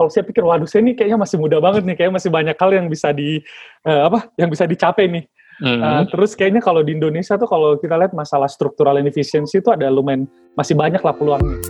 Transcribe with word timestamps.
kalau 0.00 0.08
saya 0.08 0.24
pikir 0.24 0.40
waduh 0.40 0.64
saya 0.64 0.80
ini 0.80 0.96
kayaknya 0.96 1.20
masih 1.20 1.36
muda 1.36 1.60
banget 1.60 1.84
nih, 1.84 1.92
kayaknya 1.92 2.16
masih 2.16 2.30
banyak 2.32 2.56
hal 2.56 2.70
yang 2.72 2.88
bisa 2.88 3.12
di 3.12 3.36
uh, 3.84 4.08
apa 4.08 4.32
yang 4.40 4.48
bisa 4.48 4.64
dicapai 4.64 5.12
nih. 5.12 5.24
Mm-hmm. 5.60 5.84
Uh, 5.84 6.02
terus 6.08 6.32
kayaknya 6.32 6.64
kalau 6.64 6.80
di 6.80 6.96
Indonesia 6.96 7.36
tuh 7.36 7.44
kalau 7.44 7.76
kita 7.76 8.00
lihat 8.00 8.16
masalah 8.16 8.48
struktural 8.48 8.96
inefficiency 8.96 9.60
itu 9.60 9.68
ada 9.68 9.92
lumayan 9.92 10.24
masih 10.56 10.72
banyak 10.72 11.04
lah 11.04 11.12
peluangnya. 11.12 11.60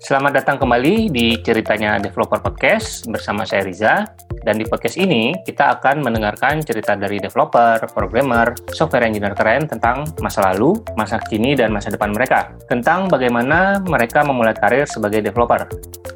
Selamat 0.00 0.40
datang 0.40 0.56
kembali 0.56 1.12
di 1.12 1.36
ceritanya 1.44 2.00
Developer 2.00 2.40
Podcast 2.40 3.04
bersama 3.12 3.44
saya 3.44 3.60
Riza. 3.60 4.08
Dan 4.44 4.60
di 4.60 4.68
podcast 4.68 5.00
ini 5.00 5.32
kita 5.40 5.80
akan 5.80 6.04
mendengarkan 6.04 6.60
cerita 6.60 6.92
dari 6.92 7.16
developer, 7.16 7.80
programmer, 7.96 8.52
software 8.76 9.08
engineer 9.08 9.32
keren 9.32 9.64
tentang 9.64 10.04
masa 10.20 10.52
lalu, 10.52 10.76
masa 11.00 11.16
kini, 11.16 11.56
dan 11.56 11.72
masa 11.72 11.88
depan 11.88 12.12
mereka. 12.12 12.52
Tentang 12.68 13.08
bagaimana 13.08 13.80
mereka 13.80 14.20
memulai 14.20 14.52
karir 14.52 14.84
sebagai 14.84 15.24
developer. 15.24 15.64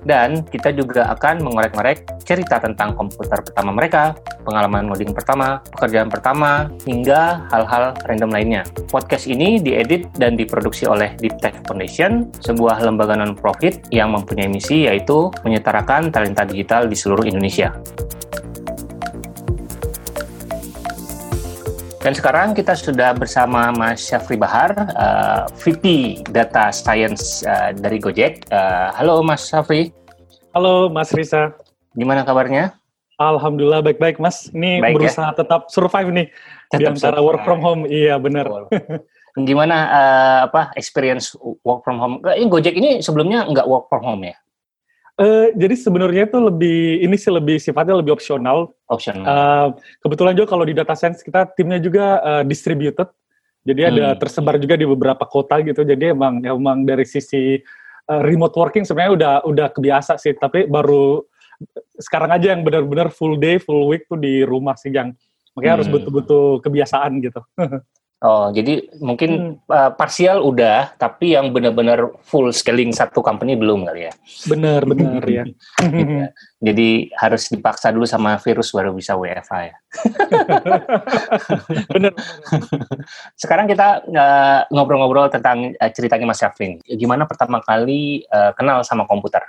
Dan 0.04 0.44
kita 0.44 0.76
juga 0.76 1.08
akan 1.16 1.40
mengorek-ngorek 1.40 2.20
cerita 2.22 2.60
tentang 2.60 2.92
komputer 2.92 3.40
pertama 3.40 3.72
mereka, 3.72 4.12
pengalaman 4.44 4.92
ngoding 4.92 5.16
pertama, 5.16 5.64
pekerjaan 5.72 6.12
pertama, 6.12 6.68
hingga 6.84 7.48
hal-hal 7.48 7.96
random 8.04 8.30
lainnya. 8.30 8.62
Podcast 8.92 9.24
ini 9.24 9.56
diedit 9.56 10.08
dan 10.20 10.36
diproduksi 10.36 10.84
oleh 10.84 11.16
Deep 11.16 11.40
Tech 11.40 11.56
Foundation, 11.64 12.28
sebuah 12.44 12.84
lembaga 12.84 13.16
non-profit 13.16 13.88
yang 13.88 14.12
mempunyai 14.12 14.48
misi 14.48 14.84
yaitu 14.84 15.32
menyetarakan 15.44 16.12
talenta 16.12 16.44
digital 16.44 16.86
di 16.86 16.96
seluruh 16.96 17.24
Indonesia. 17.24 17.72
Dan 21.98 22.14
sekarang 22.14 22.54
kita 22.54 22.78
sudah 22.78 23.10
bersama 23.10 23.74
Mas 23.74 24.06
Syafri 24.06 24.38
Bahar, 24.38 24.70
uh, 24.70 24.86
eh, 24.94 25.42
VP 25.66 25.84
Data 26.30 26.70
Science 26.70 27.42
uh, 27.42 27.74
dari 27.74 27.98
Gojek. 27.98 28.46
Uh, 28.54 28.94
halo 28.94 29.18
Mas 29.26 29.50
Syafri. 29.50 29.90
Halo 30.54 30.86
Mas 30.86 31.10
Risa. 31.10 31.58
Gimana 31.98 32.22
kabarnya? 32.22 32.78
Alhamdulillah 33.18 33.82
baik-baik 33.82 34.22
Mas. 34.22 34.46
Ini 34.54 34.78
baik, 34.78 34.94
ya? 34.94 34.96
berusaha 34.96 35.30
ya? 35.34 35.38
tetap 35.42 35.60
survive 35.74 36.10
nih 36.14 36.26
tetap 36.70 36.78
di 36.78 36.84
antara 36.86 37.18
survive. 37.18 37.26
work 37.26 37.40
from 37.42 37.60
home. 37.66 37.82
Iya 37.90 38.14
benar. 38.22 38.46
Gimana 39.50 39.76
uh, 39.90 40.38
apa 40.46 40.70
experience 40.78 41.34
work 41.66 41.82
from 41.82 41.98
home? 41.98 42.22
Ini 42.22 42.46
Gojek 42.46 42.78
ini 42.78 43.02
sebelumnya 43.02 43.42
nggak 43.50 43.66
work 43.66 43.90
from 43.90 44.06
home 44.06 44.22
ya? 44.22 44.38
Uh, 45.18 45.50
jadi 45.58 45.74
sebenarnya 45.74 46.30
itu 46.30 46.38
lebih 46.38 47.02
ini 47.02 47.18
sih 47.18 47.34
lebih 47.34 47.58
sifatnya 47.58 47.98
lebih 47.98 48.14
opsional. 48.14 48.70
Opsional. 48.86 49.26
Uh, 49.26 49.68
kebetulan 49.98 50.38
juga 50.38 50.54
kalau 50.54 50.62
di 50.62 50.78
data 50.78 50.94
science 50.94 51.26
kita 51.26 51.50
timnya 51.58 51.82
juga 51.82 52.22
uh, 52.22 52.42
distributed. 52.46 53.10
Jadi 53.66 53.80
hmm. 53.82 53.90
ada 53.90 54.06
tersebar 54.14 54.62
juga 54.62 54.78
di 54.78 54.86
beberapa 54.86 55.26
kota 55.26 55.58
gitu. 55.66 55.82
Jadi 55.82 56.14
emang 56.14 56.38
emang 56.46 56.86
dari 56.86 57.02
sisi 57.02 57.58
uh, 58.06 58.22
remote 58.22 58.54
working 58.54 58.86
sebenarnya 58.86 59.12
udah 59.18 59.34
udah 59.50 59.68
kebiasa 59.74 60.22
sih. 60.22 60.38
Tapi 60.38 60.70
baru 60.70 61.26
sekarang 61.98 62.38
aja 62.38 62.54
yang 62.54 62.62
benar-benar 62.62 63.10
full 63.10 63.34
day, 63.34 63.58
full 63.58 63.90
week 63.90 64.06
tuh 64.06 64.22
di 64.22 64.46
rumah 64.46 64.78
sih 64.78 64.94
yang 64.94 65.10
makanya 65.58 65.66
hmm. 65.66 65.78
harus 65.82 65.88
betul-betul 65.90 66.62
kebiasaan 66.62 67.18
gitu. 67.18 67.42
Oh, 68.18 68.50
jadi 68.50 68.82
mungkin 68.98 69.62
hmm. 69.62 69.70
uh, 69.70 69.90
parsial 69.94 70.42
udah, 70.42 70.90
tapi 70.98 71.38
yang 71.38 71.54
benar-benar 71.54 72.18
full 72.26 72.50
scaling 72.50 72.90
satu 72.90 73.22
company 73.22 73.54
belum 73.54 73.86
kali 73.86 74.10
ya? 74.10 74.12
Benar, 74.50 74.82
benar 74.90 75.22
ya. 75.22 75.46
ya. 75.86 76.26
Jadi 76.58 77.14
harus 77.14 77.46
dipaksa 77.46 77.94
dulu 77.94 78.02
sama 78.10 78.34
virus 78.42 78.74
baru 78.74 78.90
bisa 78.90 79.14
WFH 79.14 79.54
ya. 79.70 79.76
benar. 81.94 82.12
Sekarang 83.38 83.70
kita 83.70 84.02
uh, 84.10 84.66
ngobrol-ngobrol 84.74 85.30
tentang 85.30 85.78
uh, 85.78 85.90
ceritanya 85.94 86.26
Mas 86.26 86.42
Syafrin. 86.42 86.82
Gimana 86.90 87.22
pertama 87.22 87.62
kali 87.62 88.26
uh, 88.34 88.50
kenal 88.58 88.82
sama 88.82 89.06
komputer? 89.06 89.46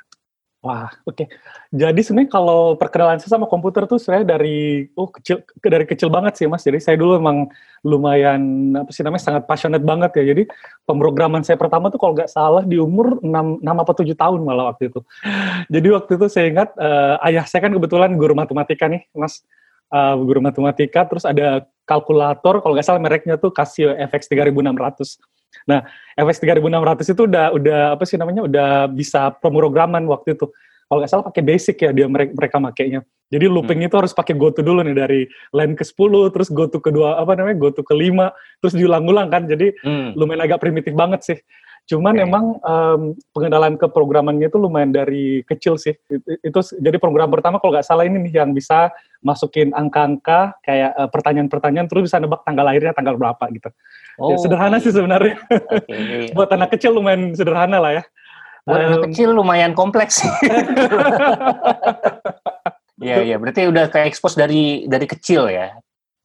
Wah, 0.60 0.92
oke. 1.08 1.24
Okay. 1.24 1.28
Jadi 1.72 2.04
sebenarnya 2.04 2.36
kalau 2.36 2.76
perkenalan 2.76 3.16
saya 3.16 3.40
sama 3.40 3.48
komputer 3.48 3.88
tuh 3.88 3.96
saya 3.96 4.28
dari 4.28 4.92
oh 5.00 5.08
kecil 5.08 5.40
dari 5.64 5.88
kecil 5.88 6.12
banget 6.12 6.36
sih 6.36 6.52
Mas. 6.52 6.68
Jadi 6.68 6.84
saya 6.84 7.00
dulu 7.00 7.16
emang 7.16 7.48
lumayan 7.80 8.76
apa 8.76 8.92
sih 8.92 9.00
namanya 9.08 9.24
sangat 9.24 9.48
passionate 9.48 9.88
banget 9.88 10.12
ya. 10.20 10.36
Jadi 10.36 10.52
pemrograman 10.84 11.48
saya 11.48 11.56
pertama 11.56 11.88
tuh 11.88 11.96
kalau 11.96 12.12
nggak 12.12 12.28
salah 12.28 12.68
di 12.68 12.76
umur 12.76 13.24
6, 13.24 13.64
6 13.64 13.64
apa 13.64 13.92
7 14.04 14.12
tahun 14.20 14.40
malah 14.44 14.76
waktu 14.76 14.92
itu. 14.92 15.00
Jadi 15.72 15.88
waktu 15.96 16.12
itu 16.20 16.26
saya 16.28 16.46
ingat 16.52 16.76
uh, 16.76 17.16
ayah 17.24 17.48
saya 17.48 17.64
kan 17.64 17.72
kebetulan 17.72 18.20
guru 18.20 18.36
matematika 18.36 18.92
nih, 18.92 19.08
Mas. 19.16 19.40
Uh, 19.90 20.22
guru 20.22 20.44
matematika 20.44 21.02
terus 21.08 21.26
ada 21.26 21.66
kalkulator 21.88 22.62
kalau 22.62 22.78
nggak 22.78 22.86
salah 22.86 23.02
mereknya 23.02 23.42
tuh 23.42 23.50
Casio 23.50 23.96
FX 23.98 24.30
3600 24.30 25.39
Nah, 25.66 25.86
FX 26.18 26.42
3600 26.42 27.14
itu 27.14 27.22
udah 27.26 27.46
udah 27.54 27.80
apa 27.98 28.04
sih 28.06 28.18
namanya 28.18 28.46
udah 28.46 28.70
bisa 28.90 29.34
pemrograman 29.38 30.06
waktu 30.10 30.38
itu. 30.38 30.50
Kalau 30.90 31.06
nggak 31.06 31.12
salah 31.14 31.26
pakai 31.30 31.44
basic 31.46 31.78
ya 31.86 31.94
dia 31.94 32.10
mereka, 32.10 32.34
mereka 32.34 32.58
makainya. 32.58 33.02
Jadi 33.30 33.46
looping 33.46 33.86
hmm. 33.86 33.94
itu 33.94 33.96
harus 34.02 34.10
pakai 34.10 34.34
go 34.34 34.50
to 34.50 34.66
dulu 34.66 34.82
nih 34.82 34.98
dari 34.98 35.22
line 35.54 35.78
ke 35.78 35.86
10 35.86 36.34
terus 36.34 36.50
go 36.50 36.66
to 36.66 36.82
kedua 36.82 37.22
apa 37.22 37.38
namanya 37.38 37.62
go 37.62 37.70
to 37.70 37.86
ke 37.86 37.94
5 37.94 38.10
terus 38.66 38.74
diulang-ulang 38.74 39.30
kan. 39.30 39.46
Jadi 39.46 39.70
hmm. 39.86 40.18
lumayan 40.18 40.50
agak 40.50 40.66
primitif 40.66 40.98
banget 40.98 41.22
sih. 41.22 41.38
Cuman 41.90 42.14
okay. 42.14 42.26
emang 42.30 42.46
um, 42.62 43.02
pengenalan 43.34 43.74
ke 43.74 43.90
programannya 43.90 44.46
itu 44.46 44.62
lumayan 44.62 44.94
dari 44.94 45.42
kecil 45.42 45.74
sih. 45.82 45.98
Itu, 46.06 46.38
itu 46.46 46.60
jadi 46.78 47.02
program 47.02 47.34
pertama 47.34 47.58
kalau 47.58 47.74
nggak 47.74 47.88
salah 47.90 48.06
ini 48.06 48.22
nih 48.30 48.46
yang 48.46 48.54
bisa 48.54 48.94
masukin 49.26 49.74
angka-angka 49.74 50.54
kayak 50.62 50.94
uh, 50.94 51.10
pertanyaan-pertanyaan 51.10 51.90
terus 51.90 52.14
bisa 52.14 52.22
nebak 52.22 52.46
tanggal 52.46 52.62
lahirnya 52.62 52.94
tanggal 52.94 53.18
berapa 53.18 53.42
gitu. 53.58 53.74
Ya, 53.74 54.22
oh. 54.22 54.30
Ya, 54.30 54.38
sederhana 54.38 54.78
sih 54.78 54.94
sebenarnya. 54.94 55.42
Okay. 55.50 56.30
Buat 56.38 56.54
anak 56.54 56.78
kecil 56.78 56.94
lumayan 56.94 57.34
sederhana 57.34 57.82
lah 57.82 57.92
ya. 57.98 58.04
Buat 58.70 58.80
um, 58.80 58.86
anak 58.86 59.02
kecil 59.10 59.30
lumayan 59.34 59.74
kompleks. 59.74 60.22
Iya, 63.00 63.24
iya. 63.24 63.36
Berarti 63.40 63.64
udah 63.64 63.88
kayak 63.88 64.12
expose 64.12 64.36
dari 64.36 64.84
dari 64.84 65.08
kecil 65.08 65.48
ya? 65.48 65.72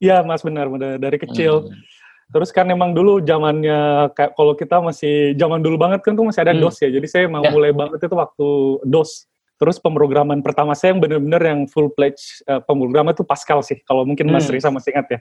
Iya, 0.03 0.27
Mas 0.27 0.43
benar, 0.43 0.67
benar 0.67 0.99
dari 0.99 1.15
kecil. 1.15 1.71
Hmm. 1.71 1.94
Terus 2.25 2.49
kan 2.49 2.65
emang 2.67 2.97
dulu 2.97 3.21
zamannya 3.21 4.11
kayak 4.17 4.33
kalau 4.33 4.53
kita 4.57 4.81
masih 4.81 5.37
zaman 5.37 5.61
dulu 5.61 5.77
banget 5.77 6.01
kan 6.01 6.17
tuh 6.17 6.25
masih 6.25 6.41
ada 6.41 6.53
hmm. 6.57 6.61
DOS 6.61 6.77
ya. 6.81 6.89
Jadi 6.89 7.07
saya 7.07 7.25
mau 7.29 7.45
ya. 7.45 7.53
mulai 7.53 7.71
banget 7.71 8.01
itu 8.01 8.15
waktu 8.17 8.47
DOS. 8.85 9.29
Terus 9.55 9.79
pemrograman 9.79 10.43
pertama 10.43 10.75
saya 10.75 10.91
yang 10.91 10.99
benar-benar 10.99 11.39
yang 11.39 11.63
full 11.69 11.87
pledge 11.93 12.43
uh, 12.49 12.59
pemrograman 12.59 13.15
itu 13.15 13.23
Pascal 13.23 13.63
sih. 13.63 13.79
Kalau 13.87 14.03
mungkin 14.03 14.27
Mas 14.27 14.49
hmm. 14.49 14.53
Risa 14.57 14.69
masih 14.73 14.91
ingat 14.97 15.07
ya. 15.07 15.19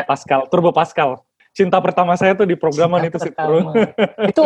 ya. 0.00 0.02
Pascal, 0.06 0.46
Turbo 0.48 0.72
Pascal 0.72 1.20
cinta 1.54 1.78
pertama 1.78 2.18
saya 2.18 2.34
tuh 2.34 2.44
di 2.44 2.58
programan 2.58 3.06
itu 3.06 3.16
sih. 3.22 3.30
itu 4.34 4.44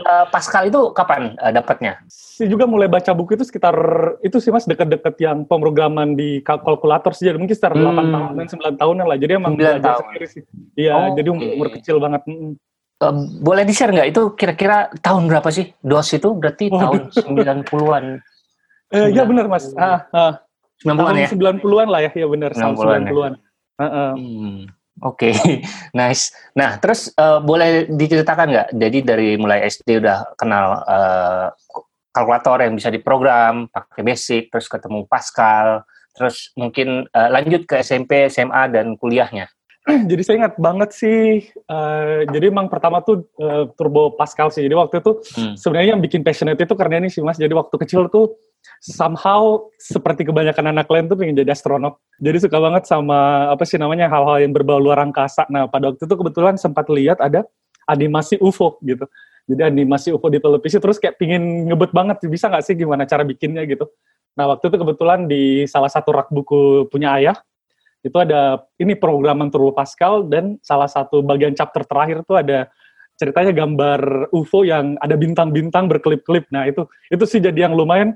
uh, 0.00 0.24
Pascal 0.30 0.70
itu 0.70 0.94
kapan 0.94 1.34
uh, 1.42 1.52
dapatnya? 1.52 2.00
Si 2.08 2.46
juga 2.46 2.64
mulai 2.64 2.86
baca 2.86 3.12
buku 3.12 3.34
itu 3.34 3.44
sekitar 3.44 3.74
itu 4.22 4.38
sih 4.38 4.54
mas 4.54 4.64
deket-deket 4.64 5.18
yang 5.20 5.44
pemrograman 5.44 6.14
di 6.14 6.40
kalkulator 6.46 7.12
sih 7.12 7.28
jadi 7.28 7.36
mungkin 7.36 7.56
sekitar 7.58 7.74
hmm. 7.74 7.98
8 7.98 8.14
tahunan 8.14 8.46
9 8.78 8.80
tahunan 8.80 9.04
lah 9.04 9.18
jadi 9.18 9.32
emang 9.36 9.58
9 9.58 9.82
tahun. 9.82 10.02
sendiri 10.06 10.26
sih. 10.30 10.42
Iya 10.78 10.92
oh, 10.94 11.08
jadi 11.18 11.28
umur, 11.34 11.46
umur 11.58 11.68
kecil 11.74 11.96
banget. 11.98 12.22
Uh, 12.96 13.14
boleh 13.44 13.68
di-share 13.68 13.92
nggak 13.92 14.08
itu 14.08 14.22
kira-kira 14.38 14.88
tahun 15.04 15.28
berapa 15.28 15.52
sih 15.52 15.68
DOS 15.84 16.16
itu 16.16 16.28
berarti 16.32 16.64
oh, 16.72 16.80
tahun 16.80 17.00
90-an. 17.66 18.04
Eh, 18.94 19.08
ya 19.10 19.26
benar 19.26 19.50
mas. 19.50 19.74
Ah, 19.74 20.06
ah. 20.14 20.32
90-an 20.84 21.14
ya? 21.18 21.28
90-an 21.32 21.88
lah 21.88 22.00
ya, 22.06 22.10
ya 22.12 22.26
benar. 22.28 22.50
90-an. 22.54 23.02
90-an. 23.10 23.32
Ya. 23.34 23.40
Uh, 23.76 23.84
uh. 23.84 24.10
Hmm. 24.16 24.58
Oke, 25.04 25.28
okay. 25.28 25.60
nice. 25.98 26.32
Nah, 26.56 26.80
terus 26.80 27.12
uh, 27.20 27.36
boleh 27.44 27.84
diceritakan 27.84 28.48
nggak? 28.48 28.68
Jadi 28.72 28.98
dari 29.04 29.28
mulai 29.36 29.68
SD 29.68 30.00
udah 30.00 30.32
kenal 30.40 30.80
uh, 30.88 31.46
kalkulator 32.16 32.64
yang 32.64 32.72
bisa 32.72 32.88
diprogram, 32.88 33.68
pakai 33.68 34.00
basic, 34.00 34.48
terus 34.48 34.72
ketemu 34.72 35.04
Pascal, 35.04 35.84
terus 36.16 36.48
mungkin 36.56 37.04
uh, 37.12 37.28
lanjut 37.28 37.68
ke 37.68 37.84
SMP, 37.84 38.32
SMA 38.32 38.72
dan 38.72 38.96
kuliahnya. 38.96 39.52
jadi 40.10 40.22
saya 40.24 40.36
ingat 40.42 40.54
banget 40.58 40.90
sih. 40.96 41.46
Uh, 41.68 42.26
jadi 42.32 42.50
emang 42.50 42.66
pertama 42.66 43.04
tuh 43.04 43.28
uh, 43.38 43.70
Turbo 43.78 44.16
Pascal 44.16 44.50
sih. 44.50 44.66
Jadi 44.66 44.74
waktu 44.74 44.98
itu 44.98 45.12
hmm. 45.36 45.54
sebenarnya 45.60 45.94
yang 45.94 46.02
bikin 46.02 46.26
passionate 46.26 46.58
itu 46.58 46.74
karena 46.74 47.04
ini 47.04 47.12
sih 47.12 47.22
mas. 47.22 47.38
Jadi 47.38 47.54
waktu 47.54 47.76
kecil 47.78 48.10
tuh 48.10 48.34
somehow 48.80 49.66
seperti 49.76 50.26
kebanyakan 50.28 50.72
anak 50.74 50.86
lain 50.86 51.10
tuh 51.10 51.16
pengen 51.18 51.36
jadi 51.38 51.52
astronot. 51.52 51.98
Jadi 52.22 52.48
suka 52.48 52.58
banget 52.58 52.84
sama 52.86 53.50
apa 53.50 53.64
sih 53.66 53.76
namanya 53.76 54.06
hal-hal 54.06 54.42
yang 54.42 54.52
berbau 54.54 54.78
luar 54.78 55.02
angkasa. 55.02 55.46
Nah 55.50 55.66
pada 55.66 55.92
waktu 55.92 56.04
itu 56.04 56.14
kebetulan 56.16 56.54
sempat 56.56 56.86
lihat 56.90 57.18
ada 57.18 57.44
animasi 57.86 58.38
UFO 58.42 58.78
gitu. 58.82 59.06
Jadi 59.46 59.62
animasi 59.62 60.10
UFO 60.10 60.26
di 60.26 60.42
televisi 60.42 60.76
terus 60.82 60.98
kayak 60.98 61.18
pingin 61.18 61.70
ngebet 61.70 61.94
banget 61.94 62.18
bisa 62.26 62.50
nggak 62.50 62.64
sih 62.66 62.74
gimana 62.74 63.06
cara 63.06 63.22
bikinnya 63.22 63.62
gitu. 63.66 63.86
Nah 64.36 64.50
waktu 64.52 64.68
itu 64.68 64.76
kebetulan 64.76 65.30
di 65.30 65.64
salah 65.70 65.88
satu 65.88 66.12
rak 66.12 66.28
buku 66.28 66.90
punya 66.90 67.16
ayah 67.16 67.38
itu 68.06 68.14
ada 68.22 68.62
ini 68.78 68.94
programan 68.94 69.50
Turbo 69.50 69.74
Pascal 69.74 70.30
dan 70.30 70.62
salah 70.62 70.86
satu 70.86 71.26
bagian 71.26 71.58
chapter 71.58 71.82
terakhir 71.82 72.22
itu 72.22 72.34
ada 72.38 72.70
ceritanya 73.16 73.50
gambar 73.50 74.30
UFO 74.30 74.62
yang 74.62 74.94
ada 75.00 75.16
bintang-bintang 75.16 75.88
berkelip-kelip. 75.88 76.46
Nah 76.52 76.68
itu 76.68 76.84
itu 77.08 77.24
sih 77.24 77.40
jadi 77.40 77.66
yang 77.66 77.74
lumayan 77.74 78.14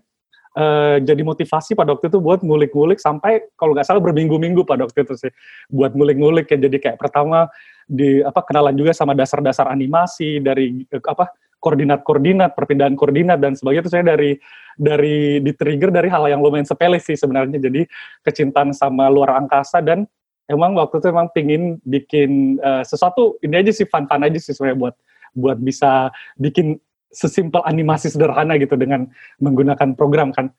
uh, 0.57 0.97
jadi 1.03 1.23
motivasi 1.23 1.79
pada 1.79 1.95
waktu 1.95 2.11
itu 2.11 2.19
buat 2.19 2.41
ngulik-ngulik 2.43 2.99
sampai 2.99 3.51
kalau 3.55 3.77
nggak 3.77 3.87
salah 3.87 4.03
berminggu-minggu 4.03 4.67
pada 4.67 4.87
waktu 4.87 5.07
itu 5.07 5.15
sih 5.29 5.33
buat 5.71 5.95
ngulik-ngulik 5.95 6.51
ya. 6.51 6.59
Jadi 6.59 6.77
kayak 6.81 6.99
pertama 6.99 7.47
di 7.87 8.23
apa 8.23 8.41
kenalan 8.47 8.75
juga 8.75 8.95
sama 8.95 9.15
dasar-dasar 9.15 9.71
animasi 9.71 10.43
dari 10.43 10.87
uh, 10.91 11.03
apa 11.11 11.31
koordinat-koordinat 11.61 12.57
perpindahan 12.57 12.97
koordinat 12.97 13.39
dan 13.39 13.53
sebagainya. 13.53 13.85
Itu 13.85 13.93
saya 13.93 14.05
dari 14.17 14.41
dari 14.75 15.45
di 15.45 15.53
trigger 15.53 15.93
dari 15.93 16.09
hal 16.09 16.25
yang 16.27 16.41
lumayan 16.41 16.65
sepele 16.65 16.97
sih 16.99 17.15
sebenarnya. 17.15 17.61
Jadi 17.61 17.85
kecintaan 18.25 18.73
sama 18.73 19.13
luar 19.13 19.37
angkasa 19.37 19.85
dan 19.85 20.09
emang 20.51 20.75
waktu 20.75 20.99
itu 20.99 21.07
emang 21.13 21.29
pingin 21.31 21.79
bikin 21.87 22.59
uh, 22.65 22.83
sesuatu 22.83 23.39
ini 23.45 23.61
aja 23.63 23.71
sih 23.71 23.87
fun-fun 23.87 24.27
aja 24.27 24.39
sih 24.41 24.51
sebenarnya 24.57 24.79
buat 24.89 24.95
buat 25.31 25.59
bisa 25.63 26.11
bikin 26.35 26.81
sesimpel 27.11 27.61
animasi 27.67 28.09
sederhana 28.11 28.55
gitu 28.57 28.79
dengan 28.79 29.11
menggunakan 29.43 29.99
program 29.99 30.31
kan. 30.31 30.55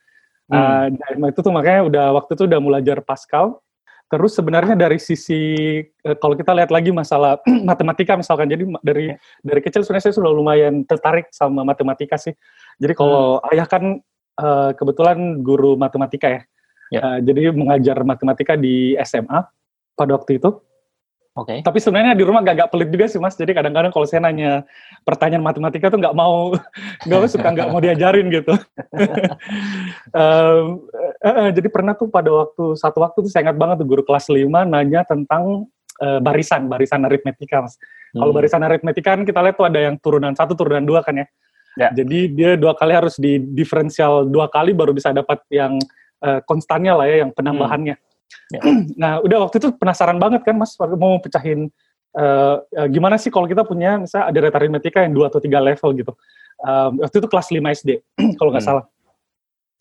Hmm. 0.52 1.00
Uh, 1.00 1.32
itu 1.32 1.40
tuh 1.40 1.54
makanya 1.56 1.88
udah 1.88 2.06
waktu 2.20 2.36
itu 2.36 2.44
udah 2.44 2.60
mulai 2.60 2.84
belajar 2.84 3.00
Pascal. 3.04 3.64
Terus 4.12 4.36
sebenarnya 4.36 4.76
dari 4.76 5.00
sisi 5.00 5.40
uh, 6.04 6.16
kalau 6.20 6.36
kita 6.36 6.52
lihat 6.52 6.68
lagi 6.68 6.92
masalah 6.92 7.40
matematika 7.70 8.20
misalkan, 8.20 8.52
jadi 8.52 8.68
dari 8.84 9.16
dari 9.40 9.60
kecil 9.64 9.88
sebenarnya 9.88 10.12
saya 10.12 10.16
sudah 10.20 10.32
lumayan 10.36 10.84
tertarik 10.84 11.32
sama 11.32 11.64
matematika 11.64 12.20
sih. 12.20 12.36
Jadi 12.76 12.92
kalau 12.92 13.40
hmm. 13.40 13.52
ayah 13.56 13.68
kan 13.72 13.84
uh, 14.44 14.72
kebetulan 14.76 15.40
guru 15.40 15.80
matematika 15.80 16.28
ya, 16.28 16.42
ya. 16.92 17.00
Uh, 17.00 17.18
jadi 17.24 17.56
mengajar 17.56 18.04
matematika 18.04 18.60
di 18.60 19.00
SMA 19.08 19.48
pada 19.96 20.20
waktu 20.20 20.44
itu. 20.44 20.60
Oke. 21.32 21.56
Okay. 21.56 21.60
Tapi 21.64 21.80
sebenarnya 21.80 22.12
di 22.12 22.28
rumah 22.28 22.44
gak, 22.44 22.56
gak 22.60 22.72
pelit 22.76 22.92
juga 22.92 23.08
sih 23.08 23.16
mas. 23.16 23.40
Jadi 23.40 23.56
kadang-kadang 23.56 23.96
kalau 23.96 24.04
saya 24.04 24.20
nanya 24.28 24.68
pertanyaan 25.08 25.40
matematika 25.40 25.88
tuh 25.88 26.04
nggak 26.04 26.12
mau, 26.12 26.52
nggak 27.08 27.32
suka 27.32 27.48
nggak 27.56 27.72
mau 27.72 27.80
diajarin 27.80 28.28
gitu. 28.28 28.52
um, 30.12 30.84
uh, 31.24 31.28
uh, 31.48 31.50
jadi 31.56 31.68
pernah 31.72 31.96
tuh 31.96 32.12
pada 32.12 32.28
waktu 32.28 32.76
satu 32.76 33.00
waktu 33.00 33.24
tuh 33.24 33.32
saya 33.32 33.48
ingat 33.48 33.56
banget 33.56 33.80
tuh 33.80 33.88
guru 33.88 34.04
kelas 34.04 34.28
5 34.28 34.44
nanya 34.44 35.08
tentang 35.08 35.72
uh, 36.04 36.20
barisan, 36.20 36.68
barisan 36.68 37.08
aritmetika 37.08 37.64
mas. 37.64 37.80
Hmm. 38.12 38.28
Kalau 38.28 38.32
barisan 38.36 38.62
aritmetika 38.68 39.16
kan 39.16 39.24
kita 39.24 39.40
lihat 39.40 39.56
tuh 39.56 39.72
ada 39.72 39.80
yang 39.80 39.96
turunan 40.04 40.36
satu, 40.36 40.52
turunan 40.52 40.84
dua 40.84 41.00
kan 41.00 41.16
ya. 41.16 41.28
ya. 41.80 41.96
Jadi 41.96 42.28
dia 42.36 42.60
dua 42.60 42.76
kali 42.76 42.92
harus 42.92 43.16
di 43.16 43.40
diferensial 43.40 44.28
dua 44.28 44.52
kali 44.52 44.76
baru 44.76 44.92
bisa 44.92 45.16
dapat 45.16 45.40
yang 45.48 45.80
uh, 46.28 46.44
konstannya 46.44 46.92
lah 46.92 47.08
ya, 47.08 47.24
yang 47.24 47.32
penambahannya. 47.32 47.96
Hmm 47.96 48.10
Ya. 48.52 48.62
nah, 49.02 49.14
udah 49.24 49.48
waktu 49.48 49.58
itu 49.64 49.70
penasaran 49.76 50.20
banget 50.20 50.44
kan 50.44 50.56
Mas 50.60 50.76
mau 50.78 51.18
pecahin 51.24 51.72
uh, 52.18 52.60
gimana 52.92 53.16
sih 53.16 53.32
kalau 53.32 53.48
kita 53.48 53.64
punya 53.64 54.00
misalnya 54.00 54.26
ada 54.32 54.40
reta 54.44 54.58
aritmetika 54.60 55.00
yang 55.04 55.14
dua 55.16 55.32
atau 55.32 55.40
tiga 55.40 55.60
level 55.64 55.90
gitu. 55.96 56.14
Um, 56.62 57.02
waktu 57.02 57.18
itu 57.18 57.28
kelas 57.28 57.48
5 57.50 57.58
SD 57.82 57.90
kalau 58.38 58.50
nggak 58.54 58.64
hmm. 58.64 58.72
salah. 58.82 58.86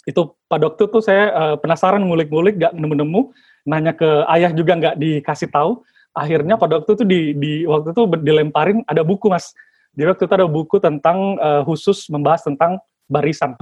Itu 0.08 0.38
pada 0.48 0.72
waktu 0.72 0.88
itu 0.88 0.98
saya 1.04 1.24
uh, 1.34 1.56
penasaran 1.60 2.00
ngulik-ngulik 2.00 2.56
nggak 2.56 2.72
nemu-nemu, 2.72 3.20
nanya 3.68 3.92
ke 3.92 4.08
ayah 4.32 4.50
juga 4.54 4.72
nggak 4.78 4.96
dikasih 4.96 5.52
tahu. 5.52 5.84
Akhirnya 6.10 6.58
pada 6.58 6.82
waktu 6.82 6.98
itu 6.98 7.04
di, 7.06 7.20
di 7.38 7.52
waktu 7.68 7.94
itu 7.94 8.02
dilemparin 8.24 8.82
ada 8.88 9.04
buku 9.06 9.30
Mas. 9.30 9.52
Di 9.94 10.06
waktu 10.06 10.26
itu 10.26 10.34
ada 10.34 10.48
buku 10.48 10.80
tentang 10.80 11.38
uh, 11.38 11.62
khusus 11.66 12.08
membahas 12.08 12.42
tentang 12.42 12.80
barisan. 13.10 13.58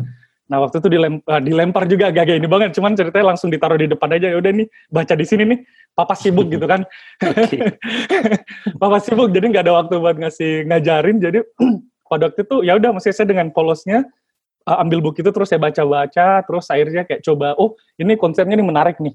Nah 0.48 0.64
waktu 0.64 0.80
itu 0.80 0.88
dilem, 0.88 1.20
uh, 1.28 1.40
dilempar 1.44 1.84
juga 1.84 2.08
agak 2.08 2.40
ini 2.40 2.48
banget, 2.48 2.72
cuman 2.72 2.96
ceritanya 2.96 3.36
langsung 3.36 3.52
ditaruh 3.52 3.76
di 3.76 3.84
depan 3.84 4.16
aja. 4.16 4.32
Ya 4.32 4.36
udah 4.40 4.52
nih 4.56 4.66
baca 4.88 5.12
di 5.12 5.26
sini 5.28 5.44
nih, 5.44 5.58
papa 5.92 6.16
sibuk 6.16 6.48
gitu 6.48 6.64
kan. 6.64 6.88
papa 8.82 8.98
sibuk, 9.04 9.28
jadi 9.28 9.44
nggak 9.44 9.64
ada 9.68 9.74
waktu 9.76 9.94
buat 10.00 10.16
ngasih 10.16 10.64
ngajarin. 10.72 11.20
Jadi 11.20 11.38
pada 12.10 12.32
waktu 12.32 12.40
itu 12.48 12.56
ya 12.64 12.80
udah, 12.80 12.90
masih 12.96 13.12
saya 13.12 13.28
dengan 13.28 13.52
polosnya 13.52 14.08
uh, 14.64 14.80
ambil 14.80 15.04
buku 15.04 15.20
itu 15.20 15.28
terus 15.28 15.52
saya 15.52 15.60
baca-baca, 15.60 16.40
terus 16.48 16.64
akhirnya 16.72 17.04
kayak 17.04 17.20
coba, 17.20 17.52
oh 17.60 17.76
ini 18.00 18.16
konsepnya 18.16 18.56
nih 18.56 18.64
menarik 18.64 18.96
nih. 19.04 19.12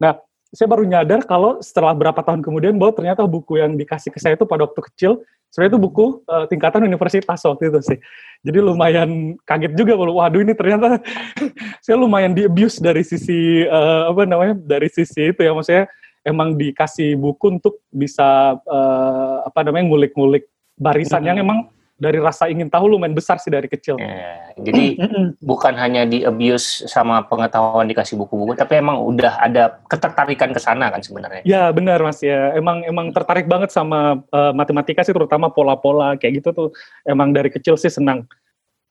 Nah 0.00 0.16
saya 0.50 0.66
baru 0.66 0.82
nyadar 0.82 1.22
kalau 1.26 1.62
setelah 1.62 1.94
berapa 1.94 2.18
tahun 2.26 2.42
kemudian 2.42 2.74
bahwa 2.74 2.90
ternyata 2.94 3.22
buku 3.22 3.62
yang 3.62 3.78
dikasih 3.78 4.10
ke 4.10 4.18
saya 4.18 4.34
itu 4.34 4.42
pada 4.42 4.66
waktu 4.66 4.82
kecil 4.90 5.22
sebenarnya 5.50 5.78
itu 5.78 5.80
buku 5.82 6.04
uh, 6.26 6.46
tingkatan 6.46 6.86
universitas 6.86 7.42
waktu 7.42 7.70
itu 7.70 7.80
sih. 7.82 7.98
Jadi 8.42 8.58
lumayan 8.58 9.38
kaget 9.46 9.74
juga 9.78 9.94
kalau 9.98 10.18
waduh 10.18 10.42
ini 10.42 10.54
ternyata 10.54 11.02
saya 11.84 11.96
lumayan 11.98 12.34
di 12.34 12.46
abuse 12.46 12.82
dari 12.82 13.02
sisi 13.06 13.66
uh, 13.66 14.10
apa 14.10 14.26
namanya 14.26 14.54
dari 14.58 14.90
sisi 14.90 15.30
itu 15.30 15.40
ya 15.42 15.54
maksudnya 15.54 15.86
emang 16.26 16.58
dikasih 16.58 17.14
buku 17.18 17.58
untuk 17.60 17.82
bisa 17.90 18.58
uh, 18.62 19.36
apa 19.46 19.60
namanya 19.66 19.86
ngulik-ngulik 19.90 20.50
barisan 20.78 21.22
hmm. 21.22 21.28
yang 21.30 21.38
emang 21.42 21.58
dari 22.00 22.16
rasa 22.16 22.48
ingin 22.48 22.72
tahu 22.72 22.96
lumayan 22.96 23.12
besar 23.12 23.36
sih 23.36 23.52
dari 23.52 23.68
kecil. 23.68 24.00
Ya, 24.00 24.56
jadi 24.56 24.96
bukan 25.44 25.76
hanya 25.76 26.08
di 26.08 26.24
abuse 26.24 26.88
sama 26.88 27.20
pengetahuan 27.28 27.84
dikasih 27.84 28.16
buku-buku, 28.16 28.56
tapi 28.56 28.80
emang 28.80 29.04
udah 29.04 29.36
ada 29.36 29.84
ketertarikan 29.84 30.56
ke 30.56 30.60
sana 30.64 30.88
kan 30.88 31.04
sebenarnya. 31.04 31.44
Ya 31.44 31.68
benar 31.68 32.00
mas 32.00 32.24
ya, 32.24 32.56
emang 32.56 32.80
emang 32.88 33.12
tertarik 33.12 33.44
banget 33.44 33.68
sama 33.68 34.24
uh, 34.32 34.52
matematika 34.56 35.04
sih, 35.04 35.12
terutama 35.12 35.52
pola-pola 35.52 36.16
kayak 36.16 36.40
gitu 36.40 36.48
tuh. 36.56 36.68
Emang 37.04 37.36
dari 37.36 37.52
kecil 37.52 37.76
sih 37.76 37.92
senang. 37.92 38.24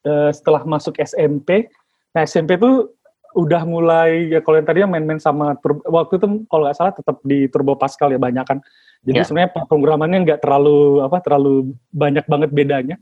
Uh, 0.05 0.29
setelah 0.31 0.63
masuk 0.63 0.95
SMP, 1.01 1.67
nah 2.13 2.23
SMP 2.23 2.55
tuh 2.55 2.93
udah 3.33 3.61
mulai 3.65 4.31
ya 4.33 4.39
kalau 4.41 4.57
yang 4.57 4.67
tadinya 4.69 4.97
main-main 4.97 5.21
sama 5.21 5.53
waktu 5.85 6.17
itu 6.17 6.27
kalau 6.49 6.65
nggak 6.65 6.77
salah 6.77 6.93
tetap 6.93 7.21
di 7.21 7.45
Turbo 7.45 7.77
Pascal 7.77 8.09
ya 8.09 8.17
banyak 8.17 8.41
kan 8.41 8.57
jadi 9.07 9.23
yeah. 9.23 9.27
sebenarnya 9.27 9.51
programannya 9.67 10.19
nggak 10.27 10.41
terlalu 10.43 10.99
apa 10.99 11.17
terlalu 11.23 11.71
banyak 11.91 12.25
banget 12.27 12.49
bedanya. 12.51 12.97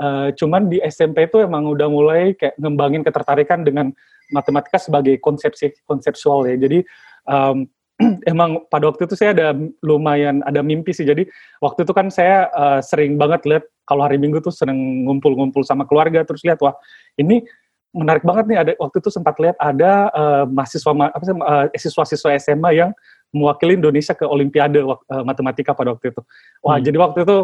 Uh, 0.00 0.32
cuman 0.32 0.72
di 0.72 0.80
SMP 0.80 1.28
itu 1.28 1.44
emang 1.44 1.68
udah 1.68 1.86
mulai 1.86 2.32
kayak 2.32 2.56
ngembangin 2.56 3.04
ketertarikan 3.04 3.62
dengan 3.62 3.92
matematika 4.32 4.80
sebagai 4.80 5.20
konsepsi 5.22 5.76
konseptual 5.86 6.48
ya. 6.48 6.56
Jadi 6.58 6.82
um, 7.30 7.68
emang 8.32 8.64
pada 8.72 8.90
waktu 8.90 9.06
itu 9.06 9.14
saya 9.14 9.30
ada 9.36 9.48
lumayan 9.84 10.42
ada 10.48 10.64
mimpi 10.64 10.90
sih. 10.90 11.06
Jadi 11.06 11.28
waktu 11.62 11.86
itu 11.86 11.92
kan 11.94 12.10
saya 12.10 12.50
uh, 12.50 12.80
sering 12.82 13.14
banget 13.20 13.44
lihat 13.46 13.64
kalau 13.86 14.06
hari 14.06 14.18
Minggu 14.18 14.42
tuh 14.42 14.54
sering 14.54 15.06
ngumpul-ngumpul 15.06 15.62
sama 15.62 15.86
keluarga 15.86 16.22
terus 16.26 16.42
lihat 16.46 16.58
wah 16.62 16.74
ini 17.18 17.42
menarik 17.90 18.22
banget 18.22 18.46
nih 18.46 18.58
ada 18.62 18.72
waktu 18.78 19.02
itu 19.02 19.10
sempat 19.10 19.34
lihat 19.42 19.58
ada 19.58 20.10
uh, 20.14 20.44
mahasiswa 20.46 20.90
apa 20.94 21.24
sih 21.26 21.34
uh, 21.34 21.66
siswa-siswa 21.74 22.30
SMA 22.38 22.70
yang 22.78 22.90
mewakili 23.30 23.78
Indonesia 23.78 24.14
ke 24.14 24.26
Olimpiade 24.26 24.82
uh, 24.82 24.96
matematika 25.22 25.74
pada 25.74 25.94
waktu 25.94 26.10
itu. 26.10 26.20
Wah, 26.62 26.78
hmm. 26.78 26.84
jadi 26.84 26.96
waktu 26.98 27.18
itu 27.26 27.36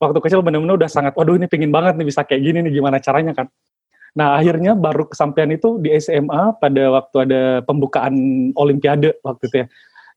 waktu 0.00 0.18
kecil 0.20 0.40
benar-benar 0.42 0.76
udah 0.80 0.90
sangat, 0.90 1.12
waduh 1.14 1.36
ini 1.36 1.46
pingin 1.46 1.70
banget 1.70 1.94
nih 2.00 2.06
bisa 2.08 2.26
kayak 2.26 2.42
gini 2.42 2.58
nih 2.66 2.72
gimana 2.80 2.98
caranya 2.98 3.32
kan. 3.36 3.46
Nah 4.14 4.38
akhirnya 4.38 4.78
baru 4.78 5.10
kesampaian 5.10 5.50
itu 5.50 5.78
di 5.82 5.90
SMA 5.98 6.58
pada 6.62 6.84
waktu 6.94 7.16
ada 7.26 7.42
pembukaan 7.66 8.14
Olimpiade 8.54 9.18
waktu 9.26 9.44
itu 9.50 9.56
ya. 9.64 9.66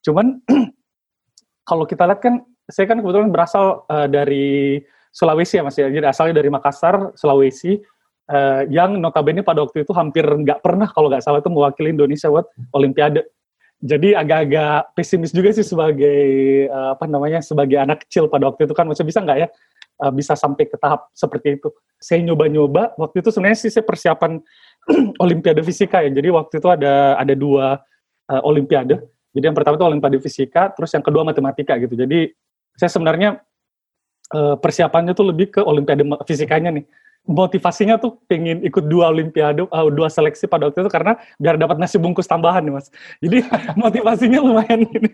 Cuman 0.05 0.41
kalau 1.69 1.83
kita 1.83 2.05
lihat 2.05 2.21
kan, 2.21 2.45
saya 2.67 2.85
kan 2.85 2.99
kebetulan 3.01 3.31
berasal 3.33 3.87
uh, 3.89 4.07
dari 4.07 4.79
Sulawesi 5.11 5.57
ya 5.57 5.65
mas 5.65 5.73
ya, 5.73 5.89
jadi 5.89 6.13
asalnya 6.13 6.37
dari 6.37 6.49
Makassar, 6.53 7.09
Sulawesi, 7.17 7.81
uh, 8.29 8.61
yang 8.69 9.01
notabene 9.01 9.41
pada 9.41 9.65
waktu 9.65 9.81
itu 9.81 9.91
hampir 9.97 10.21
nggak 10.23 10.61
pernah 10.61 10.85
kalau 10.91 11.09
nggak 11.09 11.23
salah 11.25 11.41
itu 11.41 11.49
mewakili 11.49 11.95
Indonesia 11.95 12.29
buat 12.29 12.45
Olimpiade 12.75 13.25
jadi 13.77 14.17
agak-agak 14.17 14.97
pesimis 14.97 15.29
juga 15.29 15.53
sih 15.53 15.61
sebagai 15.61 16.21
uh, 16.65 16.97
apa 16.97 17.05
namanya 17.05 17.45
sebagai 17.45 17.77
anak 17.77 18.09
kecil 18.09 18.25
pada 18.25 18.49
waktu 18.49 18.65
itu 18.65 18.73
kan. 18.73 18.89
Maksudnya 18.89 19.09
bisa 19.13 19.21
nggak 19.21 19.37
ya 19.37 19.47
uh, 20.01 20.09
bisa 20.09 20.33
sampai 20.33 20.65
ke 20.65 20.81
tahap 20.81 21.13
seperti 21.13 21.61
itu? 21.61 21.69
Saya 22.01 22.25
nyoba-nyoba 22.25 22.97
waktu 22.97 23.21
itu 23.21 23.29
sebenarnya 23.29 23.59
sih 23.61 23.69
saya 23.69 23.85
persiapan 23.85 24.41
olimpiade 25.23 25.61
fisika 25.61 26.01
ya. 26.01 26.09
Jadi 26.09 26.29
waktu 26.33 26.57
itu 26.57 26.67
ada 26.73 27.21
ada 27.21 27.33
dua 27.37 27.77
uh, 28.33 28.41
olimpiade. 28.49 28.97
Jadi 29.37 29.45
yang 29.45 29.53
pertama 29.53 29.77
itu 29.77 29.85
olimpiade 29.85 30.17
fisika 30.25 30.73
terus 30.73 30.89
yang 30.97 31.05
kedua 31.05 31.21
matematika 31.21 31.77
gitu. 31.77 31.93
Jadi 31.93 32.33
saya 32.73 32.89
sebenarnya 32.89 33.37
uh, 34.33 34.57
persiapannya 34.57 35.13
tuh 35.13 35.29
lebih 35.29 35.53
ke 35.53 35.61
olimpiade 35.61 36.01
fisikanya 36.25 36.81
nih 36.81 36.85
motivasinya 37.27 37.99
tuh 37.99 38.15
pengen 38.31 38.63
ikut 38.63 38.87
dua 38.87 39.11
olimpiade, 39.11 39.67
uh, 39.67 39.87
dua 39.91 40.07
seleksi 40.07 40.47
pada 40.47 40.71
waktu 40.71 40.87
itu 40.87 40.91
karena 40.91 41.19
biar 41.37 41.59
dapat 41.59 41.75
nasi 41.75 41.99
bungkus 41.99 42.25
tambahan 42.25 42.63
nih 42.63 42.73
mas. 42.73 42.87
Jadi 43.19 43.43
motivasinya 43.83 44.39
lumayan 44.39 44.87
ini. 44.87 45.11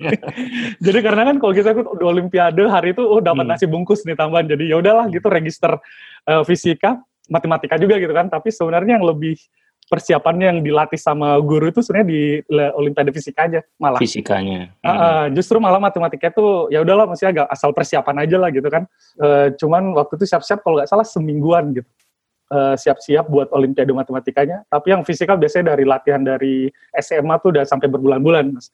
Jadi 0.78 1.00
karena 1.02 1.34
kan 1.34 1.36
kalau 1.42 1.54
kita 1.58 1.74
ikut 1.74 1.98
dua 1.98 2.10
olimpiade 2.14 2.64
hari 2.70 2.94
itu, 2.94 3.02
oh 3.02 3.20
dapat 3.20 3.50
hmm. 3.50 3.52
nasi 3.58 3.66
bungkus 3.66 4.06
nih 4.06 4.14
tambahan. 4.14 4.46
Jadi 4.46 4.70
ya 4.70 4.78
udahlah 4.78 5.10
gitu 5.10 5.26
register 5.28 5.82
uh, 6.30 6.46
fisika, 6.46 7.02
matematika 7.28 7.82
juga 7.82 7.98
gitu 7.98 8.14
kan. 8.14 8.30
Tapi 8.30 8.54
sebenarnya 8.54 9.02
yang 9.02 9.06
lebih 9.10 9.36
persiapannya 9.84 10.48
yang 10.48 10.60
dilatih 10.64 10.96
sama 10.96 11.36
guru 11.44 11.68
itu 11.68 11.84
sebenarnya 11.84 12.08
di 12.08 12.22
olimpiade 12.78 13.10
fisika 13.10 13.50
aja 13.50 13.60
malah. 13.82 14.00
Fisikanya. 14.00 14.72
Uh, 14.80 14.90
uh, 14.90 15.24
justru 15.34 15.58
malah 15.58 15.82
matematika 15.82 16.30
itu 16.30 16.70
ya 16.70 16.86
udahlah 16.86 17.10
masih 17.10 17.34
agak 17.34 17.50
asal 17.50 17.74
persiapan 17.74 18.22
aja 18.22 18.38
lah 18.38 18.50
gitu 18.54 18.70
kan. 18.70 18.86
Uh, 19.18 19.50
cuman 19.58 19.98
waktu 19.98 20.22
itu 20.22 20.30
siap-siap 20.30 20.62
kalau 20.62 20.78
nggak 20.78 20.90
salah 20.94 21.04
semingguan 21.04 21.74
gitu 21.74 21.90
siap 22.54 22.70
eh, 22.70 22.76
siap-siap 22.78 23.26
buat 23.30 23.50
olimpiade 23.50 23.90
matematikanya. 23.90 24.62
Tapi 24.70 24.94
yang 24.94 25.02
fisikal 25.02 25.36
biasanya 25.42 25.74
dari 25.74 25.84
latihan 25.90 26.22
dari 26.22 26.70
SMA 27.02 27.36
tuh 27.42 27.58
udah 27.58 27.66
sampai 27.66 27.90
berbulan-bulan, 27.90 28.54
Mas. 28.54 28.70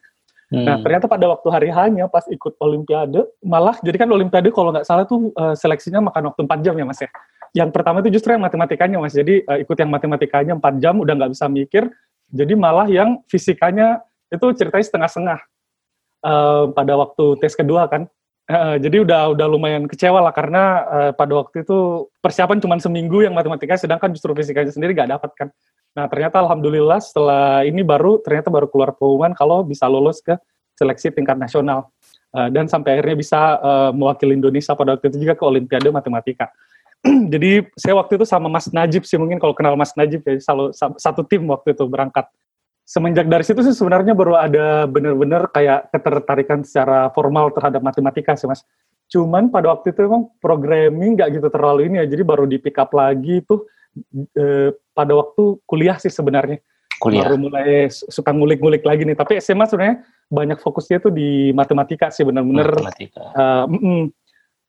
Hmm. 0.49 0.65
Nah, 0.65 0.81
ternyata 0.81 1.05
pada 1.05 1.29
waktu 1.29 1.47
hari 1.53 1.69
hanya 1.69 2.09
pas 2.09 2.25
ikut 2.25 2.57
olimpiade, 2.57 3.21
malah 3.45 3.77
jadi 3.85 4.01
kan 4.01 4.09
olimpiade 4.09 4.49
kalau 4.49 4.73
nggak 4.73 4.83
salah 4.83 5.05
tuh 5.05 5.29
uh, 5.37 5.53
seleksinya 5.53 6.01
makan 6.01 6.33
waktu 6.33 6.41
4 6.43 6.65
jam 6.65 6.75
ya, 6.75 6.85
Mas 6.89 6.99
ya. 6.99 7.09
Yang 7.53 7.69
pertama 7.73 8.01
itu 8.01 8.09
justru 8.13 8.33
yang 8.33 8.43
matematikanya, 8.43 8.97
Mas. 8.97 9.13
Jadi 9.13 9.45
uh, 9.45 9.57
ikut 9.61 9.77
yang 9.77 9.91
matematikanya 9.93 10.53
4 10.57 10.83
jam 10.83 10.97
udah 10.99 11.13
nggak 11.15 11.31
bisa 11.33 11.45
mikir, 11.47 11.85
Jadi 12.29 12.53
malah 12.53 12.85
yang 12.85 13.25
fisikanya 13.25 14.05
itu 14.29 14.53
ceritanya 14.53 14.85
setengah-setengah 14.85 15.39
uh, 16.21 16.69
pada 16.77 16.93
waktu 16.93 17.25
tes 17.41 17.57
kedua 17.57 17.89
kan. 17.89 18.05
Uh, 18.49 18.81
jadi 18.81 19.05
udah 19.05 19.37
udah 19.37 19.45
lumayan 19.45 19.85
kecewa 19.85 20.25
lah 20.25 20.33
karena 20.33 20.81
uh, 20.89 21.11
pada 21.13 21.37
waktu 21.37 21.61
itu 21.61 22.09
persiapan 22.17 22.57
cuma 22.57 22.81
seminggu 22.81 23.21
yang 23.21 23.37
matematika, 23.37 23.77
sedangkan 23.77 24.09
justru 24.09 24.33
fisikanya 24.33 24.73
sendiri 24.73 24.97
gak 24.97 25.13
dapat 25.13 25.31
kan. 25.37 25.47
Nah 25.93 26.09
ternyata 26.09 26.41
alhamdulillah 26.41 26.97
setelah 26.97 27.61
ini 27.61 27.85
baru 27.85 28.17
ternyata 28.25 28.49
baru 28.49 28.65
keluar 28.65 28.97
pengumuman 28.97 29.37
kalau 29.37 29.61
bisa 29.61 29.85
lolos 29.85 30.25
ke 30.25 30.33
seleksi 30.73 31.13
tingkat 31.13 31.37
nasional 31.37 31.93
uh, 32.33 32.49
dan 32.49 32.65
sampai 32.65 32.97
akhirnya 32.97 33.21
bisa 33.21 33.61
uh, 33.61 33.91
mewakili 33.93 34.33
Indonesia 34.33 34.73
pada 34.73 34.97
waktu 34.97 35.13
itu 35.13 35.29
juga 35.29 35.37
ke 35.37 35.43
Olimpiade 35.45 35.93
Matematika. 35.93 36.49
Jadi 37.33 37.69
saya 37.77 38.01
waktu 38.01 38.17
itu 38.17 38.25
sama 38.25 38.49
Mas 38.49 38.65
Najib 38.73 39.05
sih 39.05 39.21
mungkin 39.21 39.37
kalau 39.37 39.53
kenal 39.53 39.77
Mas 39.77 39.93
Najib 39.93 40.25
ya 40.25 40.41
selalu 40.41 40.73
satu 40.97 41.21
tim 41.21 41.45
waktu 41.45 41.77
itu 41.77 41.85
berangkat 41.85 42.25
semenjak 42.89 43.29
dari 43.29 43.45
situ 43.45 43.61
sih 43.61 43.77
sebenarnya 43.77 44.17
baru 44.17 44.33
ada 44.33 44.89
benar-benar 44.89 45.53
kayak 45.53 45.93
ketertarikan 45.93 46.65
secara 46.65 47.13
formal 47.13 47.53
terhadap 47.53 47.85
matematika 47.85 48.33
sih 48.33 48.49
mas. 48.49 48.65
Cuman 49.13 49.53
pada 49.53 49.69
waktu 49.69 49.93
itu 49.93 50.09
emang 50.09 50.33
programming 50.41 51.13
nggak 51.13 51.37
gitu 51.37 51.47
terlalu 51.53 51.85
ini 51.85 52.01
ya, 52.01 52.05
jadi 52.09 52.25
baru 52.25 52.49
di 52.49 52.57
pick 52.57 52.81
up 52.81 52.89
lagi 52.97 53.45
tuh 53.45 53.69
eh, 54.33 54.73
pada 54.97 55.13
waktu 55.13 55.61
kuliah 55.69 56.01
sih 56.01 56.09
sebenarnya. 56.09 56.57
Kuliah. 56.97 57.29
Baru 57.29 57.37
mulai 57.37 57.87
suka 57.93 58.33
ngulik-ngulik 58.33 58.83
lagi 58.83 59.05
nih. 59.05 59.15
Tapi 59.15 59.37
SMA 59.39 59.69
sebenarnya 59.69 60.03
banyak 60.27 60.59
fokusnya 60.59 60.97
tuh 60.99 61.13
di 61.13 61.53
matematika 61.53 62.09
sih 62.09 62.25
benar-benar. 62.25 62.73
Matematika. 62.73 63.23
Uh, 63.37 63.65
mm 63.69 63.79
-mm. 63.79 64.01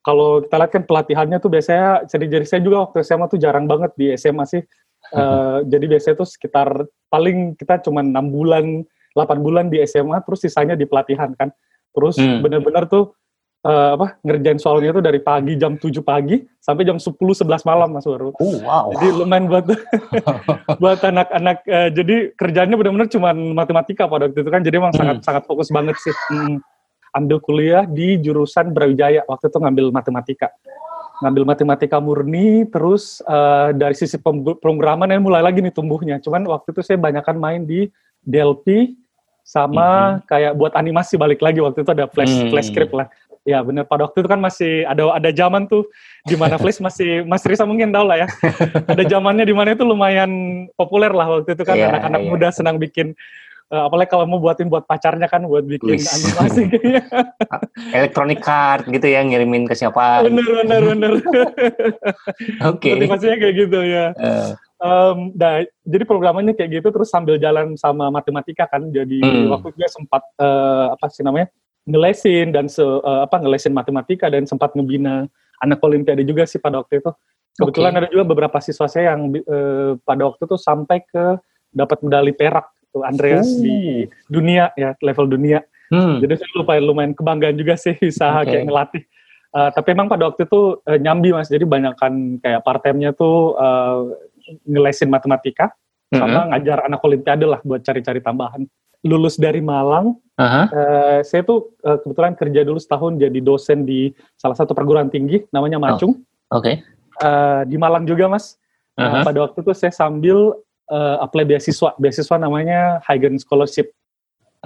Kalau 0.01 0.41
kita 0.41 0.57
lihat 0.57 0.73
kan 0.73 0.85
pelatihannya 0.89 1.39
tuh 1.45 1.51
biasanya, 1.53 2.09
jadi-jadi 2.09 2.47
saya 2.49 2.61
juga 2.65 2.89
waktu 2.89 3.05
SMA 3.05 3.27
tuh 3.29 3.37
jarang 3.37 3.69
banget 3.69 3.93
di 4.01 4.07
SMA 4.17 4.49
sih 4.49 4.63
Uh, 5.11 5.59
jadi 5.67 5.85
biasanya 5.91 6.17
tuh 6.23 6.29
sekitar 6.29 6.69
paling 7.11 7.59
kita 7.59 7.83
cuma 7.83 8.01
enam 8.01 8.31
bulan, 8.31 8.87
8 9.19 9.43
bulan 9.43 9.67
di 9.69 9.83
SMA, 9.87 10.23
terus 10.23 10.43
sisanya 10.47 10.79
di 10.79 10.87
pelatihan 10.87 11.35
kan. 11.35 11.51
Terus 11.91 12.17
hmm. 12.19 12.47
bener-bener 12.47 12.87
tuh 12.87 13.19
uh, 13.67 13.99
apa 13.99 14.23
ngerjain 14.23 14.61
soalnya 14.63 14.95
tuh 14.95 15.05
dari 15.05 15.21
pagi 15.21 15.59
jam 15.59 15.77
7 15.77 15.91
pagi 16.01 16.41
sampai 16.63 16.87
jam 16.87 16.97
10 16.97 17.19
11 17.19 17.45
malam 17.67 17.89
Mas 17.93 18.07
Waru. 18.07 18.33
Oh, 18.39 18.55
wow. 18.63 18.95
Jadi 18.95 19.09
lumayan 19.19 19.51
buat 19.51 19.67
buat 20.83 21.01
anak-anak 21.03 21.59
uh, 21.67 21.89
jadi 21.91 22.17
kerjanya 22.37 22.75
benar-benar 22.79 23.09
cuma 23.11 23.35
matematika 23.35 24.07
pada 24.07 24.31
waktu 24.31 24.41
itu 24.41 24.51
kan. 24.51 24.63
Jadi 24.63 24.75
emang 24.79 24.93
hmm. 24.95 25.01
sangat 25.01 25.17
sangat 25.27 25.43
fokus 25.45 25.69
banget 25.75 25.97
sih. 26.01 26.15
Hmm. 26.33 26.63
Ambil 27.11 27.43
kuliah 27.43 27.91
di 27.91 28.23
jurusan 28.23 28.71
Brawijaya 28.71 29.27
waktu 29.27 29.51
itu 29.51 29.59
ngambil 29.59 29.91
matematika 29.91 30.55
ngambil 31.21 31.45
matematika 31.45 32.01
murni 32.01 32.65
terus 32.73 33.21
uh, 33.29 33.71
dari 33.77 33.93
sisi 33.93 34.17
pemrograman 34.61 35.09
yang 35.13 35.21
mulai 35.21 35.45
lagi 35.45 35.61
nih 35.61 35.73
tumbuhnya 35.73 36.17
cuman 36.19 36.49
waktu 36.49 36.73
itu 36.73 36.81
saya 36.81 36.97
banyakkan 36.97 37.37
main 37.37 37.69
di 37.69 37.93
DLP 38.25 38.97
sama 39.45 39.87
mm-hmm. 39.87 40.29
kayak 40.29 40.53
buat 40.57 40.73
animasi 40.77 41.21
balik 41.21 41.45
lagi 41.45 41.61
waktu 41.61 41.85
itu 41.85 41.91
ada 41.93 42.09
flash 42.09 42.33
mm. 42.33 42.49
flash 42.53 42.69
script 42.73 42.97
lah 42.97 43.09
ya 43.45 43.65
bener 43.65 43.89
pada 43.89 44.05
waktu 44.09 44.21
itu 44.21 44.29
kan 44.29 44.41
masih 44.41 44.85
ada 44.85 45.17
ada 45.17 45.31
zaman 45.33 45.65
tuh 45.69 45.89
di 46.29 46.37
mana 46.37 46.57
flash 46.63 46.81
masih 46.81 47.25
Mas 47.25 47.45
Risa 47.45 47.65
mungkin 47.69 47.93
tahu 47.93 48.05
lah 48.09 48.25
ya 48.25 48.29
ada 48.93 49.05
zamannya 49.05 49.45
di 49.45 49.55
mana 49.57 49.77
itu 49.77 49.85
lumayan 49.85 50.31
populer 50.77 51.13
lah 51.13 51.41
waktu 51.41 51.57
itu 51.57 51.65
kan 51.65 51.77
iya, 51.77 51.89
anak-anak 51.93 52.21
yeah, 52.21 52.29
yeah. 52.29 52.37
muda 52.41 52.49
senang 52.53 52.77
bikin 52.77 53.17
uh, 53.71 53.83
apalagi 53.87 54.11
kalau 54.11 54.27
mau 54.27 54.43
buatin 54.43 54.67
buat 54.67 54.85
pacarnya 54.85 55.31
kan 55.31 55.47
buat 55.47 55.65
bikin 55.65 56.03
animasi. 56.03 56.63
Electronic 57.97 58.43
card 58.43 58.91
gitu 58.91 59.07
ya 59.07 59.23
ngirimin 59.23 59.71
ke 59.71 59.75
siapa. 59.79 60.27
Bener 60.27 60.45
bener 60.45 60.83
bener. 60.95 61.13
Oke. 62.71 62.83
Okay. 62.83 62.93
Motivasinya 62.99 63.37
kayak 63.39 63.55
gitu 63.57 63.81
ya. 63.87 64.05
Uh. 64.19 64.53
Um, 64.81 65.37
nah, 65.37 65.61
jadi 65.85 66.09
programnya 66.09 66.57
kayak 66.57 66.81
gitu 66.81 66.89
terus 66.89 67.13
sambil 67.13 67.37
jalan 67.37 67.77
sama 67.79 68.11
matematika 68.11 68.67
kan. 68.67 68.91
Jadi 68.91 69.23
hmm. 69.23 69.53
waktu 69.53 69.73
itu 69.77 69.87
sempat 69.89 70.23
uh, 70.43 70.93
apa 70.95 71.07
sih 71.09 71.23
namanya? 71.23 71.49
ngelesin 71.89 72.53
dan 72.53 72.69
se 72.69 72.85
uh, 72.85 73.25
apa 73.25 73.41
ngelesin 73.41 73.73
matematika 73.73 74.29
dan 74.29 74.45
sempat 74.45 74.77
ngebina 74.77 75.27
anak 75.65 75.81
olimpiade 75.81 76.23
juga 76.29 76.45
sih 76.45 76.61
pada 76.61 76.79
waktu 76.79 77.01
itu. 77.01 77.11
Kebetulan 77.57 77.93
okay. 77.93 78.01
ada 78.05 78.09
juga 78.13 78.25
beberapa 78.31 78.59
siswa 78.63 78.87
saya 78.87 79.17
yang 79.17 79.33
uh, 79.33 79.97
pada 80.05 80.29
waktu 80.29 80.45
itu 80.45 80.57
sampai 80.61 81.03
ke 81.09 81.41
dapat 81.73 81.99
medali 82.05 82.33
perak 82.37 82.69
tuh 82.91 83.03
Andreas 83.07 83.47
uh. 83.47 83.63
di 83.63 84.07
dunia 84.27 84.75
ya 84.75 84.95
level 85.01 85.27
dunia. 85.31 85.63
Hmm. 85.91 86.23
Jadi 86.23 86.39
saya 86.39 86.51
lumayan 86.55 86.85
lumayan 86.87 87.13
kebanggaan 87.19 87.57
juga 87.59 87.75
sih 87.75 87.99
bisa 87.99 88.43
okay. 88.43 88.63
kayak 88.63 88.65
ngelatih. 88.71 89.03
Uh, 89.51 89.71
tapi 89.75 89.99
emang 89.99 90.07
pada 90.07 90.31
waktu 90.31 90.47
itu 90.47 90.79
uh, 90.87 90.99
nyambi 91.03 91.35
mas, 91.35 91.51
jadi 91.51 91.67
banyak 91.67 91.99
kan 91.99 92.39
kayak 92.39 92.63
part 92.63 92.87
time-nya 92.87 93.11
tuh 93.11 93.59
uh, 93.59 94.07
ngelesin 94.63 95.11
matematika 95.11 95.75
mm-hmm. 95.75 96.23
sama 96.23 96.41
ngajar 96.55 96.87
anak 96.87 97.03
olimpiade 97.03 97.47
lah 97.51 97.59
buat 97.67 97.83
cari-cari 97.83 98.23
tambahan. 98.23 98.63
Lulus 99.01 99.41
dari 99.41 99.65
Malang, 99.65 100.15
uh-huh. 100.37 100.67
uh, 100.71 101.19
saya 101.25 101.43
tuh 101.43 101.73
uh, 101.83 101.99
kebetulan 102.05 102.37
kerja 102.37 102.61
dulu 102.63 102.77
setahun 102.77 103.17
jadi 103.17 103.41
dosen 103.41 103.89
di 103.89 104.13
salah 104.37 104.55
satu 104.55 104.77
perguruan 104.77 105.09
tinggi 105.09 105.43
namanya 105.51 105.81
Macung. 105.81 106.21
Oh. 106.53 106.61
Oke. 106.61 106.79
Okay. 106.79 107.25
Uh, 107.25 107.65
di 107.67 107.81
Malang 107.81 108.07
juga 108.07 108.31
mas. 108.31 108.55
Uh-huh. 108.95 109.09
Uh, 109.09 109.25
pada 109.25 109.39
waktu 109.49 109.59
itu 109.67 109.73
saya 109.75 109.91
sambil 109.91 110.53
uh, 110.91 111.23
apply 111.23 111.47
beasiswa. 111.47 111.95
Beasiswa 111.97 112.37
namanya 112.37 112.99
Hagen 113.07 113.39
Scholarship. 113.39 113.95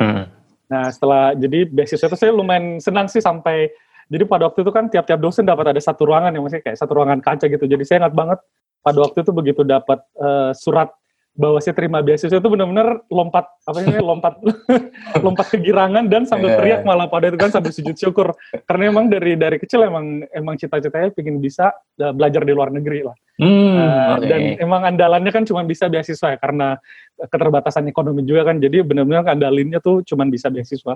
Hmm. 0.00 0.26
Nah, 0.66 0.90
setelah 0.90 1.37
jadi 1.37 1.69
beasiswa 1.69 2.09
itu 2.09 2.19
saya 2.19 2.33
lumayan 2.35 2.81
senang 2.81 3.07
sih 3.07 3.21
sampai 3.21 3.71
jadi 4.09 4.25
pada 4.28 4.49
waktu 4.49 4.64
itu 4.64 4.73
kan 4.73 4.88
tiap-tiap 4.88 5.21
dosen 5.21 5.49
dapat 5.49 5.73
ada 5.73 5.81
satu 5.81 6.04
ruangan 6.04 6.33
yang 6.33 6.45
masih 6.45 6.61
kayak 6.61 6.76
satu 6.76 6.97
ruangan 6.97 7.21
kaca 7.25 7.47
gitu. 7.49 7.64
Jadi 7.64 7.85
saya 7.85 8.04
ingat 8.04 8.14
banget 8.16 8.38
pada 8.85 8.99
waktu 9.00 9.25
itu 9.25 9.33
begitu 9.33 9.62
dapat 9.64 10.00
uh, 10.21 10.52
surat 10.52 10.93
bahwa 11.35 11.59
saya 11.59 11.75
terima 11.75 11.99
beasiswa 11.99 12.38
itu 12.38 12.47
benar-benar 12.47 13.03
lompat 13.11 13.50
apa 13.67 13.79
ini 13.83 13.99
lompat 13.99 14.38
lompat 15.26 15.47
kegirangan 15.50 16.07
dan 16.07 16.23
sambil 16.31 16.55
iya. 16.55 16.59
teriak 16.62 16.81
malah 16.87 17.11
pada 17.11 17.26
itu 17.26 17.35
kan 17.35 17.50
sambil 17.50 17.75
sujud 17.75 17.99
syukur. 17.99 18.31
Karena 18.71 18.95
emang 18.95 19.11
dari 19.11 19.35
dari 19.35 19.59
kecil 19.59 19.83
emang 19.83 20.23
emang 20.31 20.55
cita-citanya 20.55 21.11
ingin 21.19 21.43
bisa 21.43 21.75
uh, 21.75 22.14
belajar 22.14 22.47
di 22.47 22.53
luar 22.55 22.71
negeri 22.71 23.03
lah. 23.03 23.17
Hmm, 23.35 23.50
uh, 23.50 24.14
okay. 24.14 24.31
dan 24.31 24.41
emang 24.62 24.87
andalannya 24.95 25.35
kan 25.35 25.43
cuma 25.43 25.67
bisa 25.67 25.91
beasiswa 25.91 26.38
ya 26.38 26.38
karena 26.38 26.79
keterbatasan 27.19 27.91
ekonomi 27.91 28.23
juga 28.23 28.47
kan. 28.47 28.62
Jadi 28.62 28.87
benar-benar 28.87 29.26
andalinnya 29.26 29.83
tuh 29.83 30.07
cuma 30.07 30.23
bisa 30.31 30.55
beasiswa. 30.55 30.95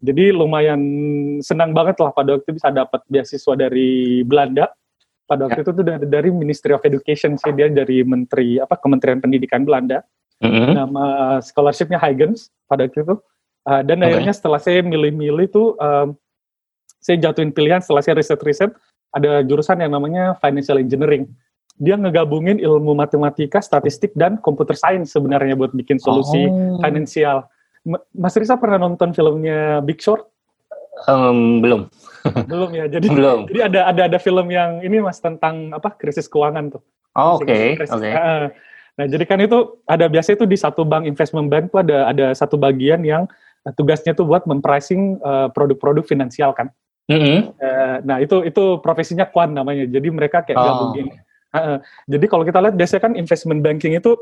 Jadi 0.00 0.32
lumayan 0.32 0.80
senang 1.44 1.76
banget 1.76 2.00
lah 2.00 2.12
pada 2.16 2.36
waktu 2.36 2.48
itu 2.48 2.56
bisa 2.56 2.72
dapat 2.72 3.04
beasiswa 3.04 3.52
dari 3.52 4.24
Belanda 4.24 4.72
pada 5.24 5.48
waktu 5.48 5.60
ya. 5.60 5.64
itu 5.64 5.72
tuh 5.72 5.84
dari, 5.84 6.04
dari 6.06 6.28
Ministry 6.30 6.72
of 6.76 6.84
Education 6.84 7.40
sih 7.40 7.52
dia 7.56 7.72
dari 7.72 8.04
Menteri 8.04 8.60
apa 8.60 8.76
Kementerian 8.76 9.20
Pendidikan 9.24 9.64
Belanda 9.64 10.04
mm-hmm. 10.44 10.72
nama 10.76 11.04
scholarshipnya 11.40 11.96
Huygens 11.96 12.52
pada 12.68 12.84
waktu 12.84 13.04
itu 13.04 13.16
uh, 13.68 13.82
dan 13.82 14.00
okay. 14.00 14.06
akhirnya 14.12 14.34
setelah 14.36 14.60
saya 14.60 14.84
milih-milih 14.84 15.46
tuh 15.48 15.76
um, 15.80 16.16
saya 17.00 17.20
jatuhin 17.20 17.52
pilihan 17.52 17.80
setelah 17.80 18.04
saya 18.04 18.20
riset-riset 18.20 18.72
ada 19.14 19.40
jurusan 19.46 19.80
yang 19.80 19.92
namanya 19.92 20.36
Financial 20.40 20.76
Engineering 20.76 21.28
dia 21.74 21.98
ngegabungin 21.98 22.62
ilmu 22.62 22.94
matematika, 22.94 23.58
statistik 23.58 24.14
dan 24.14 24.38
computer 24.38 24.78
science 24.78 25.10
sebenarnya 25.10 25.58
buat 25.58 25.74
bikin 25.74 25.98
solusi 25.98 26.46
oh. 26.46 26.78
finansial. 26.78 27.50
Mas 28.14 28.38
Risa 28.38 28.54
pernah 28.56 28.78
nonton 28.78 29.10
filmnya 29.10 29.82
Big 29.82 29.98
Short? 29.98 30.30
Um, 31.08 31.60
belum. 31.60 31.90
belum 32.50 32.70
ya. 32.72 32.84
Jadi 32.88 33.06
belum. 33.10 33.50
Jadi 33.50 33.60
ada 33.60 33.80
ada 33.90 34.02
ada 34.08 34.18
film 34.18 34.48
yang 34.48 34.80
ini 34.80 35.02
Mas 35.02 35.20
tentang 35.20 35.74
apa 35.74 35.92
krisis 35.94 36.30
keuangan 36.30 36.78
tuh. 36.78 36.82
Oh, 37.14 37.38
Oke. 37.38 37.46
Okay. 37.46 37.66
Oke. 37.90 38.10
Okay. 38.10 38.12
nah, 38.94 39.06
jadi 39.06 39.24
kan 39.26 39.38
itu 39.42 39.78
ada 39.86 40.06
biasa 40.10 40.34
itu 40.34 40.46
di 40.46 40.58
satu 40.58 40.82
bank 40.86 41.06
investment 41.06 41.50
bank 41.50 41.70
tuh 41.70 41.82
ada 41.82 42.10
ada 42.10 42.26
satu 42.34 42.58
bagian 42.58 43.02
yang 43.02 43.26
tugasnya 43.78 44.12
tuh 44.12 44.28
buat 44.28 44.44
mempricing 44.44 45.18
uh, 45.24 45.48
produk-produk 45.50 46.04
finansial 46.04 46.52
kan. 46.52 46.68
Mm 47.08 47.20
-hmm. 47.20 47.38
uh, 47.60 47.96
nah, 48.04 48.16
itu 48.20 48.44
itu 48.44 48.80
profesinya 48.80 49.28
kuan 49.28 49.52
namanya. 49.52 49.84
Jadi 49.88 50.08
mereka 50.08 50.44
kayak 50.44 50.56
oh. 50.56 50.64
gabungin. 50.64 51.12
Uh, 51.54 51.78
jadi 52.10 52.26
kalau 52.26 52.42
kita 52.42 52.58
lihat 52.58 52.74
biasanya 52.74 53.02
kan 53.06 53.14
investment 53.14 53.62
banking 53.62 53.94
itu 53.94 54.18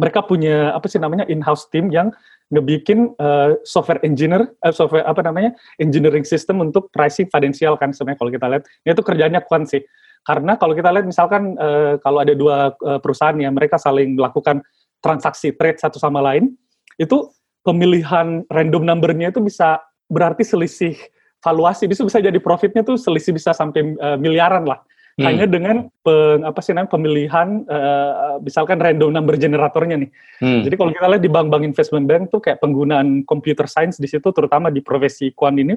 mereka 0.00 0.24
punya 0.24 0.72
apa 0.72 0.88
sih 0.88 0.96
namanya 0.96 1.28
in-house 1.28 1.68
team 1.68 1.92
yang 1.92 2.08
ngebikin 2.52 3.16
uh, 3.16 3.56
software 3.64 4.00
engineer, 4.04 4.48
uh, 4.64 4.72
software 4.72 5.04
apa 5.08 5.24
namanya 5.24 5.56
engineering 5.80 6.24
system 6.24 6.60
untuk 6.60 6.92
pricing 6.92 7.28
financial 7.32 7.80
kan 7.80 7.92
sebenarnya 7.96 8.18
kalau 8.20 8.32
kita 8.32 8.46
lihat 8.52 8.64
itu 8.84 9.02
kerjanya 9.04 9.40
kuant 9.44 9.68
sih. 9.68 9.80
Karena 10.22 10.54
kalau 10.54 10.76
kita 10.76 10.92
lihat 10.92 11.08
misalkan 11.08 11.58
uh, 11.58 11.98
kalau 12.04 12.22
ada 12.22 12.36
dua 12.36 12.76
uh, 12.84 13.00
perusahaan 13.02 13.34
yang 13.36 13.56
mereka 13.56 13.80
saling 13.80 14.14
melakukan 14.14 14.62
transaksi 15.02 15.50
trade 15.56 15.80
satu 15.80 15.98
sama 15.98 16.22
lain, 16.22 16.54
itu 17.00 17.32
pemilihan 17.66 18.46
random 18.52 18.84
numbernya 18.86 19.34
itu 19.34 19.42
bisa 19.42 19.82
berarti 20.06 20.46
selisih 20.46 20.94
valuasi, 21.42 21.90
bisa 21.90 22.06
bisa 22.06 22.22
jadi 22.22 22.38
profitnya 22.38 22.86
tuh 22.86 23.00
selisih 23.00 23.34
bisa 23.34 23.50
sampai 23.50 23.96
uh, 23.98 24.14
miliaran 24.20 24.62
lah 24.68 24.78
hmm. 25.18 25.24
hanya 25.26 25.44
dengan 25.48 25.76
peng, 26.00 26.42
apa 26.46 26.60
sih 26.64 26.72
namanya 26.72 26.92
pemilihan 26.92 27.48
uh, 27.68 28.38
misalkan 28.40 28.80
random 28.80 29.12
number 29.12 29.36
generatornya 29.36 30.06
nih. 30.06 30.10
Hmm. 30.40 30.62
Jadi 30.64 30.74
kalau 30.78 30.90
kita 30.94 31.06
lihat 31.08 31.22
di 31.22 31.32
bank-bank 31.32 31.64
investment 31.64 32.06
bank 32.08 32.32
tuh 32.32 32.40
kayak 32.40 32.62
penggunaan 32.62 33.24
computer 33.28 33.68
science 33.68 34.00
di 34.00 34.08
situ 34.08 34.28
terutama 34.32 34.72
di 34.72 34.80
profesi 34.80 35.32
kuan 35.32 35.58
ini 35.60 35.76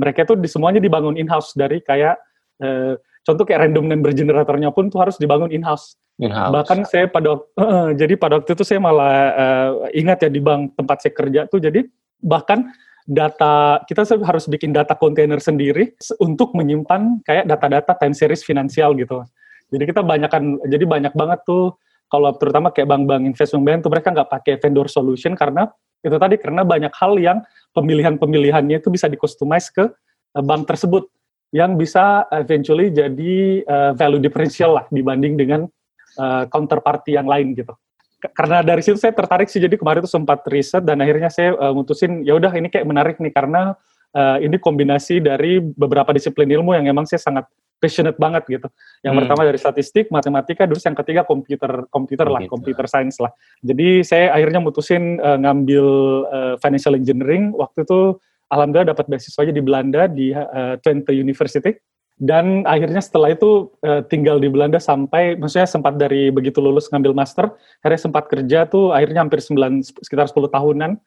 mereka 0.00 0.24
tuh 0.24 0.40
di 0.40 0.48
semuanya 0.48 0.80
dibangun 0.80 1.16
in-house 1.20 1.52
dari 1.52 1.84
kayak 1.84 2.16
uh, 2.64 2.96
contoh 3.24 3.44
kayak 3.44 3.68
random 3.68 3.86
number 3.88 4.10
generatornya 4.16 4.72
pun 4.72 4.88
tuh 4.88 5.04
harus 5.04 5.20
dibangun 5.20 5.52
in-house. 5.52 5.96
In-house. 6.20 6.52
Bahkan 6.52 6.78
saya 6.88 7.08
pada 7.08 7.36
uh, 7.36 7.90
jadi 8.00 8.16
pada 8.16 8.40
waktu 8.40 8.52
itu 8.56 8.64
saya 8.64 8.80
malah 8.80 9.16
uh, 9.36 9.70
ingat 9.92 10.24
ya 10.24 10.30
di 10.32 10.40
bank 10.40 10.76
tempat 10.76 10.96
saya 11.04 11.12
kerja 11.12 11.40
tuh 11.48 11.60
jadi 11.60 11.84
bahkan 12.20 12.68
data 13.10 13.82
kita 13.90 14.06
harus 14.22 14.46
bikin 14.46 14.70
data 14.70 14.94
kontainer 14.94 15.42
sendiri 15.42 15.98
untuk 16.22 16.54
menyimpan 16.54 17.26
kayak 17.26 17.50
data-data 17.50 17.98
time 17.98 18.14
series 18.14 18.46
finansial 18.46 18.94
gitu. 18.94 19.26
Jadi 19.74 19.84
kita 19.90 20.06
banyak 20.06 20.30
kan 20.30 20.62
jadi 20.70 20.86
banyak 20.86 21.14
banget 21.18 21.42
tuh 21.42 21.74
kalau 22.06 22.30
terutama 22.38 22.70
kayak 22.70 22.86
bank-bank 22.86 23.26
investment 23.26 23.66
bank 23.66 23.78
tuh 23.82 23.90
mereka 23.90 24.14
nggak 24.14 24.30
pakai 24.30 24.54
vendor 24.62 24.86
solution 24.86 25.34
karena 25.34 25.66
itu 26.06 26.16
tadi 26.16 26.38
karena 26.38 26.62
banyak 26.62 26.94
hal 26.94 27.18
yang 27.18 27.42
pemilihan-pemilihannya 27.74 28.78
itu 28.78 28.88
bisa 28.94 29.10
di-customize 29.10 29.74
ke 29.74 29.90
uh, 29.90 30.44
bank 30.46 30.70
tersebut 30.70 31.10
yang 31.50 31.74
bisa 31.74 32.30
eventually 32.30 32.94
jadi 32.94 33.66
uh, 33.66 33.92
value 33.98 34.22
differential 34.22 34.78
lah 34.78 34.86
dibanding 34.94 35.34
dengan 35.34 35.66
uh, 36.14 36.46
counterparty 36.46 37.18
yang 37.18 37.26
lain 37.26 37.58
gitu. 37.58 37.74
Karena 38.20 38.60
dari 38.60 38.84
situ 38.84 39.00
saya 39.00 39.16
tertarik 39.16 39.48
sih 39.48 39.60
jadi 39.60 39.74
kemarin 39.80 40.04
itu 40.04 40.12
sempat 40.12 40.44
riset 40.46 40.84
dan 40.84 41.00
akhirnya 41.00 41.32
saya 41.32 41.56
uh, 41.56 41.72
mutusin 41.72 42.20
ya 42.22 42.36
udah 42.36 42.52
ini 42.52 42.68
kayak 42.68 42.84
menarik 42.84 43.16
nih 43.16 43.32
karena 43.32 43.72
uh, 44.12 44.36
ini 44.38 44.60
kombinasi 44.60 45.24
dari 45.24 45.58
beberapa 45.60 46.12
disiplin 46.12 46.48
ilmu 46.52 46.76
yang 46.76 46.84
emang 46.90 47.08
saya 47.08 47.22
sangat 47.22 47.48
passionate 47.80 48.20
banget 48.20 48.44
gitu. 48.46 48.68
Yang 49.00 49.12
hmm. 49.16 49.20
pertama 49.24 49.42
dari 49.48 49.58
statistik, 49.58 50.12
matematika, 50.12 50.68
terus 50.68 50.84
yang 50.84 50.96
ketiga 51.00 51.24
komputer 51.24 51.88
komputer 51.88 52.28
lah, 52.28 52.44
komputer 52.44 52.84
science 52.84 53.16
lah. 53.16 53.32
Jadi 53.64 54.04
saya 54.04 54.36
akhirnya 54.36 54.60
mutusin 54.60 55.16
uh, 55.16 55.40
ngambil 55.40 55.86
uh, 56.28 56.54
financial 56.60 56.92
engineering 56.92 57.56
waktu 57.56 57.88
itu 57.88 58.20
alhamdulillah 58.52 58.92
dapat 58.92 59.08
beasiswa 59.08 59.48
di 59.48 59.62
Belanda 59.64 60.04
di 60.10 60.36
uh, 60.36 60.76
Twente 60.84 61.16
University 61.16 61.72
dan 62.20 62.68
akhirnya 62.68 63.00
setelah 63.00 63.32
itu 63.32 63.72
uh, 63.80 64.04
tinggal 64.04 64.36
di 64.36 64.52
Belanda 64.52 64.76
sampai 64.76 65.40
maksudnya 65.40 65.64
sempat 65.64 65.96
dari 65.96 66.28
begitu 66.28 66.60
lulus 66.60 66.92
ngambil 66.92 67.16
master 67.16 67.48
akhirnya 67.80 68.00
sempat 68.04 68.28
kerja 68.28 68.68
tuh 68.68 68.92
akhirnya 68.92 69.24
hampir 69.24 69.40
9 69.40 69.56
sekitar 70.04 70.28
10 70.28 70.36
tahunan 70.52 71.00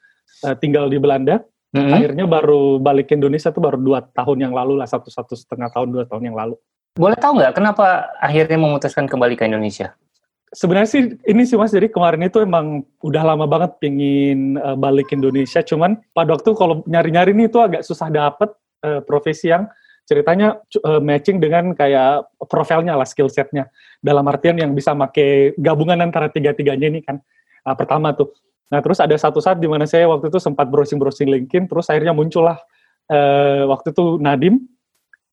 uh, 0.50 0.56
tinggal 0.58 0.90
di 0.90 0.98
Belanda. 0.98 1.46
Mm-hmm. 1.74 1.90
akhirnya 1.90 2.26
baru 2.30 2.78
balik 2.78 3.10
ke 3.10 3.18
Indonesia 3.18 3.50
tuh 3.50 3.58
baru 3.58 3.82
dua 3.82 4.06
tahun 4.14 4.46
yang 4.46 4.54
lalu 4.54 4.78
lah 4.78 4.86
satu 4.86 5.10
satu 5.10 5.34
setengah 5.34 5.74
tahun 5.74 5.90
dua 5.90 6.06
tahun 6.06 6.30
yang 6.30 6.38
lalu. 6.38 6.54
Boleh 6.94 7.18
tahu 7.18 7.42
nggak 7.42 7.58
kenapa 7.58 8.14
akhirnya 8.22 8.62
memutuskan 8.62 9.10
kembali 9.10 9.34
ke 9.34 9.50
Indonesia? 9.50 9.98
Sebenarnya 10.54 10.90
sih 10.94 11.18
ini 11.26 11.50
sih 11.50 11.58
mas 11.58 11.74
jadi 11.74 11.90
kemarin 11.90 12.30
itu 12.30 12.46
emang 12.46 12.86
udah 13.02 13.26
lama 13.26 13.50
banget 13.50 13.82
pingin 13.82 14.54
uh, 14.62 14.78
balik 14.78 15.10
Indonesia. 15.18 15.66
Cuman 15.66 15.98
pada 16.14 16.38
waktu 16.38 16.54
kalau 16.54 16.86
nyari-nyari 16.86 17.34
nih 17.34 17.50
itu 17.50 17.58
agak 17.58 17.82
susah 17.82 18.14
dapet 18.14 18.54
uh, 18.86 19.02
profesi 19.02 19.50
yang 19.50 19.66
ceritanya 20.04 20.60
uh, 20.84 21.00
matching 21.00 21.40
dengan 21.40 21.72
kayak 21.72 22.28
profilnya 22.48 22.96
lah 22.96 23.08
skill 23.08 23.32
setnya. 23.32 23.72
Dalam 24.04 24.28
artian 24.28 24.60
yang 24.60 24.76
bisa 24.76 24.92
make 24.92 25.56
gabungan 25.56 26.00
antara 26.04 26.28
tiga-tiganya 26.28 26.88
ini 26.92 27.00
kan. 27.04 27.20
Uh, 27.64 27.76
pertama 27.76 28.12
tuh. 28.12 28.36
Nah 28.74 28.82
terus 28.82 29.00
ada 29.00 29.16
satu 29.16 29.40
saat 29.40 29.62
di 29.62 29.70
mana 29.70 29.86
saya 29.86 30.10
waktu 30.10 30.34
itu 30.34 30.40
sempat 30.42 30.68
browsing 30.68 30.98
browsing 30.98 31.30
LinkedIn 31.30 31.70
terus 31.70 31.88
akhirnya 31.94 32.12
muncullah 32.12 32.58
uh, 33.08 33.64
waktu 33.70 33.94
itu 33.94 34.18
Nadim 34.18 34.66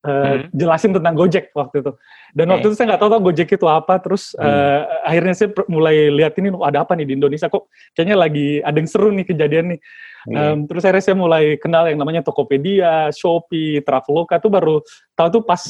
Uh, 0.01 0.49
hmm. 0.49 0.57
jelasin 0.57 0.97
tentang 0.97 1.13
Gojek 1.13 1.53
waktu 1.53 1.85
itu. 1.85 1.93
Dan 2.33 2.49
okay. 2.49 2.53
waktu 2.57 2.67
itu 2.73 2.77
saya 2.81 2.87
nggak 2.89 3.01
tahu, 3.05 3.11
tahu 3.13 3.23
Gojek 3.29 3.49
itu 3.53 3.67
apa. 3.69 4.01
Terus 4.01 4.33
hmm. 4.33 4.49
uh, 4.49 4.81
akhirnya 5.05 5.35
saya 5.37 5.49
mulai 5.69 6.09
lihat 6.09 6.41
ini 6.41 6.49
ada 6.65 6.89
apa 6.89 6.97
nih 6.97 7.05
di 7.05 7.15
Indonesia 7.21 7.53
kok 7.53 7.69
kayaknya 7.93 8.17
lagi 8.17 8.65
ada 8.65 8.77
yang 8.81 8.89
seru 8.89 9.13
nih 9.13 9.29
kejadian 9.29 9.77
nih. 9.77 9.81
Hmm. 10.25 10.37
Um, 10.37 10.59
terus 10.65 10.89
akhirnya 10.89 11.05
saya 11.05 11.17
mulai 11.21 11.45
kenal 11.61 11.85
yang 11.85 12.01
namanya 12.01 12.25
Tokopedia, 12.25 13.13
Shopee, 13.13 13.85
Traveloka 13.85 14.41
tuh 14.41 14.49
baru 14.49 14.81
tahu 15.13 15.29
tuh 15.37 15.43
pas 15.45 15.61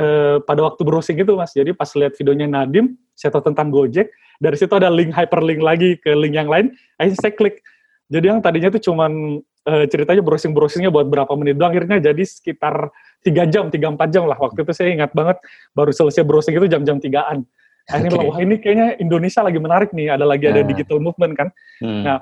uh, 0.00 0.40
pada 0.48 0.60
waktu 0.64 0.82
browsing 0.88 1.20
itu 1.20 1.36
mas. 1.36 1.52
Jadi 1.52 1.76
pas 1.76 1.92
lihat 1.92 2.16
videonya 2.16 2.48
Nadim, 2.48 2.96
saya 3.12 3.36
tahu 3.36 3.52
tentang 3.52 3.68
Gojek. 3.68 4.08
Dari 4.40 4.56
situ 4.56 4.72
ada 4.80 4.88
link 4.88 5.12
hyperlink 5.12 5.60
lagi 5.60 6.00
ke 6.00 6.16
link 6.16 6.32
yang 6.32 6.48
lain. 6.48 6.72
Akhirnya 6.96 7.20
saya 7.20 7.32
klik. 7.36 7.60
Jadi 8.08 8.32
yang 8.32 8.40
tadinya 8.40 8.72
tuh 8.72 8.80
cuman 8.80 9.44
uh, 9.68 9.84
ceritanya 9.84 10.24
browsing-browsingnya 10.24 10.88
buat 10.88 11.04
berapa 11.12 11.28
menit 11.36 11.60
doang 11.60 11.76
akhirnya 11.76 12.00
jadi 12.00 12.22
sekitar 12.24 12.88
tiga 13.20 13.44
jam 13.44 13.68
tiga 13.68 13.92
empat 13.92 14.08
jam 14.08 14.24
lah 14.24 14.40
waktu 14.40 14.64
itu 14.64 14.72
saya 14.72 14.96
ingat 14.96 15.12
banget 15.12 15.36
baru 15.76 15.92
selesai 15.92 16.24
browsing 16.24 16.56
itu 16.56 16.66
jam-jam 16.72 16.96
tigaan 16.96 17.44
akhirnya 17.88 18.20
okay. 18.20 18.28
wah 18.28 18.38
ini 18.40 18.54
kayaknya 18.60 18.88
Indonesia 19.00 19.40
lagi 19.44 19.58
menarik 19.60 19.90
nih 19.92 20.12
ada 20.12 20.24
lagi 20.24 20.48
ada 20.48 20.60
nah. 20.64 20.68
digital 20.68 20.98
movement 21.00 21.32
kan 21.36 21.48
hmm. 21.84 22.02
nah 22.04 22.18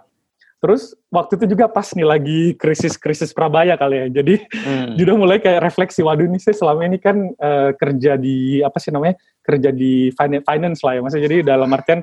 terus 0.56 0.96
waktu 1.12 1.36
itu 1.36 1.52
juga 1.52 1.68
pas 1.68 1.84
nih 1.92 2.06
lagi 2.06 2.40
krisis-krisis 2.56 3.30
Prabaya 3.36 3.76
kali 3.76 3.96
ya 4.02 4.06
jadi 4.22 4.34
hmm. 4.46 4.94
juga 4.98 5.12
mulai 5.14 5.38
kayak 5.38 5.62
refleksi 5.62 6.00
waduh 6.00 6.24
ini 6.26 6.40
saya 6.40 6.56
selama 6.56 6.86
ini 6.86 6.98
kan 6.98 7.16
uh, 7.36 7.70
kerja 7.76 8.16
di 8.16 8.64
apa 8.64 8.78
sih 8.80 8.90
namanya 8.90 9.20
kerja 9.44 9.70
di 9.70 10.10
finance 10.16 10.80
lah 10.80 10.92
ya 10.96 11.00
maksudnya 11.04 11.24
jadi 11.28 11.36
dalam 11.44 11.70
artian 11.70 12.00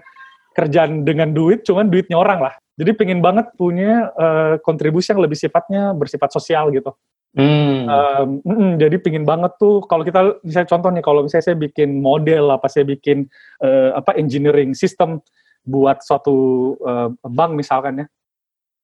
kerjaan 0.54 1.02
dengan 1.02 1.34
duit 1.34 1.66
cuman 1.66 1.90
duitnya 1.90 2.20
orang 2.20 2.40
lah 2.46 2.54
jadi 2.74 2.92
pengen 2.98 3.22
banget 3.22 3.54
punya 3.54 4.10
uh, 4.18 4.56
kontribusi 4.66 5.14
yang 5.14 5.22
lebih 5.22 5.38
sifatnya 5.38 5.94
bersifat 5.94 6.34
sosial 6.34 6.74
gitu. 6.74 6.90
Hmm. 7.34 7.90
Um, 7.90 8.30
mm, 8.46 8.72
jadi 8.78 9.02
pengen 9.02 9.26
banget 9.26 9.58
tuh 9.58 9.82
kalau 9.90 10.06
kita 10.06 10.38
misalnya 10.46 10.70
contoh 10.70 10.90
nih 10.94 11.02
kalau 11.06 11.26
misalnya 11.26 11.46
saya 11.50 11.58
bikin 11.58 11.98
model 11.98 12.54
apa 12.54 12.70
saya 12.70 12.86
bikin 12.86 13.26
uh, 13.62 13.98
apa 13.98 14.14
engineering 14.18 14.78
system 14.78 15.18
buat 15.66 16.02
suatu 16.06 16.36
uh, 16.82 17.10
bank 17.26 17.58
misalkan 17.58 18.06
ya. 18.06 18.08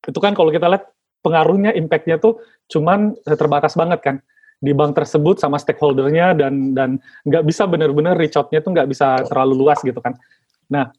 Itu 0.05 0.17
kan 0.17 0.33
kalau 0.33 0.49
kita 0.49 0.65
lihat 0.65 0.89
pengaruhnya 1.21 1.77
impactnya 1.77 2.17
tuh 2.17 2.41
cuman 2.69 3.17
terbatas 3.25 3.77
banget 3.77 3.99
kan 4.01 4.15
di 4.59 4.75
bank 4.75 4.97
tersebut 4.97 5.39
sama 5.39 5.55
stakeholdernya 5.55 6.35
dan 6.35 6.75
dan 6.75 6.89
nggak 7.23 7.45
bisa 7.47 7.63
benar-benar 7.69 8.19
reach 8.19 8.35
out-nya 8.35 8.59
tuh 8.59 8.75
nggak 8.75 8.89
bisa 8.91 9.23
terlalu 9.29 9.65
luas 9.65 9.79
gitu 9.81 9.97
kan. 10.01 10.17
Nah, 10.69 10.89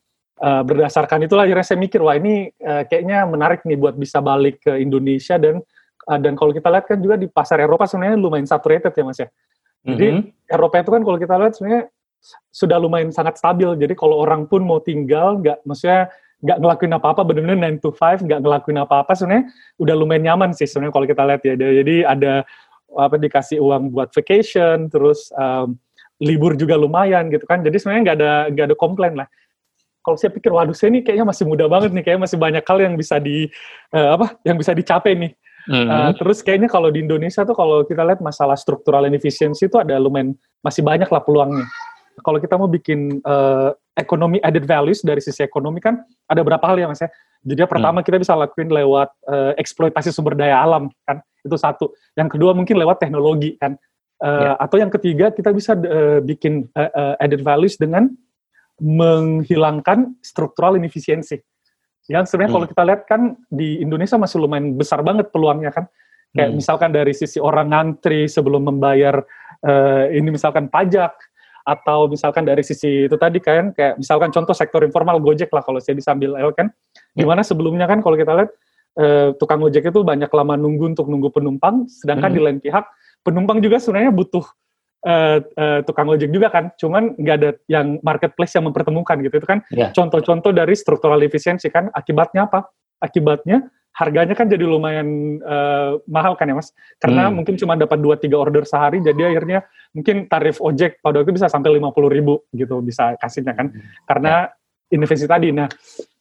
uh, 0.40 0.62
berdasarkan 0.64 1.28
itulah 1.28 1.44
akhirnya 1.44 1.66
saya 1.66 1.78
mikir 1.78 2.00
wah 2.00 2.16
ini 2.16 2.48
uh, 2.64 2.82
kayaknya 2.88 3.28
menarik 3.28 3.62
nih 3.62 3.76
buat 3.76 3.94
bisa 3.94 4.24
balik 4.24 4.64
ke 4.64 4.80
Indonesia 4.80 5.36
dan 5.36 5.60
uh, 6.08 6.18
dan 6.18 6.32
kalau 6.34 6.50
kita 6.56 6.68
lihat 6.72 6.88
kan 6.88 6.98
juga 6.98 7.20
di 7.20 7.28
pasar 7.28 7.60
Eropa 7.60 7.84
sebenarnya 7.84 8.16
lumayan 8.16 8.48
saturated 8.48 8.92
ya 8.92 9.04
mas 9.04 9.20
ya. 9.20 9.28
Jadi 9.80 10.08
mm-hmm. 10.12 10.52
Eropa 10.52 10.76
itu 10.80 10.90
kan 10.92 11.02
kalau 11.04 11.18
kita 11.20 11.34
lihat 11.40 11.52
sebenarnya 11.56 11.82
sudah 12.52 12.76
lumayan 12.76 13.08
sangat 13.12 13.40
stabil. 13.40 13.70
Jadi 13.80 13.96
kalau 13.96 14.20
orang 14.20 14.44
pun 14.44 14.60
mau 14.60 14.80
tinggal 14.80 15.40
nggak 15.40 15.64
maksudnya 15.64 16.12
nggak 16.40 16.56
ngelakuin 16.56 16.92
apa-apa 16.96 17.20
benar-benar 17.24 17.76
9 17.76 17.84
to 17.84 17.90
5 17.92 18.24
nggak 18.24 18.40
ngelakuin 18.40 18.78
apa-apa 18.80 19.12
sebenarnya 19.12 19.44
udah 19.76 19.94
lumayan 19.96 20.24
nyaman 20.32 20.50
sih 20.56 20.64
sebenarnya 20.64 20.92
kalau 20.92 21.06
kita 21.08 21.22
lihat 21.24 21.42
ya. 21.44 21.54
Jadi 21.56 21.96
ada 22.04 22.32
apa 22.90 23.16
dikasih 23.16 23.58
uang 23.60 23.94
buat 23.94 24.10
vacation 24.12 24.90
terus 24.92 25.32
um, 25.32 25.78
libur 26.20 26.56
juga 26.60 26.76
lumayan 26.76 27.32
gitu 27.32 27.48
kan. 27.48 27.64
Jadi 27.64 27.76
sebenarnya 27.80 28.02
nggak 28.04 28.16
ada 28.20 28.32
nggak 28.52 28.66
ada 28.68 28.76
komplain 28.76 29.14
lah 29.16 29.28
kalau 30.00 30.16
saya 30.16 30.32
pikir 30.32 30.50
waduh 30.50 30.72
saya 30.72 30.92
ini 30.92 31.04
kayaknya 31.04 31.28
masih 31.28 31.44
muda 31.44 31.68
banget 31.68 31.90
nih 31.92 32.02
kayaknya 32.04 32.22
masih 32.24 32.38
banyak 32.40 32.64
hal 32.64 32.78
yang 32.80 32.94
bisa 32.96 33.16
di 33.20 33.48
uh, 33.92 34.16
apa 34.16 34.36
yang 34.44 34.56
bisa 34.56 34.72
dicapai 34.72 35.12
nih 35.16 35.32
mm-hmm. 35.68 35.88
uh, 35.88 36.10
terus 36.16 36.40
kayaknya 36.40 36.68
kalau 36.72 36.88
di 36.88 37.04
Indonesia 37.04 37.44
tuh 37.44 37.56
kalau 37.56 37.84
kita 37.84 38.02
lihat 38.04 38.20
masalah 38.24 38.56
struktural 38.56 39.04
inefficiency 39.04 39.68
itu 39.68 39.76
ada 39.76 40.00
lumayan 40.00 40.32
masih 40.64 40.80
banyak 40.80 41.08
lah 41.08 41.22
peluangnya 41.22 41.68
kalau 42.20 42.38
kita 42.40 42.54
mau 42.56 42.68
bikin 42.68 43.20
uh, 43.24 43.72
ekonomi 43.96 44.40
added 44.44 44.64
values 44.64 45.00
dari 45.04 45.20
sisi 45.20 45.44
ekonomi 45.44 45.80
kan 45.80 46.00
ada 46.28 46.40
berapa 46.40 46.62
hal 46.64 46.76
ya 46.80 46.86
mas 46.88 47.00
ya 47.00 47.08
jadi 47.40 47.64
yang 47.64 47.72
pertama 47.72 47.98
mm. 48.00 48.04
kita 48.04 48.16
bisa 48.20 48.32
lakuin 48.36 48.68
lewat 48.68 49.08
uh, 49.28 49.52
eksploitasi 49.56 50.12
sumber 50.12 50.36
daya 50.36 50.60
alam 50.60 50.92
kan 51.04 51.20
itu 51.40 51.56
satu 51.56 51.92
yang 52.16 52.28
kedua 52.28 52.52
mungkin 52.52 52.76
lewat 52.76 53.00
teknologi 53.00 53.56
kan 53.56 53.76
uh, 54.20 54.52
yeah. 54.52 54.54
atau 54.60 54.76
yang 54.76 54.92
ketiga 54.92 55.32
kita 55.32 55.50
bisa 55.52 55.72
uh, 55.76 56.20
bikin 56.20 56.68
uh, 56.76 56.90
uh, 56.92 57.14
added 57.20 57.40
values 57.40 57.80
dengan 57.80 58.12
menghilangkan 58.80 60.16
struktural 60.24 60.74
inefisiensi. 60.80 61.36
Yang 62.10 62.32
sebenarnya 62.34 62.50
hmm. 62.50 62.56
kalau 62.58 62.66
kita 62.66 62.82
lihat 62.88 63.02
kan 63.06 63.20
di 63.46 63.78
Indonesia 63.78 64.18
masih 64.18 64.42
lumayan 64.42 64.74
besar 64.74 65.04
banget 65.06 65.30
peluangnya 65.30 65.70
kan. 65.70 65.86
Kayak 66.34 66.50
hmm. 66.50 66.58
misalkan 66.58 66.90
dari 66.90 67.12
sisi 67.14 67.38
orang 67.38 67.70
ngantri 67.70 68.26
sebelum 68.26 68.66
membayar 68.66 69.22
uh, 69.62 70.10
ini 70.10 70.34
misalkan 70.34 70.66
pajak 70.66 71.14
atau 71.60 72.08
misalkan 72.08 72.48
dari 72.48 72.64
sisi 72.64 73.06
itu 73.06 73.14
tadi 73.20 73.38
kan 73.38 73.70
kayak 73.76 74.00
misalkan 74.00 74.32
contoh 74.32 74.56
sektor 74.56 74.80
informal 74.82 75.20
Gojek 75.22 75.52
lah 75.52 75.62
kalau 75.62 75.78
saya 75.78 75.94
disambil 75.94 76.34
El 76.34 76.50
kan. 76.56 76.72
Di 77.14 77.22
mana 77.22 77.46
sebelumnya 77.46 77.86
kan 77.86 78.02
kalau 78.02 78.18
kita 78.18 78.32
lihat 78.32 78.50
uh, 78.98 79.28
tukang 79.38 79.62
Gojek 79.62 79.90
itu 79.92 80.00
banyak 80.02 80.30
lama 80.32 80.54
nunggu 80.58 80.96
untuk 80.96 81.06
nunggu 81.06 81.30
penumpang, 81.30 81.86
sedangkan 81.86 82.30
hmm. 82.32 82.36
di 82.36 82.40
lain 82.42 82.58
pihak 82.58 82.84
penumpang 83.22 83.60
juga 83.60 83.76
sebenarnya 83.78 84.10
butuh 84.10 84.42
uh, 85.06 85.38
uh, 85.40 85.80
tukang 85.84 86.08
ojek 86.10 86.32
juga 86.32 86.48
kan, 86.52 86.72
cuman 86.76 87.16
nggak 87.16 87.36
ada 87.40 87.50
yang 87.68 88.00
marketplace 88.00 88.56
yang 88.56 88.68
mempertemukan 88.68 89.20
gitu. 89.24 89.40
Itu 89.40 89.48
kan 89.48 89.64
yeah. 89.72 89.92
contoh-contoh 89.92 90.52
dari 90.52 90.74
struktural 90.76 91.20
efisiensi 91.20 91.68
kan. 91.68 91.88
Akibatnya 91.92 92.48
apa? 92.48 92.68
Akibatnya 93.00 93.68
harganya 93.90 94.38
kan 94.38 94.46
jadi 94.46 94.64
lumayan 94.64 95.42
uh, 95.42 95.98
mahal 96.06 96.38
kan 96.38 96.46
ya 96.46 96.54
mas, 96.54 96.70
karena 97.02 97.26
hmm. 97.26 97.34
mungkin 97.42 97.58
cuma 97.58 97.74
dapat 97.74 97.98
dua 97.98 98.14
tiga 98.14 98.38
order 98.38 98.62
sehari, 98.62 99.02
jadi 99.02 99.34
akhirnya 99.34 99.66
mungkin 99.90 100.30
tarif 100.30 100.62
ojek 100.62 101.02
pada 101.02 101.20
waktu 101.20 101.26
itu 101.26 101.42
bisa 101.42 101.50
sampai 101.50 101.74
lima 101.74 101.90
puluh 101.90 102.06
ribu 102.06 102.46
gitu 102.54 102.78
bisa 102.86 103.18
kasihnya 103.18 103.50
kan, 103.58 103.74
hmm. 103.74 104.06
karena 104.06 104.46
yeah. 104.46 104.94
investasi 104.94 105.26
tadi. 105.26 105.50
Nah 105.50 105.66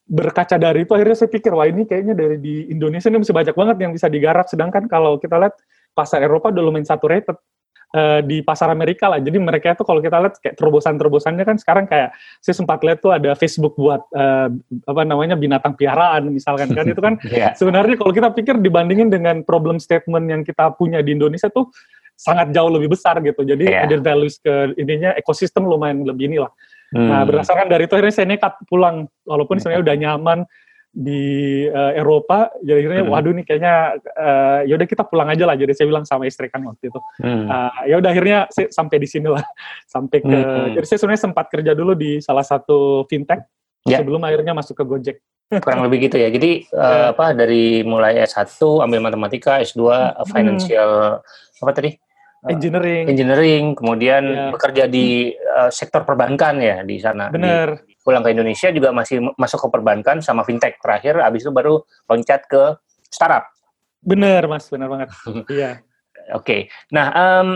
berkaca 0.09 0.57
dari 0.57 0.81
itu 0.81 0.91
akhirnya 0.97 1.13
saya 1.13 1.29
pikir 1.29 1.53
wah 1.53 1.69
ini 1.69 1.85
kayaknya 1.85 2.17
dari 2.17 2.41
di 2.41 2.73
Indonesia 2.73 3.05
ini 3.13 3.21
masih 3.21 3.37
banyak 3.37 3.53
banget 3.53 3.77
yang 3.85 3.91
bisa 3.93 4.07
digarap, 4.09 4.49
sedangkan 4.49 4.89
kalau 4.89 5.21
kita 5.21 5.37
lihat 5.37 5.53
pasar 5.93 6.25
Eropa 6.25 6.49
udah 6.49 6.63
lumayan 6.65 6.89
saturated 6.89 7.37
uh, 7.95 8.19
di 8.21 8.41
pasar 8.45 8.69
Amerika 8.69 9.09
lah. 9.09 9.19
Jadi 9.21 9.37
mereka 9.41 9.73
itu 9.73 9.83
kalau 9.85 10.01
kita 10.03 10.17
lihat 10.21 10.35
kayak 10.41 10.55
terobosan-terobosannya 10.57 11.43
kan 11.45 11.57
sekarang 11.57 11.85
kayak 11.89 12.13
saya 12.41 12.55
sempat 12.57 12.81
lihat 12.85 13.01
tuh 13.01 13.15
ada 13.15 13.33
Facebook 13.33 13.73
buat 13.79 14.01
uh, 14.13 14.49
apa 14.85 15.01
namanya 15.05 15.39
binatang 15.39 15.73
piaraan 15.73 16.29
misalkan 16.33 16.69
kan 16.73 16.85
itu 16.85 17.01
kan 17.01 17.17
yeah. 17.29 17.53
sebenarnya 17.57 17.97
kalau 17.97 18.13
kita 18.13 18.29
pikir 18.33 18.55
dibandingin 18.61 19.09
dengan 19.09 19.41
problem 19.45 19.81
statement 19.81 20.25
yang 20.29 20.41
kita 20.45 20.73
punya 20.77 21.01
di 21.01 21.15
Indonesia 21.17 21.49
tuh 21.49 21.69
sangat 22.19 22.51
jauh 22.51 22.69
lebih 22.69 22.91
besar 22.91 23.17
gitu. 23.23 23.41
Jadi 23.47 23.71
yeah. 23.71 23.87
added 23.87 24.03
values 24.03 24.37
ke 24.43 24.75
ininya 24.75 25.15
ekosistem 25.15 25.65
lumayan 25.65 26.03
lebih 26.03 26.29
inilah. 26.29 26.51
Hmm. 26.89 27.05
Nah 27.05 27.21
berdasarkan 27.23 27.69
dari 27.69 27.85
itu 27.85 27.93
akhirnya 27.95 28.15
saya 28.15 28.27
nekat 28.27 28.53
pulang 28.67 29.07
walaupun 29.23 29.57
yeah. 29.57 29.61
sebenarnya 29.63 29.83
udah 29.85 29.95
nyaman 29.95 30.39
di 30.89 31.65
uh, 31.69 31.93
Eropa 31.93 32.49
jadi 32.65 32.81
akhirnya 32.81 33.03
hmm. 33.05 33.13
waduh 33.13 33.33
nih 33.37 33.45
kayaknya 33.45 33.75
uh, 34.17 34.59
ya 34.65 34.73
udah 34.73 34.87
kita 34.89 35.05
pulang 35.05 35.29
aja 35.29 35.45
lah 35.45 35.53
jadi 35.53 35.69
saya 35.77 35.85
bilang 35.85 36.01
sama 36.01 36.25
istri 36.25 36.49
kan 36.49 36.65
waktu 36.65 36.89
itu 36.89 36.99
hmm. 37.21 37.45
uh, 37.45 37.71
ya 37.85 37.95
udah 38.01 38.09
akhirnya 38.09 38.39
saya 38.49 38.73
sampai 38.73 38.97
di 38.97 39.07
sini 39.07 39.29
lah 39.29 39.45
sampai 39.93 40.17
ke 40.17 40.33
hmm. 40.33 40.73
jadi 40.81 40.85
saya 40.89 40.97
sebenarnya 41.05 41.23
sempat 41.29 41.45
kerja 41.53 41.71
dulu 41.77 41.93
di 41.93 42.17
salah 42.25 42.41
satu 42.41 43.05
fintech 43.05 43.45
ya. 43.85 44.01
sebelum 44.01 44.21
akhirnya 44.25 44.57
masuk 44.57 44.81
ke 44.81 44.83
Gojek 44.83 45.17
kurang 45.63 45.85
lebih 45.85 46.09
gitu 46.09 46.17
ya 46.17 46.33
jadi 46.33 46.65
uh, 46.73 47.13
apa 47.13 47.37
dari 47.37 47.85
mulai 47.85 48.25
S1 48.25 48.57
ambil 48.57 48.99
matematika 49.05 49.61
S2 49.61 49.81
hmm. 49.85 50.25
financial 50.25 51.21
apa 51.61 51.71
tadi 51.73 51.93
engineering 52.49 53.05
engineering 53.11 53.63
kemudian 53.75 54.23
ya. 54.25 54.49
bekerja 54.49 54.83
di 54.89 55.37
uh, 55.37 55.69
sektor 55.69 56.01
perbankan 56.01 56.57
ya 56.57 56.77
di 56.81 56.97
sana 56.97 57.29
benar 57.29 57.83
pulang 58.03 58.23
ke 58.23 58.31
Indonesia 58.31 58.69
juga 58.71 58.89
masih 58.95 59.21
masuk 59.35 59.59
ke 59.65 59.67
perbankan 59.69 60.23
sama 60.23 60.47
fintech 60.47 60.79
terakhir 60.79 61.19
abis 61.19 61.45
itu 61.47 61.51
baru 61.51 61.83
loncat 62.07 62.47
ke 62.47 62.79
startup 63.09 63.51
bener 63.99 64.47
mas 64.47 64.67
bener 64.71 64.87
banget 64.87 65.09
iya 65.55 65.83
oke 66.33 66.45
okay. 66.45 66.61
nah 66.89 67.11
um, 67.11 67.47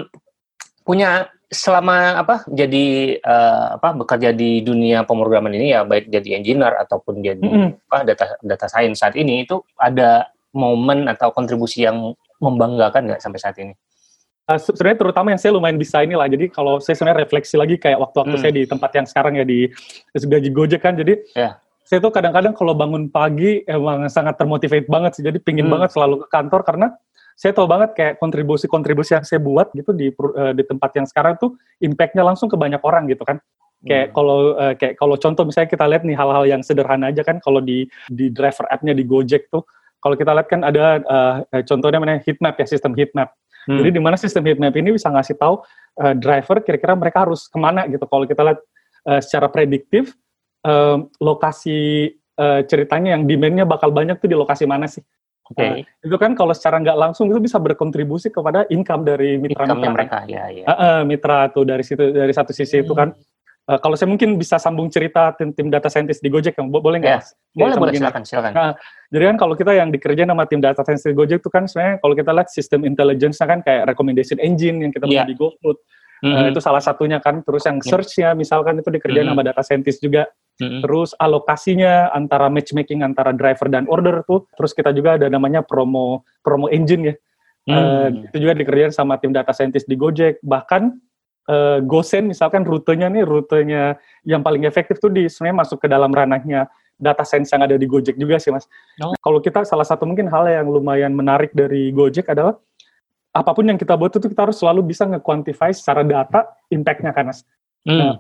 punya 0.84 1.32
selama 1.54 2.18
apa 2.18 2.44
jadi 2.50 3.18
uh, 3.22 3.78
apa 3.78 3.94
bekerja 3.94 4.34
di 4.34 4.66
dunia 4.66 5.06
pemrograman 5.06 5.54
ini 5.54 5.72
ya 5.78 5.86
baik 5.86 6.10
jadi 6.10 6.42
engineer 6.42 6.74
ataupun 6.82 7.22
jadi 7.22 7.46
mm 7.46 7.54
-hmm. 7.54 7.70
apa 7.88 7.98
data 8.10 8.26
data 8.42 8.66
science 8.66 9.00
saat 9.06 9.14
ini 9.14 9.46
itu 9.46 9.62
ada 9.78 10.34
momen 10.54 11.10
atau 11.10 11.34
kontribusi 11.34 11.84
yang 11.84 12.14
membanggakan 12.38 13.10
nggak 13.10 13.22
sampai 13.22 13.40
saat 13.42 13.58
ini? 13.60 13.74
Uh, 14.44 14.60
sebenarnya 14.60 15.00
terutama 15.00 15.32
yang 15.32 15.40
saya 15.40 15.56
lumayan 15.56 15.80
bisa 15.80 16.04
inilah. 16.04 16.28
Jadi 16.28 16.52
kalau 16.52 16.84
saya 16.84 17.00
sebenarnya 17.00 17.24
refleksi 17.24 17.56
lagi 17.56 17.80
kayak 17.80 17.96
waktu-waktu 17.96 18.36
hmm. 18.36 18.44
saya 18.44 18.52
di 18.52 18.64
tempat 18.68 18.92
yang 18.92 19.08
sekarang 19.08 19.34
ya 19.40 19.46
di 19.48 19.72
gaji 20.12 20.50
Gojek 20.52 20.84
kan. 20.84 21.00
Jadi 21.00 21.16
yeah. 21.32 21.56
saya 21.88 22.04
tuh 22.04 22.12
kadang-kadang 22.12 22.52
kalau 22.52 22.76
bangun 22.76 23.08
pagi 23.08 23.64
emang 23.64 24.04
sangat 24.12 24.36
termotivate 24.36 24.92
banget 24.92 25.16
sih. 25.16 25.24
Jadi 25.24 25.40
pingin 25.40 25.72
hmm. 25.72 25.74
banget 25.80 25.96
selalu 25.96 26.24
ke 26.24 26.28
kantor 26.28 26.68
karena 26.68 26.92
saya 27.40 27.56
tahu 27.56 27.66
banget 27.66 27.96
kayak 27.96 28.14
kontribusi-kontribusi 28.20 29.16
yang 29.18 29.26
saya 29.26 29.40
buat 29.40 29.72
gitu 29.74 29.96
di 29.96 30.12
uh, 30.12 30.52
di 30.52 30.64
tempat 30.68 30.92
yang 31.00 31.08
sekarang 31.08 31.40
tuh 31.40 31.56
impactnya 31.80 32.22
langsung 32.22 32.52
ke 32.52 32.60
banyak 32.60 32.84
orang 32.84 33.08
gitu 33.08 33.24
kan. 33.24 33.40
Kayak 33.84 34.12
hmm. 34.12 34.16
kalau 34.16 34.40
uh, 34.60 34.74
kayak 34.76 34.96
kalau 35.00 35.16
contoh 35.16 35.44
misalnya 35.48 35.70
kita 35.72 35.86
lihat 35.88 36.04
nih 36.04 36.16
hal-hal 36.20 36.44
yang 36.44 36.60
sederhana 36.60 37.16
aja 37.16 37.24
kan 37.24 37.40
kalau 37.40 37.64
di 37.64 37.88
di 38.12 38.28
driver 38.28 38.68
app-nya 38.68 38.92
di 38.92 39.08
Gojek 39.08 39.48
tuh 39.48 39.64
kalau 40.04 40.20
kita 40.20 40.36
lihat 40.36 40.48
kan 40.52 40.68
ada 40.68 41.00
uh, 41.04 41.64
contohnya 41.64 42.00
mana 42.04 42.20
heatmap 42.20 42.60
ya 42.60 42.68
sistem 42.68 42.92
heatmap. 42.92 43.32
Hmm. 43.68 43.80
Jadi 43.80 43.90
di 43.96 44.02
mana 44.02 44.16
sistem 44.20 44.44
heat 44.48 44.60
map 44.60 44.76
ini 44.76 44.96
bisa 44.96 45.08
ngasih 45.08 45.36
tahu 45.40 45.64
uh, 46.04 46.14
driver 46.18 46.60
kira-kira 46.64 46.94
mereka 46.96 47.24
harus 47.28 47.48
ke 47.48 47.58
mana 47.60 47.88
gitu. 47.88 48.04
Kalau 48.08 48.26
kita 48.28 48.42
lihat 48.44 48.60
uh, 49.08 49.20
secara 49.24 49.48
prediktif 49.48 50.16
uh, 50.68 51.00
lokasi 51.24 52.12
uh, 52.40 52.62
ceritanya 52.68 53.16
yang 53.16 53.24
demandnya 53.28 53.64
bakal 53.64 53.92
banyak 53.92 54.20
tuh 54.20 54.30
di 54.32 54.38
lokasi 54.38 54.68
mana 54.68 54.88
sih? 54.88 55.04
Oke. 55.52 55.60
Okay. 55.60 55.72
Uh, 55.84 56.08
itu 56.08 56.16
kan 56.20 56.32
kalau 56.36 56.56
secara 56.56 56.80
nggak 56.80 56.98
langsung 57.00 57.28
itu 57.28 57.40
bisa 57.40 57.60
berkontribusi 57.60 58.32
kepada 58.32 58.64
income 58.72 59.04
dari 59.04 59.36
mitra 59.40 59.68
income 59.68 59.96
mereka. 59.96 60.24
Ya, 60.28 60.48
ya. 60.52 60.66
Uh, 60.68 60.74
uh, 60.74 60.98
mitra 61.04 61.52
tuh 61.52 61.68
dari 61.68 61.84
situ 61.84 62.16
dari 62.16 62.32
satu 62.32 62.56
sisi 62.56 62.80
hmm. 62.80 62.84
itu 62.88 62.94
kan 62.96 63.10
Uh, 63.64 63.80
kalau 63.80 63.96
saya 63.96 64.12
mungkin 64.12 64.36
bisa 64.36 64.60
sambung 64.60 64.92
cerita 64.92 65.32
tim, 65.40 65.56
tim 65.56 65.72
data 65.72 65.88
scientist 65.88 66.20
di 66.20 66.28
Gojek, 66.28 66.60
yang 66.60 66.68
boleh 66.68 67.00
nggak? 67.00 67.16
Yeah. 67.16 67.24
Boleh, 67.56 67.76
boleh, 67.80 67.96
silakan, 67.96 68.28
silakan. 68.28 68.52
Nah, 68.52 68.72
jadi 69.08 69.24
kan 69.32 69.38
kalau 69.40 69.56
kita 69.56 69.72
yang 69.72 69.88
dikerjain 69.88 70.28
sama 70.28 70.44
tim 70.52 70.60
data 70.60 70.84
scientist 70.84 71.08
di 71.08 71.16
Gojek 71.16 71.40
itu 71.40 71.48
kan 71.48 71.64
sebenarnya 71.64 72.04
kalau 72.04 72.12
kita 72.12 72.32
lihat 72.36 72.50
sistem 72.52 72.84
intelligence 72.84 73.40
kan 73.40 73.64
kayak 73.64 73.88
recommendation 73.88 74.36
engine 74.44 74.84
yang 74.84 74.92
kita 74.92 75.08
yeah. 75.08 75.24
di 75.24 75.32
GoFood, 75.40 75.80
mm-hmm. 75.80 76.44
uh, 76.44 76.48
itu 76.52 76.60
salah 76.60 76.84
satunya 76.84 77.24
kan. 77.24 77.40
Terus 77.40 77.64
yang 77.64 77.80
search-nya 77.80 78.36
misalkan 78.36 78.84
itu 78.84 78.92
dikerjain 78.92 79.32
mm-hmm. 79.32 79.40
sama 79.40 79.48
data 79.48 79.62
scientist 79.64 80.04
juga. 80.04 80.28
Mm-hmm. 80.60 80.82
Terus 80.84 81.16
alokasinya 81.16 82.12
antara 82.12 82.52
matchmaking 82.52 83.00
antara 83.00 83.32
driver 83.32 83.72
dan 83.72 83.88
order 83.88 84.28
tuh. 84.28 84.44
Terus 84.60 84.76
kita 84.76 84.92
juga 84.92 85.16
ada 85.16 85.32
namanya 85.32 85.64
promo 85.64 86.28
promo 86.44 86.68
engine 86.68 87.16
ya. 87.16 87.16
Mm. 87.64 87.72
Uh, 87.72 88.08
itu 88.28 88.38
juga 88.44 88.60
dikerjain 88.60 88.92
sama 88.92 89.16
tim 89.24 89.32
data 89.32 89.56
scientist 89.56 89.88
di 89.88 89.96
Gojek. 89.96 90.44
Bahkan 90.44 91.00
uh, 91.50 91.80
Gosen 91.84 92.32
misalkan 92.32 92.64
rutenya 92.64 93.12
nih 93.12 93.24
rutenya 93.26 93.98
yang 94.24 94.44
paling 94.44 94.64
efektif 94.64 95.00
tuh 95.00 95.12
di 95.12 95.28
sebenarnya 95.28 95.58
masuk 95.66 95.78
ke 95.84 95.88
dalam 95.92 96.12
ranahnya 96.12 96.70
data 97.00 97.26
science 97.26 97.52
yang 97.52 97.66
ada 97.66 97.76
di 97.76 97.84
Gojek 97.90 98.16
juga 98.16 98.38
sih 98.40 98.54
mas. 98.54 98.70
Oh. 99.02 99.12
Nah, 99.12 99.20
kalau 99.20 99.40
kita 99.42 99.66
salah 99.66 99.84
satu 99.84 100.06
mungkin 100.08 100.30
hal 100.30 100.46
yang 100.48 100.70
lumayan 100.70 101.12
menarik 101.12 101.52
dari 101.52 101.90
Gojek 101.92 102.30
adalah 102.32 102.56
apa 103.34 103.50
pun 103.52 103.66
yang 103.66 103.82
kita 103.82 103.98
buat 103.98 104.14
itu 104.14 104.30
kita 104.30 104.46
harus 104.46 104.62
selalu 104.62 104.94
bisa 104.94 105.10
nge-quantify 105.10 105.74
secara 105.74 106.06
data 106.06 106.54
impact-nya 106.70 107.12
kan 107.12 107.34
mas. 107.34 107.42
Hmm. 107.84 107.98
Nah, 107.98 108.16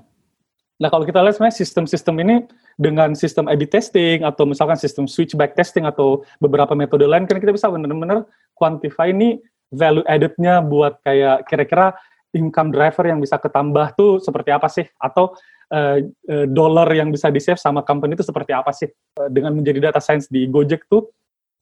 nah 0.82 0.90
kalau 0.90 1.06
kita 1.06 1.22
lihat 1.22 1.38
sebenarnya 1.38 1.58
sistem-sistem 1.62 2.16
ini 2.26 2.36
dengan 2.76 3.14
sistem 3.14 3.46
A/B 3.46 3.70
testing 3.70 4.26
atau 4.26 4.50
misalkan 4.50 4.76
sistem 4.76 5.06
switchback 5.06 5.54
testing 5.54 5.86
atau 5.86 6.26
beberapa 6.42 6.74
metode 6.74 7.06
lain 7.06 7.30
kan 7.30 7.38
kita 7.38 7.54
bisa 7.54 7.70
benar-benar 7.70 8.26
quantify 8.58 9.14
ini 9.14 9.38
value 9.70 10.06
added-nya 10.10 10.66
buat 10.66 10.98
kayak 11.06 11.46
kira-kira 11.50 11.94
income 12.34 12.74
driver 12.74 13.06
yang 13.06 13.22
bisa 13.22 13.38
ketambah 13.38 13.94
tuh 13.96 14.20
seperti 14.20 14.50
apa 14.50 14.68
sih? 14.68 14.86
Atau 14.98 15.38
uh, 15.72 15.98
uh, 16.04 16.46
dollar 16.50 16.90
yang 16.92 17.14
bisa 17.14 17.30
di-save 17.30 17.62
sama 17.62 17.86
company 17.86 18.18
itu 18.18 18.26
seperti 18.26 18.52
apa 18.52 18.74
sih? 18.74 18.90
Uh, 19.18 19.30
dengan 19.30 19.54
menjadi 19.54 19.90
data 19.90 20.02
science 20.02 20.28
di 20.28 20.50
Gojek 20.50 20.90
tuh, 20.90 21.14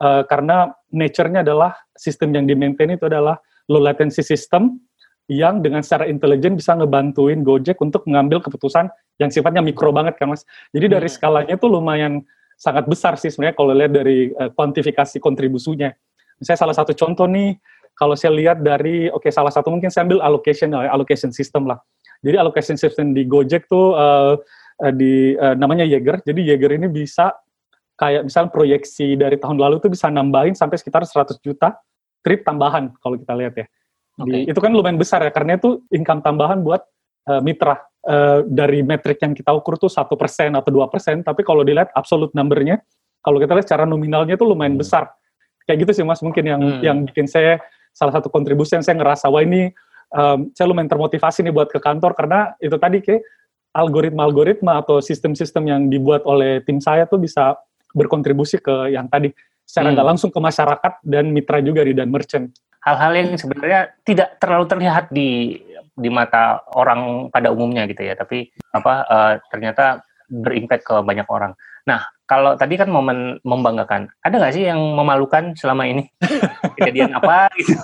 uh, 0.01 0.23
karena 0.25 0.71
nature-nya 0.89 1.43
adalah 1.45 1.75
sistem 1.93 2.33
yang 2.33 2.47
di-maintain 2.47 2.95
itu 2.95 3.05
adalah 3.05 3.37
low 3.69 3.83
latency 3.83 4.25
system 4.25 4.81
yang 5.31 5.63
dengan 5.63 5.79
secara 5.79 6.09
intelijen 6.11 6.59
bisa 6.59 6.75
ngebantuin 6.75 7.45
Gojek 7.45 7.79
untuk 7.79 8.03
mengambil 8.09 8.43
keputusan 8.43 8.91
yang 9.21 9.29
sifatnya 9.31 9.61
mikro 9.63 9.93
banget 9.93 10.17
kan 10.17 10.33
mas. 10.33 10.43
Jadi 10.75 10.97
dari 10.97 11.07
hmm. 11.07 11.15
skalanya 11.15 11.55
tuh 11.55 11.69
lumayan 11.71 12.25
sangat 12.57 12.85
besar 12.89 13.15
sih 13.15 13.29
sebenarnya 13.31 13.55
kalau 13.55 13.71
lihat 13.71 13.93
dari 13.93 14.33
uh, 14.35 14.49
kuantifikasi 14.51 15.21
kontribusinya. 15.21 15.93
Misalnya 16.41 16.59
salah 16.59 16.75
satu 16.75 16.97
contoh 16.97 17.29
nih, 17.29 17.53
kalau 18.01 18.17
saya 18.17 18.33
lihat 18.33 18.65
dari 18.65 19.13
oke 19.13 19.21
okay, 19.21 19.29
salah 19.29 19.53
satu 19.53 19.69
mungkin 19.69 19.93
saya 19.93 20.09
ambil 20.09 20.25
allocation 20.25 20.73
eh, 20.73 20.89
allocation 20.89 21.29
system 21.29 21.69
lah. 21.69 21.77
Jadi 22.25 22.33
allocation 22.33 22.73
system 22.73 23.13
di 23.13 23.29
Gojek 23.29 23.69
tuh 23.69 23.93
uh, 23.93 24.33
di 24.97 25.37
uh, 25.37 25.53
namanya 25.53 25.85
Jaeger. 25.85 26.17
Jadi 26.25 26.49
Jaeger 26.49 26.81
ini 26.81 26.89
bisa 26.89 27.29
kayak 28.01 28.25
misalnya 28.25 28.49
proyeksi 28.49 29.13
dari 29.13 29.37
tahun 29.37 29.61
lalu 29.61 29.77
tuh 29.77 29.93
bisa 29.93 30.09
nambahin 30.09 30.57
sampai 30.57 30.81
sekitar 30.81 31.05
100 31.05 31.37
juta 31.45 31.77
trip 32.25 32.41
tambahan 32.41 32.89
kalau 32.97 33.21
kita 33.21 33.37
lihat 33.37 33.53
ya. 33.61 33.67
Okay. 34.21 34.43
itu 34.45 34.59
kan 34.59 34.69
lumayan 34.75 34.99
besar 34.99 35.23
ya 35.23 35.31
karena 35.33 35.57
itu 35.57 35.81
income 35.89 36.21
tambahan 36.21 36.61
buat 36.61 36.83
uh, 37.25 37.41
mitra 37.41 37.79
uh, 38.05 38.45
dari 38.45 38.85
metrik 38.85 39.17
yang 39.23 39.33
kita 39.33 39.49
ukur 39.49 39.81
tuh 39.81 39.89
satu 39.89 40.17
persen 40.17 40.57
atau 40.57 40.73
dua 40.73 40.89
persen. 40.89 41.21
Tapi 41.21 41.45
kalau 41.45 41.61
dilihat 41.61 41.93
absolute 41.93 42.33
numbernya, 42.33 42.81
kalau 43.21 43.37
kita 43.37 43.53
lihat 43.53 43.65
secara 43.69 43.85
nominalnya 43.85 44.37
tuh 44.37 44.49
lumayan 44.49 44.77
hmm. 44.77 44.81
besar. 44.81 45.09
Kayak 45.69 45.85
gitu 45.85 46.01
sih 46.01 46.05
mas 46.05 46.21
mungkin 46.25 46.43
yang 46.45 46.61
hmm. 46.61 46.81
yang 46.81 46.97
bikin 47.05 47.29
saya 47.29 47.61
salah 47.91 48.13
satu 48.15 48.31
kontribusi 48.31 48.75
yang 48.75 48.83
saya 48.83 48.97
ngerasa 48.97 49.27
wah 49.27 49.43
ini 49.43 49.71
um, 50.15 50.51
saya 50.55 50.67
lumayan 50.67 50.91
termotivasi 50.91 51.43
nih 51.43 51.53
buat 51.53 51.71
ke 51.71 51.79
kantor 51.79 52.15
karena 52.15 52.55
itu 52.59 52.75
tadi 52.75 52.99
kayak 53.03 53.23
algoritma-algoritma 53.71 54.83
atau 54.83 54.99
sistem-sistem 54.99 55.63
yang 55.67 55.81
dibuat 55.87 56.27
oleh 56.27 56.59
tim 56.67 56.83
saya 56.83 57.07
tuh 57.07 57.19
bisa 57.19 57.55
berkontribusi 57.95 58.59
ke 58.59 58.91
yang 58.91 59.07
tadi 59.07 59.31
secara 59.63 59.95
nggak 59.95 60.03
hmm. 60.03 60.11
langsung 60.11 60.31
ke 60.35 60.39
masyarakat 60.39 60.93
dan 61.07 61.31
mitra 61.31 61.63
juga 61.63 61.87
di 61.87 61.95
dan 61.95 62.11
merchant. 62.11 62.51
Hal-hal 62.83 63.13
yang 63.13 63.29
sebenarnya 63.37 63.93
tidak 64.03 64.35
terlalu 64.41 64.65
terlihat 64.67 65.07
di 65.13 65.61
di 65.95 66.09
mata 66.09 66.65
orang 66.75 67.31
pada 67.31 67.53
umumnya 67.53 67.85
gitu 67.87 68.03
ya, 68.03 68.17
tapi 68.17 68.51
apa 68.73 68.93
uh, 69.07 69.33
ternyata 69.47 70.03
berimpact 70.27 70.83
ke 70.87 70.95
banyak 70.99 71.27
orang. 71.31 71.55
Nah, 71.87 72.03
kalau 72.31 72.55
tadi 72.55 72.79
kan 72.79 72.87
momen 72.87 73.43
membanggakan, 73.43 74.07
ada 74.23 74.39
nggak 74.39 74.55
sih 74.55 74.63
yang 74.63 74.79
memalukan 74.95 75.51
selama 75.59 75.83
ini? 75.83 76.07
Kejadian 76.79 77.19
apa 77.19 77.51
gitu? 77.59 77.75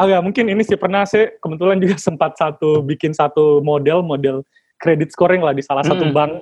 Agak 0.00 0.24
mungkin 0.24 0.48
ini 0.48 0.64
sih 0.64 0.80
pernah 0.80 1.04
sih 1.04 1.28
kebetulan 1.44 1.76
juga 1.76 2.00
sempat 2.08 2.40
satu 2.40 2.80
bikin 2.80 3.12
satu 3.12 3.60
model 3.60 4.00
model 4.00 4.48
kredit 4.80 5.12
scoring 5.12 5.44
lah 5.44 5.52
di 5.52 5.60
salah 5.60 5.84
satu 5.84 6.08
hmm. 6.08 6.16
bank. 6.16 6.32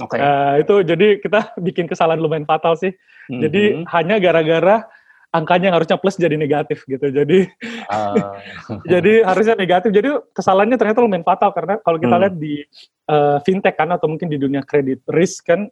Okay. 0.00 0.22
Uh, 0.22 0.24
eh, 0.24 0.54
itu 0.62 0.74
jadi 0.86 1.08
kita 1.18 1.40
bikin 1.58 1.90
kesalahan 1.90 2.22
lumayan 2.22 2.46
fatal 2.46 2.78
sih. 2.78 2.94
Hmm. 3.26 3.42
Jadi 3.42 3.82
hanya 3.90 4.22
gara-gara 4.22 4.86
angkanya 5.34 5.70
yang 5.70 5.76
harusnya 5.82 5.98
plus 5.98 6.14
jadi 6.14 6.38
negatif 6.38 6.86
gitu. 6.86 7.10
Jadi 7.10 7.50
uh. 7.90 8.38
jadi 8.86 9.26
harusnya 9.26 9.58
negatif. 9.58 9.90
Jadi 9.90 10.14
kesalahannya 10.30 10.78
ternyata 10.78 11.02
lumayan 11.02 11.26
fatal 11.26 11.50
karena 11.50 11.82
kalau 11.82 11.98
kita 11.98 12.14
hmm. 12.14 12.22
lihat 12.22 12.34
di 12.38 12.62
uh, 13.10 13.42
fintech 13.42 13.74
kan 13.74 13.90
atau 13.90 14.06
mungkin 14.06 14.30
di 14.30 14.38
dunia 14.38 14.62
kredit 14.62 15.02
risk 15.10 15.50
kan 15.50 15.66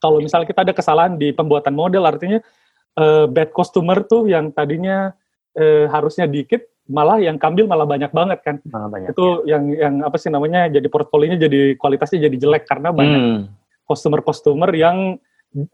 kalau 0.00 0.20
misalnya 0.20 0.48
kita 0.48 0.64
ada 0.64 0.72
kesalahan 0.72 1.16
di 1.16 1.32
pembuatan 1.32 1.76
model 1.76 2.08
artinya 2.08 2.40
uh, 2.96 3.28
bad 3.28 3.52
customer 3.52 4.00
tuh 4.04 4.24
yang 4.28 4.48
tadinya 4.52 5.12
uh, 5.56 5.84
harusnya 5.92 6.24
dikit 6.24 6.64
malah 6.86 7.18
yang 7.18 7.34
kambil 7.34 7.66
malah 7.66 7.82
banyak 7.82 8.14
banget 8.14 8.38
kan. 8.46 8.56
Malah 8.62 8.86
banyak. 8.86 9.10
Itu 9.10 9.42
yang 9.42 9.74
yang 9.74 9.94
apa 10.06 10.22
sih 10.22 10.30
namanya 10.30 10.70
jadi 10.70 10.86
portfolionya 10.86 11.34
jadi 11.34 11.74
kualitasnya 11.74 12.30
jadi 12.30 12.36
jelek 12.38 12.62
karena 12.62 12.94
banyak 12.94 13.20
Hmm. 13.20 13.42
customer-customer 13.90 14.70
yang 14.74 15.18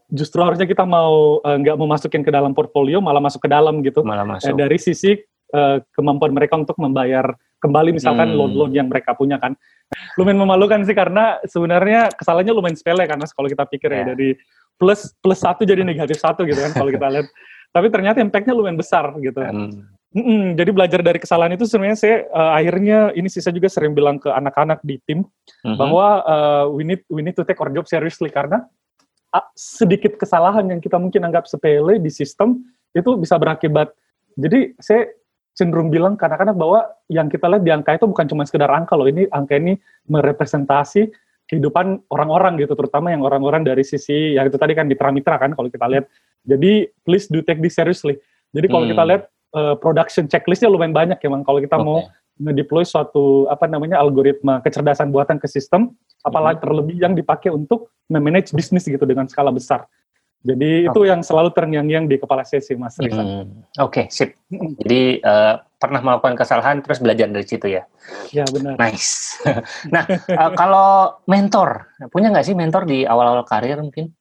justru 0.09 0.41
harusnya 0.41 0.65
kita 0.65 0.85
mau 0.89 1.37
eh, 1.45 1.57
nggak 1.61 1.75
mau 1.77 1.85
masukin 1.85 2.25
ke 2.25 2.33
dalam 2.33 2.57
portfolio 2.57 2.97
malah 2.97 3.21
masuk 3.21 3.45
ke 3.45 3.49
dalam 3.51 3.85
gitu. 3.85 4.01
Malah 4.01 4.25
Eh, 4.25 4.31
masuk. 4.41 4.55
dari 4.57 4.77
sisi 4.81 5.13
eh, 5.53 5.77
kemampuan 5.93 6.33
mereka 6.33 6.57
untuk 6.57 6.75
membayar 6.81 7.37
kembali 7.61 7.95
misalkan 7.95 8.33
Hmm. 8.33 8.37
loan-loan 8.41 8.73
yang 8.75 8.87
mereka 8.91 9.15
punya 9.15 9.39
kan. 9.39 9.55
Lumayan 10.19 10.41
memalukan 10.41 10.81
sih 10.83 10.91
karena 10.97 11.39
sebenarnya 11.47 12.11
kesalahannya 12.11 12.51
lumayan 12.51 12.75
sepele 12.75 13.05
Mas 13.15 13.31
kalau 13.31 13.47
kita 13.47 13.63
pikir 13.69 13.93
ya 13.93 14.03
Ya. 14.03 14.05
dari 14.11 14.35
plus 14.75 15.13
plus 15.21 15.39
satu 15.39 15.63
jadi 15.63 15.85
negatif 15.85 16.19
satu 16.19 16.43
gitu 16.43 16.59
kan 16.59 16.73
kalau 16.75 16.91
kita 16.91 17.07
lihat. 17.07 17.27
Tapi 17.73 17.87
ternyata 17.89 18.19
impact-nya 18.19 18.53
lumayan 18.53 18.75
besar 18.75 19.13
gitu. 19.21 19.39
Hmm. 19.39 19.87
Mm-mm, 20.13 20.53
jadi 20.53 20.69
belajar 20.69 21.01
dari 21.01 21.17
kesalahan 21.17 21.57
itu 21.57 21.65
sebenarnya 21.65 21.97
saya 21.97 22.17
eh, 22.29 22.51
akhirnya 22.61 22.97
ini 23.17 23.25
sih 23.31 23.41
saya 23.41 23.53
juga 23.57 23.65
sering 23.71 23.97
bilang 23.97 24.21
ke 24.21 24.29
anak-anak 24.29 24.83
di 24.85 25.01
tim 25.07 25.25
Mhm. 25.65 25.77
bahwa 25.79 26.05
eh, 26.21 26.65
we 26.69 26.83
need 26.85 27.01
we 27.09 27.21
need 27.25 27.33
to 27.33 27.41
take 27.41 27.57
our 27.57 27.71
job 27.71 27.87
seriously 27.89 28.29
karena 28.29 28.61
sedikit 29.57 30.13
kesalahan 30.21 30.69
yang 30.69 30.77
kita 30.77 31.01
mungkin 31.01 31.25
anggap 31.25 31.49
sepele 31.49 31.97
di 31.97 32.13
sistem 32.13 32.61
itu 32.93 33.17
bisa 33.17 33.33
berakibat. 33.41 33.89
Jadi 34.37 34.77
saya 34.77 35.09
cenderung 35.53 35.93
bilang 35.93 36.17
ke 36.17 36.25
anak-anak 36.25 36.57
bahwa 36.57 36.79
yang 37.09 37.29
kita 37.29 37.45
lihat 37.45 37.63
di 37.63 37.71
angka 37.71 37.93
itu 37.97 38.05
bukan 38.09 38.25
cuma 38.25 38.43
sekedar 38.45 38.69
angka 38.73 38.97
loh, 38.97 39.05
ini 39.05 39.29
angka 39.29 39.57
ini 39.57 39.77
merepresentasi 40.09 41.13
kehidupan 41.45 42.01
orang-orang 42.09 42.57
gitu, 42.57 42.73
terutama 42.73 43.13
yang 43.13 43.21
orang-orang 43.21 43.61
dari 43.61 43.85
sisi 43.85 44.33
yang 44.33 44.49
itu 44.49 44.57
tadi 44.57 44.73
kan 44.73 44.89
mitra-mitra 44.89 45.37
kan 45.37 45.53
kalau 45.53 45.69
kita 45.69 45.85
lihat. 45.85 46.09
Jadi 46.43 46.89
please 47.05 47.29
do 47.29 47.39
take 47.45 47.61
this 47.61 47.77
seriously. 47.77 48.17
Jadi 48.51 48.67
kalau 48.67 48.83
Hmm. 48.87 48.91
kita 48.95 49.03
lihat 49.05 49.23
eh, 49.53 49.75
production 49.77 50.25
checklistnya 50.25 50.65
lumayan 50.65 50.97
banyak 50.97 51.21
ya. 51.21 51.29
Kalau 51.29 51.59
kita 51.61 51.77
mau 51.77 52.01
Oke. 52.01 52.09
ngedeploy 52.41 52.81
suatu 52.81 53.45
apa 53.45 53.69
namanya 53.69 54.01
algoritma 54.01 54.65
kecerdasan 54.65 55.13
buatan 55.13 55.37
ke 55.37 55.45
sistem, 55.45 55.93
apalagi 56.25 56.57
terlebih 56.65 56.97
yang 56.97 57.13
dipakai 57.13 57.53
untuk 57.53 57.93
memanage 58.09 58.49
bisnis 58.49 58.89
gitu 58.89 59.05
dengan 59.05 59.29
skala 59.29 59.53
besar. 59.53 59.85
Jadi 60.43 60.91
itu 60.91 61.01
yang 61.07 61.23
selalu 61.23 61.55
terngiang-ngiang 61.55 62.11
di 62.11 62.19
kepala 62.19 62.43
saya 62.43 62.59
sih, 62.59 62.75
Mas 62.75 62.99
Rizal. 62.99 63.47
Hmm. 63.47 63.63
Oke, 63.79 64.11
sip. 64.11 64.35
Mm-mm. 64.51 64.75
Jadi 64.83 65.23
eh, 65.23 65.53
pernah 65.79 66.03
melakukan 66.03 66.35
kesalahan 66.35 66.83
terus 66.83 66.99
belajar 66.99 67.31
dari 67.31 67.47
situ 67.47 67.67
ya. 67.71 67.87
Ya 68.35 68.43
benar. 68.51 68.75
Nice. 68.75 69.39
nah, 69.93 70.03
eh, 70.11 70.51
kalau 70.59 71.15
mentor, 71.31 71.87
punya 72.11 72.27
nggak 72.27 72.43
sih 72.43 72.55
mentor 72.59 72.83
di 72.83 73.07
awal-awal 73.07 73.47
karir 73.47 73.79
mungkin? 73.79 74.11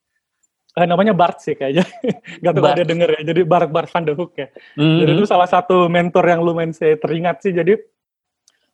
Eh, 0.72 0.88
namanya 0.88 1.12
Bart 1.12 1.37
sih 1.44 1.52
kayaknya. 1.52 1.85
Gak 2.40 2.56
tahu 2.56 2.64
ada 2.64 2.80
denger 2.80 3.20
ya. 3.20 3.20
Jadi 3.28 3.44
Bart 3.44 3.68
Bart 3.68 3.92
van 3.92 4.08
de 4.08 4.16
Hoek 4.16 4.32
ya. 4.40 4.48
Jadi 4.72 5.11
Hmm. 5.12 5.18
itu 5.20 5.28
salah 5.28 5.44
satu 5.44 5.85
mentor 5.92 6.24
yang 6.24 6.40
lumayan 6.40 6.72
saya 6.72 6.96
teringat 6.96 7.44
sih. 7.44 7.52
Jadi 7.52 7.76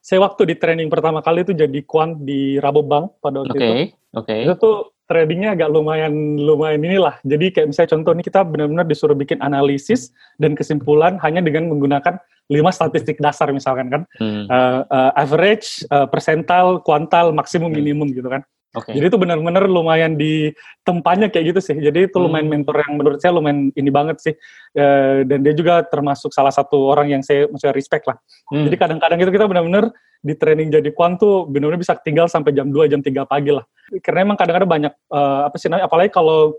saya 0.08 0.24
waktu 0.24 0.48
di 0.48 0.54
training 0.56 0.88
pertama 0.88 1.20
kali 1.20 1.44
itu 1.44 1.52
jadi 1.52 1.84
quant 1.84 2.16
di 2.24 2.56
Rabobank 2.56 3.20
pada 3.20 3.44
waktu 3.44 3.52
Oke, 3.52 3.60
itu. 3.60 3.74
oke. 4.16 4.34
Itu 4.40 4.54
tuh 4.56 4.76
tradingnya 5.04 5.52
agak 5.52 5.68
lumayan 5.68 6.40
lumayan 6.40 6.80
inilah. 6.80 7.20
Jadi 7.28 7.52
kayak 7.52 7.76
misalnya 7.76 7.92
contoh 7.92 8.12
ini 8.16 8.24
kita 8.24 8.40
benar-benar 8.40 8.88
disuruh 8.88 9.12
bikin 9.12 9.36
analisis 9.44 10.16
dan 10.40 10.56
kesimpulan 10.56 11.20
hanya 11.20 11.44
dengan 11.44 11.68
menggunakan 11.68 12.16
lima 12.48 12.72
statistik 12.72 13.20
dasar 13.20 13.52
misalkan 13.52 13.92
kan. 13.92 14.02
Hmm. 14.16 14.48
Eh, 14.48 14.80
eh, 14.88 15.12
average, 15.12 15.84
eh, 15.84 16.08
persental, 16.08 16.80
kuantal, 16.80 17.36
maksimum, 17.36 17.68
Hmm. 17.68 17.76
minimum 17.76 18.08
gitu 18.16 18.32
kan. 18.32 18.40
Oke. 18.76 18.92
Jadi 18.92 19.08
itu 19.08 19.16
benar-benar 19.16 19.64
lumayan 19.64 20.12
di 20.20 20.52
tempatnya 20.84 21.32
kayak 21.32 21.56
gitu 21.56 21.60
sih. 21.72 21.76
Jadi 21.80 22.12
itu 22.12 22.16
lumayan 22.20 22.52
Hmm. 22.52 22.60
mentor 22.60 22.76
yang 22.84 22.92
menurut 23.00 23.18
saya 23.18 23.32
lumayan 23.32 23.72
ini 23.72 23.88
banget 23.88 24.20
sih. 24.20 24.34
Eh, 24.76 25.24
dan 25.24 25.40
dia 25.40 25.56
juga 25.56 25.80
termasuk 25.88 26.36
salah 26.36 26.52
satu 26.52 26.76
orang 26.92 27.08
yang 27.08 27.22
saya 27.24 27.48
maksudnya 27.48 27.72
respect 27.72 28.04
lah. 28.04 28.20
Hmm. 28.52 28.68
Jadi 28.68 28.76
kadang-kadang 28.76 29.18
itu 29.24 29.32
kita 29.32 29.48
benar-benar 29.48 29.88
di 30.20 30.34
training 30.36 30.68
jadi 30.68 30.90
kuant 30.92 31.16
tuh 31.16 31.48
benar-benar 31.48 31.80
bisa 31.80 31.96
tinggal 31.96 32.28
sampai 32.28 32.52
jam 32.52 32.68
2, 32.68 32.84
jam 32.86 33.00
3 33.00 33.24
pagi 33.24 33.56
lah. 33.56 33.64
Karena 34.04 34.28
emang 34.28 34.36
kadang-kadang 34.36 34.68
banyak 34.68 34.92
eh, 34.92 35.40
apa 35.48 35.56
sih 35.56 35.72
namanya 35.72 35.88
apalagi 35.88 36.12
kalau 36.12 36.52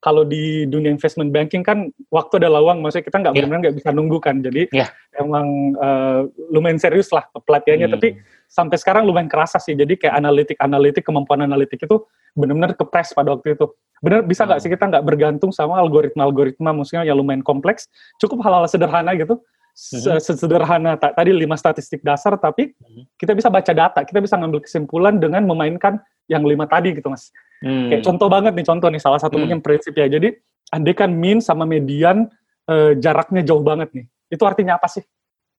kalau 0.00 0.24
di 0.24 0.64
dunia 0.64 0.88
investment 0.88 1.28
banking 1.28 1.60
kan 1.60 1.92
waktu 2.08 2.40
ada 2.40 2.48
lawang, 2.48 2.80
maksudnya 2.80 3.04
kita 3.04 3.20
nggak 3.20 3.32
Iya. 3.32 3.36
benar-benar 3.36 3.60
nggak 3.68 3.76
bisa 3.76 3.88
nunggu 3.92 4.16
kan. 4.16 4.40
Jadi 4.40 4.72
Iya. 4.72 4.88
emang 5.12 5.46
eh, 5.76 6.20
lumayan 6.48 6.80
serius 6.80 7.12
lah 7.12 7.28
pelatihannya. 7.36 7.84
Hmm. 7.84 7.94
Tapi 8.00 8.08
sampai 8.50 8.76
sekarang 8.76 9.06
lumayan 9.06 9.30
kerasa 9.30 9.62
sih. 9.62 9.78
Jadi 9.78 9.94
kayak 9.94 10.18
analitik-analitik, 10.18 11.06
kemampuan 11.06 11.46
analitik 11.46 11.78
itu 11.78 11.96
benar-benar 12.34 12.74
kepres 12.74 13.14
pada 13.14 13.38
waktu 13.38 13.54
itu. 13.54 13.70
Benar 14.02 14.26
bisa 14.26 14.42
nggak 14.42 14.58
Hmm. 14.58 14.64
sih 14.66 14.70
kita 14.74 14.84
nggak 14.90 15.04
bergantung 15.06 15.54
sama 15.54 15.78
algoritma-algoritma, 15.78 16.74
maksudnya 16.74 17.06
yang 17.06 17.14
lumayan 17.16 17.46
kompleks. 17.46 17.86
Cukup 18.18 18.42
hal-hal 18.42 18.66
sederhana 18.66 19.14
gitu. 19.14 19.38
Se-. 19.70 20.18
Sesederhana 20.18 20.98
ta- 20.98 21.14
tadi 21.14 21.30
lima 21.30 21.54
statistik 21.54 22.02
dasar, 22.02 22.34
tapi 22.36 22.74
Mhm. 22.74 23.06
kita 23.14 23.32
bisa 23.38 23.46
baca 23.48 23.70
data, 23.70 24.02
kita 24.02 24.18
bisa 24.18 24.34
ngambil 24.34 24.66
kesimpulan 24.66 25.16
dengan 25.22 25.46
memainkan 25.46 26.02
yang 26.26 26.42
lima 26.42 26.66
tadi 26.66 26.98
gitu 26.98 27.06
mas. 27.06 27.30
Hmm. 27.62 27.86
Kayak 27.86 28.02
contoh 28.02 28.26
banget 28.26 28.52
nih, 28.58 28.66
contoh 28.66 28.88
nih 28.90 28.98
salah 28.98 29.22
satu 29.22 29.38
Hmm. 29.38 29.46
mungkin 29.46 29.58
prinsip 29.62 29.94
ya. 29.94 30.10
Jadi 30.10 30.34
andai 30.74 30.94
kan 30.98 31.14
mean 31.14 31.38
sama 31.38 31.62
median 31.64 32.26
eh, 32.70 32.94
jaraknya 33.02 33.42
jauh 33.42 33.66
banget 33.66 33.90
nih. 33.90 34.06
Itu 34.30 34.46
artinya 34.46 34.78
apa 34.78 34.86
sih? 34.86 35.02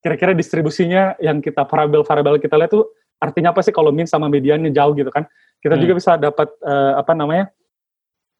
Kira-kira 0.02 0.34
distribusinya 0.34 1.14
yang 1.22 1.40
kita 1.40 1.64
variabel-variabel 1.70 2.42
kita 2.42 2.58
lihat 2.58 2.74
tuh 2.74 2.90
artinya 3.22 3.54
apa 3.54 3.62
sih 3.62 3.70
kalau 3.70 3.94
mean 3.94 4.10
sama 4.10 4.26
mediannya 4.28 4.74
jauh 4.74 4.98
gitu 4.98 5.14
kan? 5.14 5.30
Kita 5.62 5.78
Hmm. 5.78 5.82
juga 5.86 5.94
bisa 6.02 6.12
dapat 6.18 6.50
eh, 6.66 6.94
apa 6.98 7.14
namanya? 7.14 7.50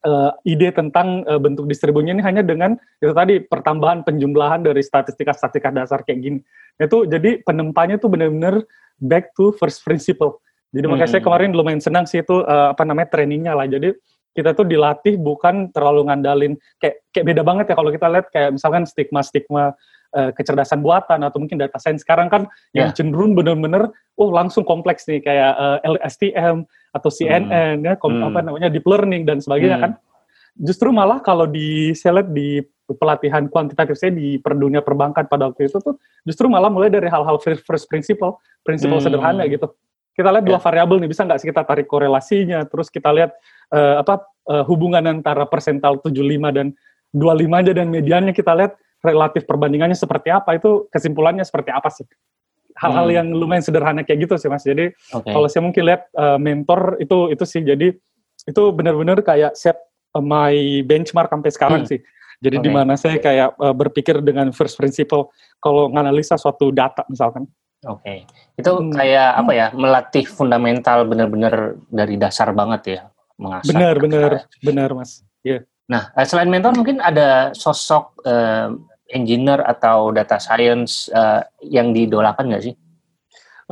eh, 0.02 0.32
ide 0.50 0.74
tentang 0.74 1.22
eh, 1.30 1.38
bentuk 1.38 1.70
distribusinya 1.70 2.18
ini 2.18 2.24
hanya 2.26 2.42
dengan 2.42 2.74
itu 2.98 3.14
tadi 3.14 3.38
pertambahan 3.46 4.02
penjumlahan 4.02 4.66
dari 4.66 4.82
statistika-statistika 4.82 5.70
dasar 5.70 6.02
kayak 6.02 6.20
gini. 6.26 6.40
Itu 6.82 7.06
jadi 7.06 7.46
penempanya 7.46 8.02
tuh 8.02 8.10
benar-benar 8.10 8.66
back 8.98 9.38
to 9.38 9.54
first 9.62 9.86
principle. 9.86 10.42
Jadi 10.74 10.90
makanya 10.90 11.06
saya 11.14 11.22
Hmm. 11.22 11.30
kemarin 11.30 11.50
lumayan 11.54 11.82
senang 11.86 12.10
sih 12.10 12.26
itu 12.26 12.42
eh, 12.42 12.68
apa 12.74 12.82
namanya 12.82 13.14
trainingnya 13.14 13.54
lah. 13.54 13.70
Jadi 13.70 13.94
kita 14.34 14.58
tuh 14.58 14.66
dilatih 14.66 15.22
bukan 15.22 15.70
terlalu 15.70 16.08
ngandalin 16.10 16.54
kayak 16.82 17.06
kayak 17.14 17.26
beda 17.36 17.42
banget 17.46 17.66
ya 17.70 17.76
kalau 17.78 17.92
kita 17.94 18.08
lihat 18.10 18.26
kayak 18.34 18.50
misalkan 18.58 18.84
stigma-stigma 18.90 19.76
eh, 20.12 20.32
kecerdasan 20.36 20.84
buatan 20.84 21.24
atau 21.24 21.40
mungkin 21.40 21.56
data 21.56 21.80
science 21.80 22.04
sekarang 22.04 22.28
kan 22.28 22.46
yang 22.72 22.92
Ya. 22.92 22.96
cenderung 22.96 23.32
bener-bener 23.32 23.90
oh 24.16 24.30
langsung 24.30 24.64
kompleks 24.64 25.08
nih 25.08 25.20
kayak 25.20 25.52
eh, 25.56 25.78
LSTM 25.88 26.68
atau 26.92 27.10
CNN 27.10 27.80
ya 27.80 27.96
kom- 27.96 28.20
Hmm. 28.20 28.28
apa 28.28 28.40
namanya 28.44 28.68
deep 28.68 28.84
learning 28.84 29.24
dan 29.24 29.40
sebagainya 29.40 29.80
Hmm. 29.80 29.86
kan. 29.88 29.92
Justru 30.60 30.92
malah 30.92 31.24
kalau 31.24 31.48
di 31.48 31.96
saya 31.96 32.20
lihat 32.20 32.30
di 32.36 32.60
pelatihan 32.92 33.48
kuantitatif 33.48 33.96
saya 33.96 34.12
di 34.12 34.36
per 34.36 34.52
dunia 34.52 34.84
perbankan 34.84 35.24
pada 35.24 35.48
waktu 35.48 35.72
itu 35.72 35.80
tuh 35.80 35.96
justru 36.28 36.52
malah 36.52 36.68
mulai 36.68 36.92
dari 36.92 37.08
hal-hal 37.08 37.40
first, 37.40 37.64
first 37.64 37.88
principle, 37.88 38.36
prinsipal 38.62 39.00
Hmm. 39.00 39.08
sederhana 39.08 39.48
gitu. 39.48 39.72
Kita 40.12 40.28
lihat 40.28 40.44
dua 40.44 40.60
Ya. 40.60 40.62
variabel 40.62 41.00
nih 41.00 41.08
bisa 41.08 41.24
nggak 41.24 41.40
sih 41.40 41.48
kita 41.48 41.64
tarik 41.64 41.88
korelasinya, 41.88 42.68
terus 42.68 42.92
kita 42.92 43.16
lihat 43.16 43.32
eh, 43.72 43.96
apa 44.04 44.28
eh, 44.52 44.64
hubungan 44.68 45.00
antara 45.08 45.48
persental 45.48 46.04
75 46.04 46.52
dan 46.52 46.76
25 47.16 47.56
aja 47.64 47.72
dan 47.72 47.88
mediannya 47.88 48.36
kita 48.36 48.52
lihat 48.52 48.76
relatif 49.02 49.44
perbandingannya 49.46 49.98
seperti 49.98 50.30
apa 50.30 50.56
itu 50.56 50.88
kesimpulannya 50.90 51.42
seperti 51.42 51.70
apa 51.74 51.90
sih 51.90 52.06
hal-hal 52.78 53.08
Hmm. 53.10 53.16
yang 53.18 53.28
lumayan 53.36 53.62
sederhana 53.62 54.02
kayak 54.02 54.26
gitu 54.26 54.40
sih 54.40 54.48
mas 54.48 54.64
jadi 54.64 54.96
Oke. 55.12 55.28
kalau 55.28 55.48
saya 55.50 55.62
mungkin 55.62 55.84
lihat 55.84 56.08
eh, 56.08 56.38
mentor 56.40 56.98
itu 56.98 57.30
itu 57.30 57.44
sih 57.44 57.62
jadi 57.62 57.92
itu 58.42 58.62
benar-benar 58.72 59.20
kayak 59.22 59.54
set 59.54 59.76
eh, 60.16 60.24
my 60.24 60.56
benchmark 60.82 61.28
sampai 61.28 61.52
sekarang 61.52 61.82
Hmm. 61.84 61.92
sih 61.92 62.00
jadi 62.42 62.58
Oke. 62.58 62.66
di 62.66 62.72
mana 62.72 62.94
saya 62.96 63.18
kayak 63.18 63.54
eh, 63.54 63.76
berpikir 63.76 64.22
dengan 64.24 64.50
first 64.56 64.78
principle 64.78 65.30
kalau 65.60 65.90
menganalisa 65.90 66.38
suatu 66.38 66.72
data 66.72 67.04
misalkan 67.10 67.46
Oke, 67.82 68.30
itu 68.62 68.70
Hmm. 68.72 68.94
kayak 68.94 69.42
apa 69.42 69.52
ya 69.52 69.68
melatih 69.74 70.30
fundamental 70.30 71.02
benar-benar 71.04 71.82
dari 71.90 72.14
dasar 72.14 72.54
banget 72.54 72.82
ya 72.88 73.02
mengasah. 73.42 73.68
benar 73.68 73.96
benar 73.98 74.30
mengasah. 74.38 74.62
benar 74.62 74.90
mas 74.94 75.12
Nah, 75.90 76.08
eh, 76.16 76.24
selain 76.24 76.48
mentor 76.48 76.72
mungkin 76.72 77.04
ada 77.04 77.52
sosok 77.52 78.24
eh, 78.24 78.70
engineer 79.12 79.60
atau 79.62 80.10
data 80.10 80.40
science 80.40 81.12
eh, 81.12 81.44
yang 81.68 81.92
didolakan 81.92 82.52
nggak 82.52 82.64
sih? 82.72 82.76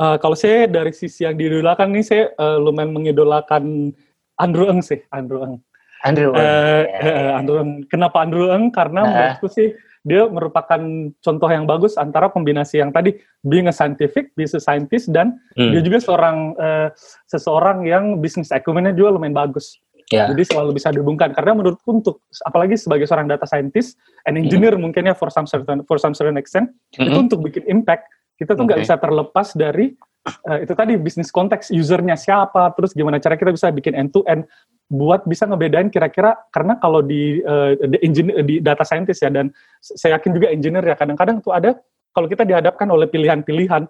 Eh, 0.00 0.16
kalau 0.16 0.32
saya 0.32 0.64
dari 0.64 0.96
sisi 0.96 1.28
yang 1.28 1.36
diidolakan 1.36 1.92
nih 1.92 2.04
saya 2.04 2.24
eh, 2.32 2.58
lumayan 2.60 2.96
mengidolakan 2.96 3.92
Andrew 4.40 4.64
Ng 4.72 4.80
sih 4.80 5.00
Andrew 5.12 5.44
Ng 5.44 5.60
Andrew. 6.00 6.32
Eh, 6.32 6.40
Ng. 6.40 7.04
eh, 7.04 7.30
Andrew 7.36 7.60
Ng. 7.60 7.70
Kenapa 7.92 8.24
Andrew 8.24 8.48
Ng? 8.48 8.72
Karena 8.72 9.04
Nah. 9.04 9.12
menurutku 9.12 9.52
sih 9.52 9.76
dia 10.00 10.24
merupakan 10.32 10.80
contoh 11.20 11.48
yang 11.52 11.68
bagus 11.68 12.00
antara 12.00 12.32
kombinasi 12.32 12.80
yang 12.80 12.88
tadi 12.88 13.20
being 13.44 13.68
a 13.68 13.74
scientific, 13.76 14.32
being 14.32 14.48
a 14.48 14.56
scientist 14.56 15.12
dan 15.12 15.36
Hmm, 15.60 15.76
dia 15.76 15.84
juga 15.84 16.00
seorang 16.00 16.56
eh, 16.56 16.88
seseorang 17.28 17.84
yang 17.84 18.16
bisnis 18.16 18.48
acumennya 18.48 18.96
juga 18.96 19.20
lumayan 19.20 19.36
bagus. 19.36 19.76
Ya. 20.10 20.26
Jadi 20.30 20.42
selalu 20.50 20.70
bisa 20.76 20.90
dihubungkan 20.90 21.30
karena 21.30 21.54
menurutku 21.54 21.88
untuk 21.90 22.26
apalagi 22.42 22.74
sebagai 22.74 23.06
seorang 23.06 23.30
data 23.30 23.46
scientist 23.46 23.96
and 24.26 24.36
engineer 24.36 24.74
mungkin 24.74 25.06
ya 25.06 25.14
for 25.14 25.30
some 25.30 25.46
certain 25.46 25.86
for 25.86 25.96
some 25.96 26.12
certain 26.12 26.36
extent 26.36 26.74
itu 26.98 27.06
Mm-mm. 27.06 27.24
untuk 27.30 27.46
bikin 27.46 27.64
impact 27.70 28.10
kita 28.36 28.58
tuh 28.58 28.66
nggak 28.66 28.82
Oke. 28.82 28.84
bisa 28.88 28.96
terlepas 28.98 29.48
dari 29.54 29.94
eh, 30.26 30.58
itu 30.66 30.72
tadi 30.74 30.98
bisnis 30.98 31.30
konteks 31.30 31.70
usernya 31.70 32.18
siapa 32.18 32.74
terus 32.74 32.90
gimana 32.92 33.22
cara 33.22 33.38
kita 33.38 33.54
bisa 33.54 33.70
bikin 33.70 33.94
end 33.94 34.10
to 34.10 34.26
end 34.26 34.44
buat 34.90 35.22
bisa 35.22 35.46
ngebedain 35.46 35.86
kira-kira 35.86 36.34
karena 36.50 36.74
kalau 36.82 36.98
di, 36.98 37.38
di 37.78 37.98
engineer 38.02 38.42
di 38.42 38.58
data 38.58 38.82
scientist 38.82 39.22
ya 39.22 39.30
dan 39.30 39.54
saya 39.78 40.18
yakin 40.18 40.34
juga 40.34 40.50
engineer 40.50 40.82
ya 40.82 40.98
kadang-kadang 40.98 41.38
tuh 41.38 41.54
ada 41.54 41.78
kalau 42.10 42.26
kita 42.26 42.42
dihadapkan 42.42 42.90
oleh 42.90 43.06
pilihan-pilihan, 43.06 43.86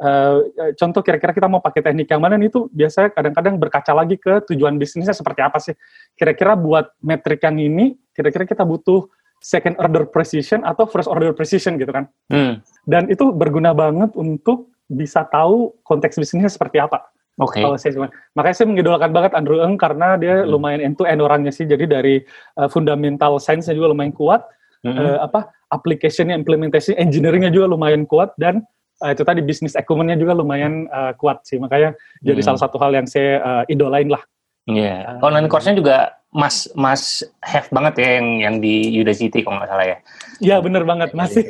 uh, 0.00 0.36
contoh 0.76 1.00
kira-kira 1.00 1.32
kita 1.32 1.48
mau 1.48 1.60
pakai 1.60 1.80
teknik 1.80 2.08
yang 2.08 2.20
mana 2.20 2.36
itu 2.40 2.68
biasanya 2.72 3.12
kadang-kadang 3.12 3.54
berkaca 3.56 3.92
lagi 3.96 4.16
ke 4.20 4.44
tujuan 4.52 4.76
bisnisnya 4.76 5.16
seperti 5.16 5.40
apa 5.40 5.58
sih. 5.60 5.74
Kira-kira 6.16 6.56
buat 6.56 6.92
metrik 7.00 7.44
yang 7.44 7.56
ini, 7.60 7.96
kira-kira 8.12 8.44
kita 8.44 8.64
butuh 8.64 9.08
second 9.40 9.76
order 9.78 10.08
precision 10.08 10.64
atau 10.64 10.88
first 10.88 11.08
order 11.08 11.32
precision 11.36 11.76
gitu 11.76 11.92
kan. 11.92 12.08
Hmm. 12.32 12.64
Dan 12.88 13.12
itu 13.12 13.30
berguna 13.32 13.76
banget 13.76 14.16
untuk 14.16 14.72
bisa 14.86 15.26
tahu 15.26 15.74
konteks 15.82 16.16
bisnisnya 16.16 16.50
seperti 16.50 16.80
apa. 16.80 17.02
Oke. 17.36 17.60
Okay. 17.60 17.92
saya 17.92 18.08
makanya 18.32 18.56
saya 18.56 18.68
mengidolakan 18.72 19.10
banget 19.12 19.32
Andrew 19.36 19.60
Ng 19.60 19.76
karena 19.76 20.16
dia 20.16 20.40
hmm. 20.40 20.48
lumayan 20.48 20.80
end 20.80 20.96
to 20.96 21.04
end 21.04 21.20
orangnya 21.20 21.52
sih. 21.52 21.68
Jadi 21.68 21.84
dari 21.84 22.24
uh, 22.56 22.68
fundamental 22.72 23.36
science-nya 23.36 23.76
juga 23.76 23.92
lumayan 23.92 24.16
kuat, 24.16 24.40
hmm. 24.88 24.96
uh, 24.96 25.18
apa 25.20 25.52
application-nya, 25.68 26.32
implementasi, 26.38 26.96
engineering-nya 26.96 27.52
juga 27.52 27.68
lumayan 27.68 28.08
kuat 28.08 28.32
dan 28.40 28.64
uh, 29.02 29.10
itu 29.12 29.22
tadi 29.24 29.40
bisnis 29.44 29.76
acumen-nya 29.76 30.16
juga 30.16 30.32
lumayan 30.36 30.88
uh, 30.88 31.12
kuat 31.16 31.44
sih. 31.44 31.60
Makanya 31.60 31.96
hmm. 31.96 32.24
jadi 32.24 32.40
salah 32.44 32.60
satu 32.60 32.76
hal 32.80 32.94
yang 32.96 33.06
saya 33.08 33.42
uh, 33.42 33.62
idolain 33.68 34.08
lah. 34.08 34.22
Iya. 34.66 35.06
Yeah. 35.06 35.18
Uh, 35.22 35.26
Online 35.26 35.48
course-nya 35.48 35.76
juga 35.76 36.16
Mas 36.36 36.68
Mas 36.76 37.24
have 37.40 37.70
banget 37.72 38.02
ya 38.02 38.20
yang 38.20 38.28
yang 38.42 38.54
di 38.60 38.92
Udacity 39.00 39.40
kalau 39.40 39.62
nggak 39.62 39.70
salah 39.72 39.86
ya. 39.86 39.98
Iya 40.42 40.56
bener 40.60 40.82
banget 40.84 41.10
masih. 41.16 41.44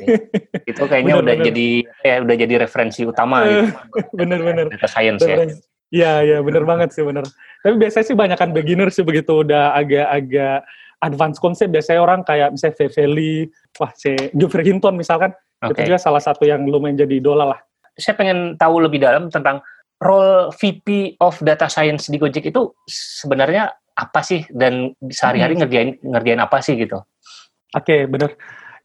itu 0.71 0.83
kayaknya 0.87 1.19
bener, 1.19 1.25
udah 1.27 1.35
bener. 1.35 1.47
jadi 1.51 1.69
ya 2.07 2.15
udah 2.23 2.37
jadi 2.39 2.55
referensi 2.63 3.01
utama 3.03 3.37
gitu. 3.49 3.67
bener 4.21 4.41
bener. 4.47 4.65
Data 4.71 4.87
science 4.87 5.27
bener. 5.27 5.39
ya. 5.39 5.47
Iya 5.87 6.13
iya 6.23 6.39
bener 6.43 6.63
banget 6.63 6.95
sih 6.95 7.03
bener. 7.03 7.27
Tapi 7.67 7.75
biasanya 7.83 8.07
sih 8.07 8.17
banyak 8.19 8.39
kan 8.39 8.51
beginner 8.55 8.89
sih 8.95 9.03
begitu 9.03 9.43
udah 9.43 9.75
agak-agak 9.75 10.63
advance 11.03 11.39
konsep 11.43 11.67
biasanya 11.67 12.01
orang 12.03 12.21
kayak 12.23 12.55
misalnya 12.55 12.77
Veveli, 12.79 13.35
wah 13.77 13.91
si 13.95 14.17
Jeffrey 14.33 14.65
Hinton 14.71 14.95
misalkan 14.97 15.35
okay. 15.71 15.85
itu 15.85 15.95
juga 15.95 16.01
salah 16.01 16.23
satu 16.23 16.47
yang 16.47 16.65
lumayan 16.67 16.99
jadi 16.99 17.19
idola 17.19 17.57
lah. 17.57 17.61
Saya 17.97 18.15
pengen 18.19 18.61
tahu 18.61 18.83
lebih 18.85 19.01
dalam 19.01 19.33
tentang 19.33 19.65
role 20.01 20.53
VP 20.53 21.17
of 21.25 21.41
Data 21.41 21.67
Science 21.73 22.13
di 22.13 22.21
Gojek 22.21 22.49
itu 22.49 22.73
sebenarnya 22.89 23.73
apa 23.97 24.21
sih 24.21 24.45
dan 24.53 24.93
sehari-hari 25.09 25.57
hmm. 25.57 25.61
ngerjain 25.65 25.91
ngerjain 26.05 26.41
apa 26.41 26.61
sih 26.61 26.77
gitu? 26.77 27.01
Oke, 27.73 27.85
okay, 27.85 28.01
benar. 28.05 28.37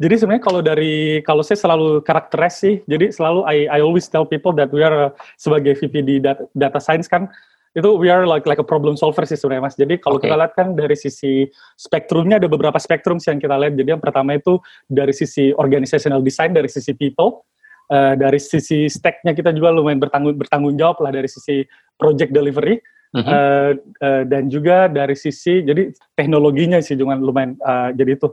Jadi 0.02 0.18
sebenarnya 0.18 0.44
kalau 0.44 0.62
dari 0.66 1.22
kalau 1.22 1.46
saya 1.46 1.62
selalu 1.62 2.02
karakteris 2.02 2.56
sih, 2.58 2.76
jadi 2.90 3.14
selalu 3.14 3.46
I 3.46 3.70
I 3.70 3.80
always 3.86 4.10
tell 4.10 4.26
people 4.26 4.50
that 4.58 4.74
we 4.74 4.82
are 4.82 5.14
sebagai 5.38 5.78
VP 5.78 6.02
di 6.02 6.16
data, 6.18 6.42
data 6.58 6.82
science 6.82 7.06
kan 7.06 7.30
itu 7.72 7.90
we 7.96 8.12
are 8.12 8.28
like 8.28 8.44
like 8.44 8.60
a 8.60 8.68
problem 8.68 9.00
solver 9.00 9.24
sih 9.24 9.40
sebenarnya 9.40 9.64
mas. 9.64 9.76
Jadi 9.80 9.96
kalau 10.04 10.20
okay. 10.20 10.28
kita 10.28 10.36
lihat 10.36 10.54
kan 10.60 10.76
dari 10.76 10.96
sisi 11.00 11.48
spektrumnya 11.80 12.40
ada 12.42 12.52
beberapa 12.52 12.76
spektrum 12.76 13.16
sih 13.18 13.32
yang 13.32 13.40
kita 13.40 13.56
lihat. 13.56 13.80
Jadi 13.80 13.90
yang 13.96 14.04
pertama 14.04 14.36
itu 14.36 14.60
dari 14.92 15.16
sisi 15.16 15.56
organizational 15.56 16.20
design, 16.20 16.52
dari 16.52 16.68
sisi 16.68 16.92
people, 16.92 17.48
uh, 17.92 18.14
dari 18.16 18.40
sisi 18.40 18.88
stacknya 18.88 19.36
kita 19.36 19.52
juga 19.52 19.76
lumayan 19.76 20.00
bertanggung 20.00 20.40
bertanggung 20.40 20.76
jawab 20.80 21.04
lah 21.04 21.12
dari 21.12 21.28
sisi 21.28 21.68
project 22.00 22.32
delivery 22.32 22.80
mm-hmm. 23.14 23.28
uh, 23.28 23.72
uh, 24.02 24.24
dan 24.26 24.48
juga 24.48 24.88
dari 24.88 25.14
sisi 25.14 25.62
jadi 25.62 25.92
teknologinya 26.16 26.80
sih 26.80 26.96
juga 26.96 27.20
lumayan 27.20 27.60
uh, 27.62 27.92
jadi 27.92 28.16
itu 28.16 28.28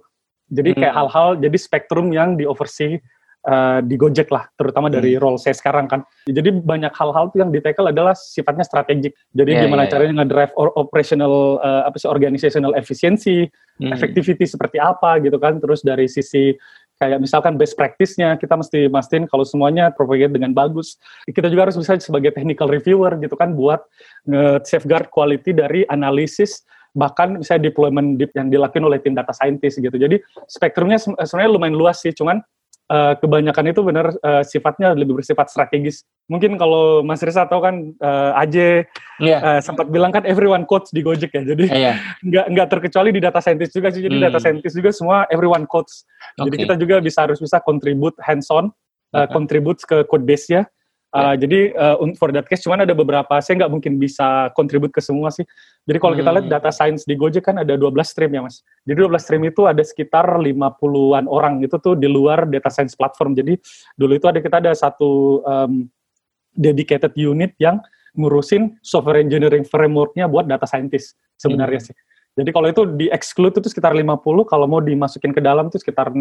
jadi 0.49 0.71
kayak 0.73 0.95
mm-hmm. 0.95 0.99
hal-hal 1.13 1.29
jadi 1.37 1.59
spektrum 1.59 2.15
yang 2.15 2.39
di 2.39 2.47
oversee 2.47 3.03
uh, 3.49 3.81
di 3.81 3.97
Gojek 3.97 4.29
lah, 4.29 4.45
terutama 4.55 4.93
dari 4.93 5.17
mm. 5.17 5.21
role 5.25 5.41
saya 5.41 5.57
sekarang 5.57 5.89
kan. 5.89 6.05
Jadi 6.29 6.61
banyak 6.61 6.93
hal-hal 6.93 7.33
yang 7.33 7.49
di 7.49 7.65
tackle 7.65 7.89
adalah 7.89 8.13
sifatnya 8.13 8.63
strategik. 8.69 9.17
Jadi 9.33 9.57
yeah, 9.57 9.63
gimana 9.65 9.89
yeah, 9.89 9.91
caranya 9.91 10.13
yeah. 10.13 10.19
ngedrive 10.23 10.53
operational 10.77 11.59
uh, 11.65 11.89
apa 11.89 11.97
sih 11.97 12.09
organizational 12.13 12.77
efficiency, 12.77 13.49
mm. 13.81 13.91
effectivity 13.91 14.45
seperti 14.45 14.77
apa 14.77 15.17
gitu 15.25 15.41
kan. 15.41 15.57
Terus 15.59 15.81
dari 15.81 16.07
sisi 16.07 16.53
kayak 16.99 17.23
misalkan 17.23 17.55
best 17.55 17.79
practice-nya 17.79 18.35
kita 18.37 18.59
mesti 18.59 18.91
mastiin 18.91 19.31
kalau 19.31 19.47
semuanya 19.47 19.89
propagate 19.95 20.35
dengan 20.35 20.53
bagus. 20.53 20.99
Kita 21.31 21.49
juga 21.49 21.71
harus 21.71 21.79
bisa 21.79 21.97
sebagai 22.03 22.35
technical 22.35 22.69
reviewer 22.69 23.17
gitu 23.23 23.39
kan 23.39 23.55
buat 23.55 23.87
nge-safeguard 24.29 25.09
quality 25.09 25.55
dari 25.57 25.87
analisis 25.89 26.67
bahkan 26.99 27.39
misalnya 27.39 27.71
deployment 27.71 28.19
yang 28.35 28.51
dilakukan 28.51 28.83
oleh 28.83 28.99
tim 28.99 29.15
data 29.15 29.31
scientist 29.31 29.79
gitu. 29.79 29.95
Jadi 29.95 30.19
spektrumnya 30.51 30.99
sebenarnya 30.99 31.51
lumayan 31.55 31.79
luas 31.79 32.03
sih, 32.03 32.11
cuman 32.11 32.43
uh, 32.89 33.15
kebanyakan 33.21 33.65
itu 33.71 33.81
benar 33.85 34.07
uh, 34.25 34.43
sifatnya 34.43 34.97
lebih 34.97 35.21
bersifat 35.21 35.53
strategis. 35.53 36.05
Mungkin 36.29 36.61
kalau 36.61 37.01
Mas 37.01 37.25
Risa 37.25 37.49
tahu 37.49 37.61
kan 37.65 37.75
uh, 38.01 38.41
Aje 38.41 38.85
yeah. 39.21 39.41
uh, 39.41 39.61
sempat 39.65 39.89
bilang 39.89 40.13
kan 40.13 40.25
everyone 40.29 40.69
coach 40.69 40.93
di 40.93 41.01
Gojek 41.05 41.33
ya. 41.33 41.43
Jadi 41.45 41.65
yeah. 41.73 41.97
nggak 42.29 42.47
nggak 42.53 42.69
terkecuali 42.69 43.11
di 43.15 43.21
data 43.21 43.41
scientist 43.41 43.73
juga 43.73 43.89
sih. 43.93 44.05
Jadi 44.05 44.17
hmm. 44.21 44.25
data 44.29 44.39
scientist 44.41 44.75
juga 44.77 44.91
semua 44.93 45.25
everyone 45.33 45.65
coach. 45.69 46.05
Okay. 46.37 46.53
Jadi 46.53 46.57
kita 46.67 46.75
juga 46.77 46.97
bisa 47.01 47.25
harus 47.25 47.39
bisa 47.41 47.61
contribute 47.63 48.17
hands 48.21 48.49
on, 48.53 48.73
uh, 49.13 49.25
okay. 49.25 49.33
contribute 49.33 49.81
ke 49.85 50.05
code 50.09 50.25
base-nya. 50.25 50.69
Uh, 51.09 51.33
yeah. 51.33 51.35
Jadi 51.41 51.61
uh, 51.73 51.97
for 52.21 52.29
that 52.37 52.45
case 52.45 52.61
cuman 52.61 52.85
ada 52.85 52.93
beberapa 52.93 53.41
saya 53.41 53.65
nggak 53.65 53.73
mungkin 53.73 53.97
bisa 53.97 54.53
kontribut 54.53 54.93
ke 54.93 55.01
semua 55.01 55.33
sih. 55.33 55.41
Jadi 55.89 55.97
kalau 55.97 56.13
hmm. 56.13 56.21
kita 56.21 56.31
lihat 56.37 56.47
hmm. 56.47 56.55
data 56.61 56.69
science 56.69 57.09
di 57.09 57.17
Gojek 57.17 57.49
kan 57.49 57.57
ada 57.57 57.81
12 57.81 57.97
stream 58.05 58.37
ya 58.37 58.45
Mas. 58.45 58.61
Jadi 58.85 59.09
12 59.09 59.17
stream 59.17 59.43
itu 59.49 59.65
ada 59.65 59.81
sekitar 59.81 60.29
50-an 60.37 61.25
orang 61.25 61.65
itu 61.65 61.81
tuh 61.81 61.97
di 61.97 62.13
luar 62.13 62.45
data 62.45 62.69
science 62.69 62.93
platform. 62.93 63.33
Jadi 63.33 63.57
dulu 63.97 64.21
itu 64.21 64.29
ada 64.29 64.45
kita 64.45 64.61
ada 64.61 64.77
satu 64.77 65.41
um, 65.49 65.89
dedicated 66.53 67.17
unit 67.17 67.57
yang 67.57 67.81
ngurusin 68.13 68.77
software 68.85 69.25
engineering 69.25 69.65
frameworknya 69.65 70.29
buat 70.29 70.45
data 70.45 70.69
scientist 70.69 71.17
sebenarnya 71.41 71.81
hmm. 71.81 71.89
sih. 71.89 71.97
Jadi 72.37 72.51
kalau 72.53 72.69
itu 72.69 72.85
di 72.85 73.09
exclude 73.09 73.57
itu 73.59 73.73
sekitar 73.73 73.97
50, 73.97 74.13
kalau 74.47 74.67
mau 74.69 74.79
dimasukin 74.79 75.33
ke 75.33 75.41
dalam 75.41 75.73
itu 75.73 75.81
sekitar 75.81 76.13
6 76.13 76.21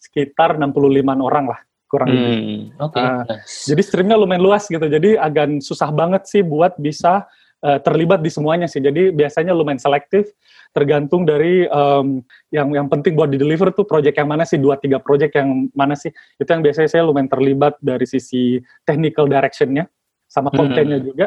sekitar 0.00 0.56
65 0.56 0.74
orang 1.20 1.46
lah 1.52 1.60
kurang 1.88 2.12
lebih. 2.12 2.36
Hmm, 2.76 2.84
okay. 2.84 3.02
uh, 3.02 3.24
Jadi 3.44 3.82
streamnya 3.82 4.20
lumayan 4.20 4.44
luas 4.44 4.68
gitu. 4.68 4.84
Jadi 4.84 5.16
agak 5.16 5.64
susah 5.64 5.88
banget 5.88 6.28
sih 6.28 6.44
buat 6.44 6.76
bisa 6.76 7.24
uh, 7.64 7.78
terlibat 7.80 8.20
di 8.20 8.30
semuanya 8.30 8.68
sih. 8.68 8.78
Jadi 8.78 9.10
biasanya 9.10 9.56
lumayan 9.56 9.80
selektif, 9.80 10.30
tergantung 10.76 11.24
dari 11.24 11.64
um, 11.72 12.20
yang 12.52 12.70
yang 12.76 12.86
penting 12.92 13.16
buat 13.16 13.32
di 13.32 13.40
deliver 13.40 13.72
tuh 13.72 13.88
project 13.88 14.20
yang 14.20 14.28
mana 14.28 14.44
sih, 14.44 14.60
dua 14.60 14.76
tiga 14.76 15.00
project 15.00 15.32
yang 15.34 15.72
mana 15.72 15.96
sih. 15.96 16.12
Itu 16.36 16.48
yang 16.52 16.62
biasanya 16.62 16.88
saya 16.92 17.02
lumayan 17.08 17.32
terlibat 17.32 17.80
dari 17.80 18.04
sisi 18.04 18.60
technical 18.84 19.24
directionnya 19.26 19.88
sama 20.28 20.52
hmm. 20.52 20.58
kontennya 20.60 20.98
hmm. 21.00 21.06
juga. 21.08 21.26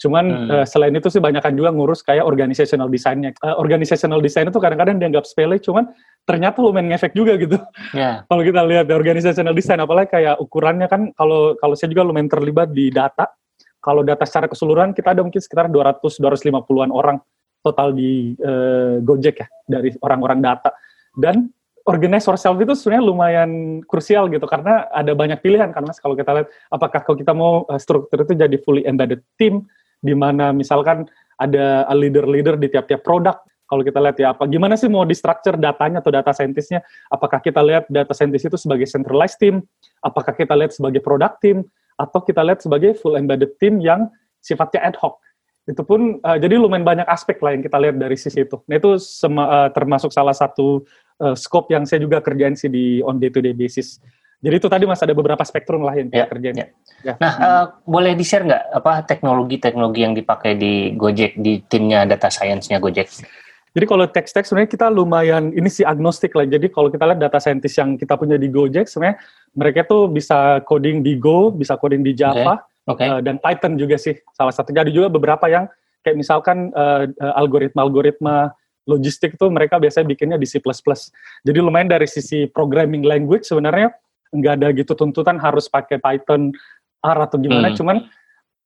Cuman 0.00 0.24
hmm. 0.24 0.48
uh, 0.48 0.64
selain 0.64 0.96
itu 0.96 1.12
sih 1.12 1.20
banyakkan 1.20 1.52
juga 1.52 1.68
ngurus 1.76 2.00
kayak 2.00 2.24
organizational 2.24 2.88
design-nya. 2.88 3.36
Uh, 3.44 3.60
organizational 3.60 4.24
design 4.24 4.48
itu 4.48 4.56
kadang-kadang 4.56 4.96
dianggap 4.96 5.28
sepele, 5.28 5.60
cuman 5.60 5.92
ternyata 6.24 6.64
lumayan 6.64 6.88
ngefek 6.88 7.12
juga 7.12 7.36
gitu. 7.36 7.60
Yeah. 7.92 8.24
kalau 8.32 8.40
kita 8.40 8.64
lihat 8.64 8.88
di 8.88 8.96
organizational 8.96 9.52
design, 9.52 9.84
apalagi 9.84 10.16
kayak 10.16 10.40
ukurannya 10.40 10.88
kan, 10.88 11.12
kalau 11.12 11.52
kalau 11.60 11.76
saya 11.76 11.92
juga 11.92 12.08
lumayan 12.08 12.32
terlibat 12.32 12.72
di 12.72 12.88
data. 12.88 13.28
Kalau 13.80 14.04
data 14.04 14.24
secara 14.28 14.44
keseluruhan 14.48 14.92
kita 14.92 15.16
ada 15.16 15.24
mungkin 15.24 15.40
sekitar 15.40 15.68
200 15.72 16.04
250-an 16.04 16.92
orang 16.92 17.16
total 17.64 17.92
di 17.96 18.36
uh, 18.40 19.00
Gojek 19.04 19.36
ya 19.44 19.48
dari 19.68 19.92
orang-orang 20.00 20.40
data. 20.40 20.72
Dan 21.12 21.48
organize 21.88 22.28
ourselves 22.28 22.60
itu 22.60 22.72
sebenarnya 22.76 23.04
lumayan 23.04 23.50
krusial 23.88 24.28
gitu 24.28 24.44
karena 24.44 24.88
ada 24.92 25.16
banyak 25.16 25.40
pilihan 25.40 25.72
karena 25.72 25.92
kalau 25.96 26.12
kita 26.12 26.30
lihat 26.36 26.48
apakah 26.68 27.00
kalau 27.02 27.16
kita 27.16 27.32
mau 27.32 27.64
struktur 27.80 28.20
itu 28.20 28.36
jadi 28.36 28.56
fully 28.60 28.84
embedded 28.84 29.24
team 29.40 29.64
di 30.00 30.16
mana 30.16 30.50
misalkan 30.50 31.04
ada 31.36 31.88
leader-leader 31.92 32.56
di 32.60 32.68
tiap-tiap 32.68 33.00
produk. 33.04 33.40
Kalau 33.70 33.86
kita 33.86 34.02
lihat 34.02 34.16
ya 34.18 34.34
apa 34.34 34.50
gimana 34.50 34.74
sih 34.74 34.90
mau 34.90 35.06
di 35.06 35.14
structure 35.14 35.54
datanya 35.54 36.02
atau 36.02 36.10
data 36.10 36.34
scientistnya? 36.34 36.82
Apakah 37.06 37.38
kita 37.38 37.62
lihat 37.62 37.86
data 37.86 38.10
scientist 38.10 38.50
itu 38.50 38.58
sebagai 38.58 38.90
centralized 38.90 39.38
team? 39.38 39.62
Apakah 40.02 40.34
kita 40.34 40.58
lihat 40.58 40.74
sebagai 40.74 40.98
product 40.98 41.38
team? 41.38 41.62
Atau 41.94 42.24
kita 42.26 42.42
lihat 42.42 42.66
sebagai 42.66 42.98
full 42.98 43.14
embedded 43.14 43.54
team 43.62 43.78
yang 43.78 44.10
sifatnya 44.42 44.90
ad 44.90 44.98
hoc? 44.98 45.22
Itu 45.70 45.86
pun 45.86 46.18
uh, 46.26 46.34
jadi 46.34 46.58
lumayan 46.58 46.82
banyak 46.82 47.06
aspek 47.06 47.38
lah 47.38 47.54
yang 47.54 47.62
kita 47.62 47.78
lihat 47.78 47.94
dari 47.94 48.18
sisi 48.18 48.42
itu. 48.42 48.58
Nah 48.66 48.74
itu 48.74 48.98
sema, 48.98 49.44
uh, 49.46 49.68
termasuk 49.70 50.10
salah 50.10 50.34
satu 50.34 50.82
uh, 51.22 51.38
scope 51.38 51.70
yang 51.70 51.86
saya 51.86 52.02
juga 52.02 52.18
kerjain 52.18 52.58
sih 52.58 52.66
di 52.66 52.98
on 53.06 53.22
day 53.22 53.30
to 53.30 53.38
day 53.38 53.54
basis. 53.54 54.02
Jadi 54.40 54.54
itu 54.56 54.68
tadi 54.72 54.88
mas 54.88 55.04
ada 55.04 55.12
beberapa 55.12 55.44
spektrum 55.44 55.84
lah 55.84 55.92
yang 56.00 56.08
kita 56.08 56.24
ya, 56.24 56.28
kerjain. 56.32 56.56
Ya. 56.56 56.66
Ya. 57.04 57.14
Nah, 57.20 57.32
hmm. 57.36 57.44
uh, 57.44 57.64
boleh 57.84 58.12
di 58.16 58.24
share 58.24 58.48
nggak 58.48 58.62
apa 58.72 59.04
teknologi-teknologi 59.04 60.00
yang 60.00 60.16
dipakai 60.16 60.56
di 60.56 60.96
Gojek 60.96 61.36
di 61.36 61.60
timnya 61.68 62.08
data 62.08 62.32
science-nya 62.32 62.80
Gojek? 62.80 63.08
Jadi 63.70 63.84
kalau 63.86 64.02
teks-teks 64.08 64.50
sebenarnya 64.50 64.72
kita 64.72 64.86
lumayan 64.90 65.52
ini 65.52 65.68
sih 65.68 65.84
agnostik 65.84 66.34
lah. 66.34 66.48
Jadi 66.48 66.72
kalau 66.72 66.88
kita 66.90 67.04
lihat 67.06 67.20
data 67.20 67.38
scientist 67.38 67.76
yang 67.76 68.00
kita 68.00 68.16
punya 68.16 68.40
di 68.40 68.48
Gojek 68.48 68.88
sebenarnya 68.88 69.20
mereka 69.52 69.80
tuh 69.84 70.08
bisa 70.08 70.64
coding 70.64 71.04
di 71.04 71.20
Go, 71.20 71.52
bisa 71.52 71.76
coding 71.76 72.00
di 72.00 72.16
Java, 72.16 72.64
okay. 72.88 73.06
Okay. 73.06 73.06
Uh, 73.12 73.20
dan 73.20 73.36
Python 73.38 73.76
juga 73.76 74.00
sih 74.00 74.16
salah 74.32 74.56
satunya. 74.56 74.88
Ada 74.88 74.92
juga 74.92 75.12
beberapa 75.12 75.46
yang 75.52 75.68
kayak 76.00 76.16
misalkan 76.16 76.72
uh, 76.72 77.06
algoritma-algoritma 77.36 78.56
logistik 78.88 79.36
tuh 79.36 79.52
mereka 79.52 79.76
biasanya 79.76 80.08
bikinnya 80.08 80.40
di 80.40 80.48
C++. 80.48 80.58
Jadi 81.44 81.58
lumayan 81.60 81.92
dari 81.92 82.08
sisi 82.08 82.48
programming 82.48 83.04
language 83.04 83.44
sebenarnya 83.44 83.92
nggak 84.30 84.54
ada 84.62 84.68
gitu 84.74 84.92
tuntutan 84.94 85.36
harus 85.38 85.66
pakai 85.66 85.98
Python 85.98 86.54
R 87.00 87.18
atau 87.26 87.36
gimana, 87.40 87.72
hmm. 87.72 87.76
cuman 87.76 87.96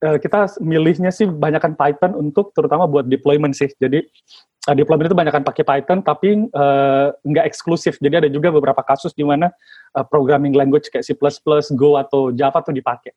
uh, 0.05 0.19
kita 0.21 0.59
milihnya 0.61 1.09
sih 1.15 1.25
banyakkan 1.25 1.79
Python 1.79 2.13
untuk 2.19 2.53
terutama 2.53 2.85
buat 2.85 3.09
deployment 3.09 3.57
sih. 3.57 3.71
Jadi 3.81 4.05
uh, 4.69 4.75
deployment 4.77 5.09
itu 5.09 5.17
banyak 5.17 5.33
kan 5.33 5.45
pakai 5.47 5.65
Python 5.65 6.05
tapi 6.05 6.51
uh, 6.53 7.09
nggak 7.25 7.45
eksklusif. 7.49 7.97
Jadi 8.03 8.27
ada 8.27 8.29
juga 8.29 8.53
beberapa 8.53 8.85
kasus 8.85 9.17
di 9.17 9.25
mana 9.25 9.49
uh, 9.97 10.05
programming 10.05 10.53
language 10.53 10.93
kayak 10.93 11.07
C++, 11.07 11.17
Go 11.79 11.97
atau 11.97 12.35
Java 12.35 12.61
tuh 12.61 12.75
dipakai. 12.77 13.15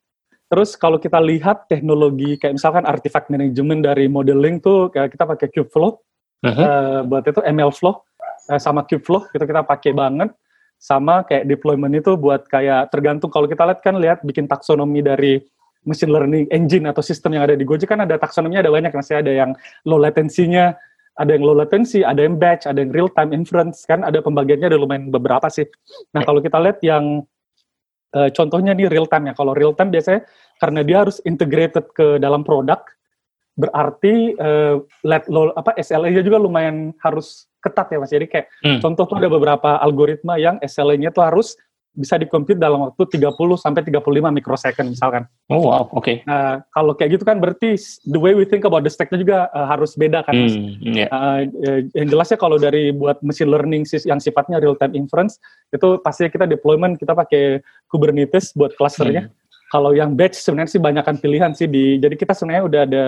Terus 0.48 0.80
kalau 0.80 0.96
kita 0.96 1.20
lihat 1.20 1.68
teknologi 1.68 2.40
kayak 2.40 2.56
misalkan 2.56 2.88
artifact 2.88 3.28
management 3.28 3.84
dari 3.84 4.08
modeling 4.08 4.64
tuh 4.64 4.88
kayak 4.88 5.12
kita 5.12 5.28
pakai 5.28 5.48
Kubeflow. 5.52 6.00
Uh 6.38 6.54
-huh. 6.54 6.62
uh, 6.62 7.00
buat 7.10 7.26
itu 7.26 7.42
MLflow 7.42 7.98
uh, 8.54 8.62
sama 8.62 8.86
Kubeflow 8.86 9.26
itu 9.34 9.44
kita 9.44 9.66
pakai 9.66 9.92
banget. 9.92 10.32
Sama 10.78 11.26
kayak 11.26 11.50
deployment 11.50 11.94
itu 11.98 12.14
buat 12.14 12.46
kayak 12.46 12.94
tergantung 12.94 13.34
kalau 13.34 13.50
kita 13.50 13.66
lihat 13.66 13.82
kan 13.82 13.98
lihat 13.98 14.22
bikin 14.22 14.46
taksonomi 14.46 15.02
dari 15.02 15.42
machine 15.84 16.14
learning 16.14 16.46
engine 16.54 16.86
atau 16.86 17.02
sistem 17.02 17.38
yang 17.38 17.50
ada 17.50 17.58
di 17.58 17.66
Gojek 17.66 17.90
kan 17.90 18.04
ada 18.04 18.20
taksonominya 18.20 18.62
ada 18.62 18.72
banyak 18.74 18.92
masih 18.94 19.24
ada 19.24 19.32
yang 19.32 19.52
low 19.88 19.98
latensinya 19.98 20.78
ada 21.18 21.34
yang 21.34 21.44
low 21.44 21.58
latency, 21.58 22.06
ada 22.06 22.22
yang 22.22 22.38
batch, 22.38 22.70
ada 22.70 22.78
yang 22.78 22.94
real 22.94 23.10
time 23.10 23.34
inference 23.34 23.84
kan 23.90 24.06
ada 24.06 24.22
pembagiannya 24.22 24.70
ada 24.70 24.78
lumayan 24.78 25.10
beberapa 25.10 25.50
sih. 25.50 25.66
Nah 26.14 26.22
kalau 26.22 26.40
kita 26.46 26.62
lihat 26.62 26.78
yang 26.86 27.26
uh, 28.14 28.30
contohnya 28.32 28.78
nih 28.78 28.88
real 28.88 29.10
time 29.10 29.30
ya. 29.30 29.34
Kalau 29.34 29.58
real 29.58 29.74
time 29.74 29.90
biasanya 29.90 30.30
karena 30.62 30.82
dia 30.86 30.98
harus 31.02 31.18
integrated 31.26 31.90
ke 31.92 32.22
dalam 32.22 32.46
produk, 32.46 32.86
berarti 33.58 34.38
uh, 34.38 34.80
let 35.02 35.26
low 35.28 35.50
apa 35.58 35.74
SLA-nya 35.82 36.22
juga 36.22 36.38
lumayan 36.38 36.94
harus 37.02 37.50
ketat 37.60 37.90
ya 37.90 37.98
mas. 37.98 38.14
Jadi 38.14 38.30
kayak 38.30 38.48
hmm. 38.62 38.80
contoh 38.80 39.04
tuh 39.10 39.18
ada 39.18 39.28
beberapa 39.28 39.82
algoritma 39.82 40.38
yang 40.38 40.62
SLA-nya 40.62 41.10
tuh 41.10 41.26
harus 41.26 41.58
bisa 41.98 42.14
dikomput 42.22 42.62
dalam 42.62 42.86
waktu 42.86 43.18
30 43.18 43.34
sampai 43.58 43.82
35 43.82 44.06
mikrosecond 44.30 44.94
misalkan. 44.94 45.26
Oh 45.50 45.66
wow, 45.66 45.90
oke. 45.90 46.06
Okay. 46.06 46.22
Nah, 46.30 46.62
kalau 46.70 46.94
kayak 46.94 47.18
gitu 47.18 47.26
kan 47.26 47.42
berarti 47.42 47.74
the 48.06 48.22
way 48.22 48.38
we 48.38 48.46
think 48.46 48.62
about 48.70 48.86
the 48.86 48.92
stack 48.94 49.10
juga 49.10 49.50
uh, 49.50 49.66
harus 49.66 49.98
beda 49.98 50.22
kan. 50.22 50.38
Mas. 50.38 50.54
Hmm, 50.54 50.78
yeah. 50.94 51.10
uh, 51.10 51.42
yang 51.98 52.08
jelasnya 52.14 52.38
kalau 52.38 52.62
dari 52.62 52.94
buat 52.94 53.18
machine 53.26 53.50
learning 53.50 53.90
yang 54.06 54.22
sifatnya 54.22 54.62
real 54.62 54.78
time 54.78 54.94
inference 54.94 55.42
itu 55.74 55.98
pasti 56.06 56.30
kita 56.30 56.46
deployment 56.46 57.02
kita 57.02 57.18
pakai 57.18 57.66
Kubernetes 57.90 58.54
buat 58.54 58.78
clusternya. 58.78 59.26
Hmm. 59.26 59.34
Kalau 59.68 59.92
yang 59.92 60.16
batch 60.16 60.40
sebenarnya 60.40 60.78
sih 60.78 60.80
banyakkan 60.80 61.18
pilihan 61.20 61.52
sih 61.58 61.68
di 61.68 61.98
jadi 62.00 62.16
kita 62.16 62.32
sebenarnya 62.38 62.64
udah 62.64 62.82
ada 62.88 63.06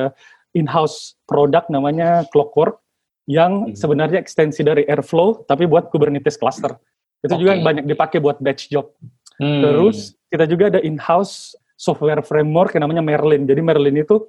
in-house 0.55 1.19
produk 1.29 1.65
namanya 1.69 2.25
Clockwork 2.33 2.81
yang 3.29 3.69
hmm. 3.69 3.77
sebenarnya 3.77 4.17
ekstensi 4.17 4.65
dari 4.65 4.85
Airflow 4.89 5.45
tapi 5.45 5.69
buat 5.69 5.93
Kubernetes 5.93 6.37
cluster. 6.37 6.77
Itu 7.21 7.35
okay. 7.35 7.41
juga 7.41 7.49
yang 7.57 7.65
banyak 7.65 7.85
dipakai 7.85 8.17
buat 8.23 8.41
batch 8.41 8.73
job. 8.73 8.89
Hmm. 9.37 9.61
Terus 9.61 10.17
kita 10.33 10.49
juga 10.49 10.73
ada 10.73 10.79
in-house 10.81 11.53
software 11.79 12.25
framework 12.25 12.73
yang 12.75 12.89
namanya 12.89 13.05
Merlin. 13.05 13.45
Jadi 13.45 13.61
Merlin 13.61 14.01
itu 14.01 14.25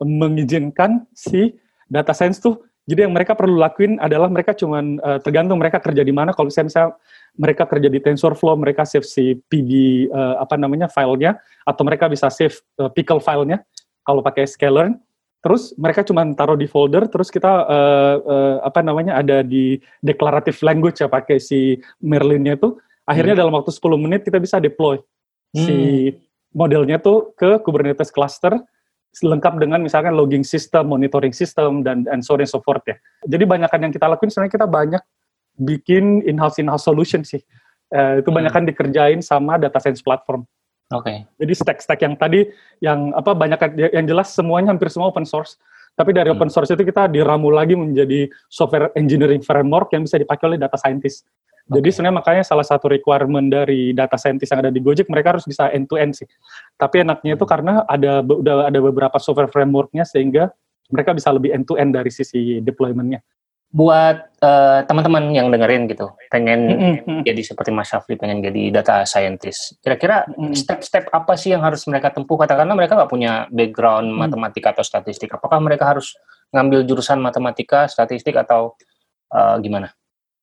mengizinkan 0.00 1.08
si 1.16 1.56
data 1.88 2.12
science 2.12 2.38
tuh 2.38 2.60
jadi 2.86 3.10
yang 3.10 3.14
mereka 3.18 3.34
perlu 3.34 3.58
lakuin 3.58 3.98
adalah 3.98 4.30
mereka 4.30 4.54
cuman 4.54 5.02
uh, 5.02 5.18
tergantung 5.18 5.58
mereka 5.58 5.82
kerja 5.82 6.06
di 6.06 6.14
mana. 6.14 6.30
Kalau 6.30 6.46
misalnya, 6.46 6.70
misalnya 6.70 6.90
mereka 7.34 7.62
kerja 7.66 7.88
di 7.90 7.98
TensorFlow, 7.98 8.54
mereka 8.54 8.86
save 8.86 9.02
si 9.02 9.34
PG 9.50 9.70
uh, 10.06 10.14
eh, 10.14 10.34
apa 10.46 10.54
namanya 10.54 10.86
filenya, 10.86 11.34
atau 11.66 11.82
mereka 11.82 12.06
bisa 12.06 12.30
save 12.30 12.54
uh, 12.78 12.86
pickle 12.86 13.18
filenya 13.18 13.66
kalau 14.06 14.22
pakai 14.22 14.46
Scalern 14.46 15.02
terus 15.44 15.76
mereka 15.78 16.02
cuma 16.02 16.26
taruh 16.34 16.58
di 16.58 16.66
folder 16.66 17.06
terus 17.06 17.30
kita 17.30 17.52
uh, 17.68 18.16
uh, 18.20 18.56
apa 18.64 18.82
namanya 18.82 19.20
ada 19.20 19.44
di 19.46 19.78
declarative 20.02 20.58
language 20.64 20.98
ya 21.00 21.08
pakai 21.08 21.38
si 21.38 21.78
Merlinnya 22.02 22.58
itu 22.58 22.74
akhirnya 23.06 23.38
hmm. 23.38 23.42
dalam 23.46 23.54
waktu 23.54 23.70
10 23.70 24.04
menit 24.04 24.20
kita 24.26 24.42
bisa 24.42 24.58
deploy 24.58 24.98
hmm. 25.54 25.62
si 25.62 25.76
modelnya 26.56 26.96
tuh 26.98 27.36
ke 27.36 27.60
Kubernetes 27.62 28.08
cluster 28.08 28.56
lengkap 29.16 29.56
dengan 29.56 29.80
misalkan 29.80 30.12
logging 30.12 30.44
system, 30.44 30.92
monitoring 30.92 31.32
system 31.32 31.80
dan 31.80 32.04
and 32.12 32.20
so 32.20 32.36
on 32.36 32.44
and 32.44 32.50
so 32.50 32.60
forth 32.60 32.84
ya. 32.84 33.00
Jadi 33.24 33.48
banyakkan 33.48 33.80
yang 33.80 33.92
kita 33.94 34.04
lakuin 34.04 34.28
sebenarnya 34.28 34.54
kita 34.60 34.68
banyak 34.68 35.02
bikin 35.56 36.20
in-house 36.28 36.60
in-house 36.60 36.84
solution 36.84 37.24
sih. 37.24 37.40
Uh, 37.88 38.20
itu 38.20 38.28
hmm. 38.28 38.36
banyakkan 38.42 38.68
dikerjain 38.68 39.24
sama 39.24 39.56
data 39.56 39.80
science 39.80 40.04
platform. 40.04 40.44
Oke. 40.94 41.10
Okay. 41.10 41.18
Jadi 41.42 41.52
stack-stack 41.58 42.00
yang 42.06 42.14
tadi 42.14 42.46
yang 42.78 43.10
apa 43.10 43.34
banyak 43.34 43.58
yang 43.90 44.06
jelas 44.06 44.30
semuanya 44.30 44.70
hampir 44.70 44.86
semua 44.86 45.10
open 45.10 45.26
source. 45.26 45.58
Tapi 45.98 46.14
dari 46.14 46.30
hmm. 46.30 46.38
open 46.38 46.50
source 46.52 46.70
itu 46.70 46.86
kita 46.86 47.10
diramu 47.10 47.50
lagi 47.50 47.74
menjadi 47.74 48.30
software 48.46 48.94
engineering 48.94 49.42
framework 49.42 49.90
yang 49.90 50.06
bisa 50.06 50.20
dipakai 50.20 50.54
oleh 50.54 50.58
data 50.62 50.78
scientist. 50.78 51.26
Okay. 51.66 51.82
Jadi 51.82 51.88
sebenarnya 51.90 52.16
makanya 52.22 52.44
salah 52.46 52.62
satu 52.62 52.86
requirement 52.86 53.50
dari 53.50 53.90
data 53.90 54.14
scientist 54.14 54.54
yang 54.54 54.62
ada 54.62 54.70
di 54.70 54.78
Gojek 54.78 55.10
mereka 55.10 55.34
harus 55.34 55.42
bisa 55.42 55.66
end 55.74 55.90
to 55.90 55.98
end 55.98 56.14
sih. 56.14 56.28
Tapi 56.78 57.02
enaknya 57.02 57.34
itu 57.34 57.42
karena 57.42 57.82
ada 57.90 58.22
udah 58.22 58.70
ada 58.70 58.78
beberapa 58.78 59.18
software 59.18 59.50
frameworknya 59.50 60.06
sehingga 60.06 60.54
mereka 60.94 61.18
bisa 61.18 61.34
lebih 61.34 61.50
end 61.50 61.66
to 61.66 61.74
end 61.74 61.98
dari 61.98 62.14
sisi 62.14 62.62
deploymentnya 62.62 63.18
buat 63.76 64.32
uh, 64.40 64.80
teman-teman 64.88 65.36
yang 65.36 65.52
dengerin 65.52 65.84
gitu, 65.84 66.08
pengen 66.32 66.60
mm-hmm. 67.04 67.28
jadi 67.28 67.42
seperti 67.44 67.76
Mas 67.76 67.92
Syafri, 67.92 68.16
pengen 68.16 68.40
jadi 68.40 68.72
data 68.72 69.04
scientist. 69.04 69.76
Kira-kira 69.84 70.24
mm-hmm. 70.32 70.56
step-step 70.56 71.12
apa 71.12 71.36
sih 71.36 71.52
yang 71.52 71.60
harus 71.60 71.84
mereka 71.84 72.08
tempuh? 72.08 72.40
Katakanlah 72.40 72.72
mereka 72.72 72.96
nggak 72.96 73.12
punya 73.12 73.44
background 73.52 74.08
mm-hmm. 74.08 74.32
matematika 74.32 74.72
atau 74.72 74.80
statistik. 74.80 75.28
Apakah 75.36 75.60
mereka 75.60 75.92
harus 75.92 76.16
ngambil 76.56 76.88
jurusan 76.88 77.20
matematika, 77.20 77.84
statistik, 77.84 78.32
atau 78.40 78.80
uh, 79.36 79.60
gimana? 79.60 79.92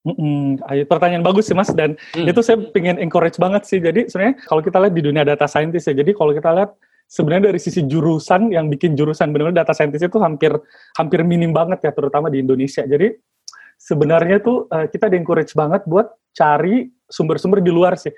Mm-hmm. 0.05 0.86
Pertanyaan 0.86 1.25
bagus 1.25 1.49
sih 1.49 1.57
Mas, 1.57 1.73
dan 1.73 1.97
mm. 2.13 2.29
itu 2.29 2.39
saya 2.45 2.61
pengen 2.69 3.01
encourage 3.01 3.41
banget 3.41 3.65
sih. 3.65 3.81
Jadi 3.81 4.13
sebenarnya 4.13 4.45
kalau 4.45 4.61
kita 4.61 4.77
lihat 4.77 4.93
di 4.93 5.01
dunia 5.01 5.25
data 5.25 5.49
scientist 5.49 5.89
ya, 5.89 5.97
jadi 5.97 6.13
kalau 6.13 6.38
kita 6.38 6.53
lihat 6.53 6.69
sebenarnya 7.07 7.53
dari 7.53 7.59
sisi 7.61 7.85
jurusan 7.85 8.49
yang 8.49 8.67
bikin 8.71 8.97
jurusan 8.97 9.29
benar-benar 9.29 9.63
data 9.65 9.73
scientist 9.75 10.07
itu 10.07 10.17
hampir 10.17 10.53
hampir 10.97 11.21
minim 11.21 11.53
banget 11.53 11.85
ya 11.85 11.91
terutama 11.93 12.29
di 12.33 12.41
Indonesia. 12.41 12.83
Jadi 12.83 13.13
sebenarnya 13.77 14.41
tuh 14.41 14.65
uh, 14.71 14.87
kita 14.89 15.11
di 15.11 15.19
encourage 15.19 15.53
banget 15.53 15.85
buat 15.85 16.09
cari 16.33 16.89
sumber-sumber 17.07 17.61
di 17.61 17.69
luar 17.69 17.99
sih. 17.99 18.13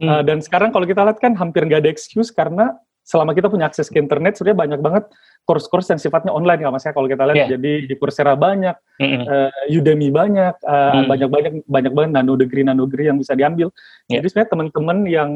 Hmm. 0.00 0.08
Uh, 0.08 0.22
dan 0.24 0.40
sekarang 0.40 0.72
kalau 0.72 0.88
kita 0.88 1.04
lihat 1.04 1.18
kan 1.20 1.36
hampir 1.36 1.68
nggak 1.68 1.84
ada 1.84 1.90
excuse 1.92 2.32
karena 2.32 2.72
selama 3.04 3.34
kita 3.34 3.50
punya 3.50 3.66
akses 3.66 3.90
ke 3.90 3.98
internet 3.98 4.38
sebenarnya 4.38 4.58
banyak 4.60 4.80
banget 4.80 5.04
course-course 5.48 5.90
yang 5.90 5.98
sifatnya 5.98 6.30
online 6.30 6.62
ya 6.62 6.70
mas 6.70 6.84
ya 6.86 6.94
kalau 6.94 7.10
kita 7.10 7.26
lihat 7.26 7.36
yeah. 7.42 7.50
jadi 7.58 7.72
di 7.90 7.94
Coursera 7.98 8.38
banyak, 8.38 8.76
mm 9.02 9.06
-hmm. 9.08 9.22
uh, 9.26 9.72
Udemy 9.72 10.08
banyak, 10.14 10.54
uh, 10.62 11.02
mm. 11.02 11.06
banyak 11.10 11.28
banyak 11.28 11.52
banyak 11.66 11.92
banget 11.96 12.10
nano 12.14 12.32
degree 12.38 12.62
nano 12.62 12.86
degree 12.86 13.10
yang 13.10 13.18
bisa 13.18 13.34
diambil. 13.34 13.74
Yeah. 14.06 14.22
Jadi 14.22 14.26
sebenarnya 14.30 14.50
teman-teman 14.54 14.98
yang 15.10 15.30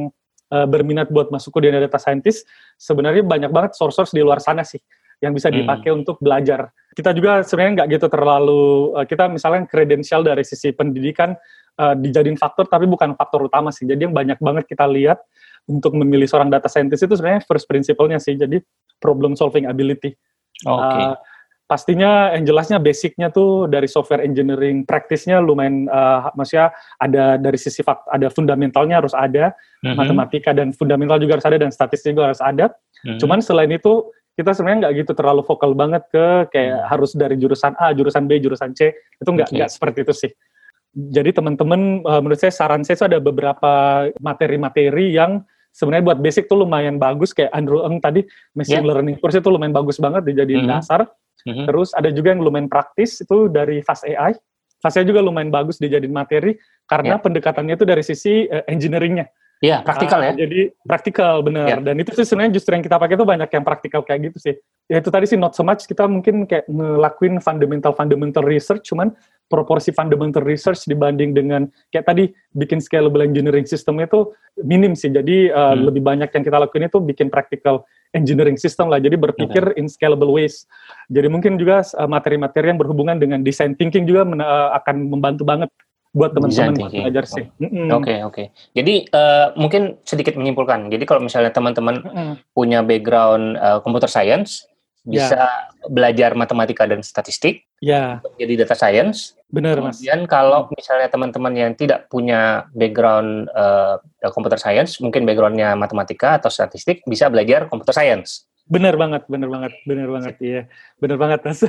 uh, 0.54 0.66
berminat 0.70 1.10
buat 1.10 1.34
masuk 1.34 1.58
ke 1.58 1.66
dunia 1.66 1.82
data 1.82 1.98
scientist, 1.98 2.46
sebenarnya 2.78 3.26
banyak 3.26 3.50
banget 3.50 3.74
source-source 3.74 4.14
di 4.14 4.22
luar 4.22 4.38
sana 4.38 4.62
sih 4.62 4.78
yang 5.18 5.34
bisa 5.34 5.50
hmm. 5.50 5.66
dipakai 5.66 5.90
hmm. 5.90 5.98
untuk 6.04 6.16
belajar. 6.22 6.70
Kita 6.94 7.10
juga 7.10 7.42
sebenarnya 7.42 7.82
nggak 7.82 7.88
gitu 7.98 8.06
terlalu 8.06 8.62
uh, 8.94 9.06
kita 9.06 9.26
misalnya 9.26 9.66
kredensial 9.66 10.22
dari 10.22 10.46
sisi 10.46 10.70
pendidikan 10.70 11.34
uh, 11.82 11.94
dijadiin 11.98 12.38
faktor 12.38 12.70
tapi 12.70 12.86
bukan 12.86 13.18
faktor 13.18 13.50
utama 13.50 13.74
sih. 13.74 13.88
Jadi 13.88 14.06
yang 14.06 14.14
banyak 14.14 14.38
banget 14.38 14.64
kita 14.70 14.86
lihat 14.86 15.18
untuk 15.66 15.96
memilih 15.96 16.28
seorang 16.28 16.52
data 16.52 16.70
scientist 16.70 17.02
itu 17.02 17.18
sebenarnya 17.18 17.42
first 17.48 17.66
principle-nya 17.66 18.22
sih. 18.22 18.38
Jadi 18.38 18.62
problem 19.02 19.34
solving 19.34 19.66
ability. 19.66 20.14
Oke. 20.70 20.78
Okay. 20.78 21.02
Uh, 21.02 21.16
pastinya 21.64 22.36
yang 22.36 22.44
jelasnya 22.44 22.76
basicnya 22.76 23.32
tuh 23.32 23.64
dari 23.72 23.88
software 23.88 24.20
engineering 24.20 24.84
praktisnya 24.84 25.40
lumayan 25.40 25.88
uh, 25.88 26.28
maksudnya 26.36 26.76
ada 27.00 27.40
dari 27.40 27.56
sisi 27.56 27.80
fakt 27.80 28.04
ada 28.12 28.28
fundamentalnya 28.28 29.00
harus 29.00 29.16
ada 29.16 29.56
mm-hmm. 29.80 29.96
matematika 29.96 30.52
dan 30.52 30.76
fundamental 30.76 31.16
juga 31.16 31.40
harus 31.40 31.48
ada 31.48 31.56
dan 31.56 31.72
statistik 31.72 32.12
juga 32.12 32.36
harus 32.36 32.44
ada 32.44 32.68
mm-hmm. 32.68 33.16
cuman 33.16 33.40
selain 33.40 33.72
itu 33.72 34.12
kita 34.36 34.52
sebenarnya 34.52 34.78
nggak 34.84 34.94
gitu 35.04 35.12
terlalu 35.16 35.40
vokal 35.40 35.72
banget 35.72 36.04
ke 36.12 36.52
kayak 36.52 36.84
mm-hmm. 36.84 36.90
harus 36.92 37.10
dari 37.16 37.36
jurusan 37.40 37.72
A 37.80 37.96
jurusan 37.96 38.28
B 38.28 38.44
jurusan 38.44 38.76
C 38.76 38.92
itu 38.92 39.30
nggak 39.32 39.48
nggak 39.48 39.68
okay. 39.68 39.74
seperti 39.80 39.98
itu 40.04 40.12
sih 40.12 40.30
jadi 40.94 41.32
teman-teman 41.32 42.04
uh, 42.04 42.20
menurut 42.20 42.44
saya 42.44 42.52
saran 42.52 42.84
saya 42.84 43.00
itu 43.00 43.06
ada 43.08 43.18
beberapa 43.24 43.72
materi-materi 44.20 45.16
yang 45.16 45.40
sebenarnya 45.72 46.12
buat 46.12 46.18
basic 46.20 46.44
tuh 46.44 46.60
lumayan 46.60 47.00
bagus 47.00 47.32
kayak 47.32 47.50
Andrew 47.56 47.82
Eng 47.88 48.04
tadi 48.04 48.20
machine 48.52 48.84
yeah. 48.84 48.88
learning 48.92 49.16
course 49.16 49.34
itu 49.34 49.48
lumayan 49.48 49.72
bagus 49.72 49.96
banget 49.96 50.28
dijadiin 50.28 50.68
mm-hmm. 50.68 50.76
dasar 50.76 51.08
hmm 51.42 51.66
Terus 51.66 51.90
ada 51.92 52.08
juga 52.14 52.32
yang 52.32 52.40
lumayan 52.40 52.70
praktis 52.70 53.18
itu 53.20 53.50
dari 53.50 53.82
Fast 53.82 54.06
AI. 54.06 54.32
Fast 54.78 54.96
AI 55.00 55.08
juga 55.08 55.20
lumayan 55.24 55.50
bagus 55.50 55.80
dijadiin 55.82 56.12
materi 56.12 56.54
karena 56.86 57.18
yeah. 57.18 57.22
pendekatannya 57.22 57.74
itu 57.74 57.86
dari 57.88 58.02
sisi 58.06 58.46
uh, 58.46 58.64
engineeringnya. 58.70 59.26
Iya, 59.64 59.70
yeah, 59.70 59.80
praktikal 59.80 60.20
uh, 60.20 60.24
ya. 60.28 60.32
Jadi 60.44 60.58
praktikal 60.84 61.34
benar. 61.40 61.66
Yeah. 61.66 61.80
Dan 61.80 61.96
itu 62.02 62.10
sih 62.12 62.26
sebenarnya 62.28 62.52
justru 62.60 62.76
yang 62.76 62.84
kita 62.84 62.96
pakai 63.00 63.16
itu 63.16 63.24
banyak 63.24 63.48
yang 63.48 63.64
praktikal 63.64 64.00
kayak 64.04 64.20
gitu 64.32 64.38
sih. 64.50 64.54
Ya 64.90 65.00
itu 65.00 65.08
tadi 65.08 65.24
sih 65.24 65.38
not 65.40 65.56
so 65.56 65.64
much 65.64 65.88
kita 65.88 66.04
mungkin 66.04 66.44
kayak 66.44 66.68
ngelakuin 66.68 67.40
fundamental 67.40 67.96
fundamental 67.96 68.44
research, 68.44 68.84
cuman 68.92 69.16
proporsi 69.46 69.92
fundamental 69.92 70.42
research 70.42 70.88
dibanding 70.88 71.36
dengan 71.36 71.68
kayak 71.92 72.08
tadi 72.08 72.24
bikin 72.56 72.80
scalable 72.80 73.20
engineering 73.20 73.68
system 73.68 74.00
itu 74.00 74.32
minim 74.64 74.96
sih. 74.96 75.12
Jadi 75.12 75.52
uh, 75.52 75.74
hmm. 75.74 75.82
lebih 75.90 76.02
banyak 76.02 76.30
yang 76.32 76.44
kita 76.44 76.58
lakuin 76.58 76.88
itu 76.88 76.98
bikin 77.00 77.28
practical 77.28 77.84
engineering 78.16 78.56
system 78.56 78.88
lah. 78.88 79.02
Jadi 79.02 79.18
berpikir 79.18 79.76
in 79.76 79.90
scalable 79.90 80.32
ways. 80.32 80.64
Jadi 81.10 81.28
mungkin 81.28 81.60
juga 81.60 81.84
uh, 81.98 82.08
materi-materi 82.08 82.72
yang 82.72 82.80
berhubungan 82.80 83.16
dengan 83.20 83.42
design 83.44 83.76
thinking 83.76 84.08
juga 84.08 84.24
uh, 84.24 84.74
akan 84.80 85.12
membantu 85.12 85.44
banget 85.44 85.70
buat 86.14 86.30
teman-teman 86.30 86.78
belajar 86.78 87.26
sih. 87.26 87.44
Oke 87.58 87.74
oke. 87.74 87.90
Okay, 87.98 88.18
okay. 88.22 88.46
Jadi 88.70 89.10
uh, 89.10 89.50
mungkin 89.58 89.98
sedikit 90.06 90.38
menyimpulkan. 90.38 90.86
Jadi 90.86 91.04
kalau 91.10 91.26
misalnya 91.26 91.50
teman-teman 91.50 92.06
mm 92.06 92.10
-hmm. 92.14 92.34
punya 92.54 92.86
background 92.86 93.58
uh, 93.58 93.82
computer 93.82 94.06
science, 94.06 94.70
bisa 95.04 95.36
ya. 95.36 95.48
belajar 95.92 96.32
matematika 96.32 96.88
dan 96.88 97.04
statistik, 97.04 97.68
ya. 97.78 98.24
jadi 98.40 98.64
data 98.64 98.72
science. 98.72 99.36
Benar, 99.52 99.78
Mas. 99.84 100.00
Kemudian 100.00 100.24
kalau 100.24 100.66
misalnya 100.72 101.12
teman-teman 101.12 101.52
yang 101.54 101.72
tidak 101.76 102.08
punya 102.08 102.66
background 102.72 103.52
uh, 103.52 104.00
computer 104.32 104.56
science, 104.56 104.98
mungkin 105.04 105.28
backgroundnya 105.28 105.76
matematika 105.76 106.40
atau 106.40 106.48
statistik, 106.48 107.04
bisa 107.04 107.28
belajar 107.28 107.68
computer 107.68 107.92
science. 107.92 108.48
Bener 108.64 108.96
banget, 108.96 109.28
bener 109.28 109.44
banget, 109.52 109.76
bener 109.84 110.08
banget, 110.08 110.34
iya, 110.40 110.62
bener 110.96 111.20
banget 111.20 111.44
mas. 111.44 111.60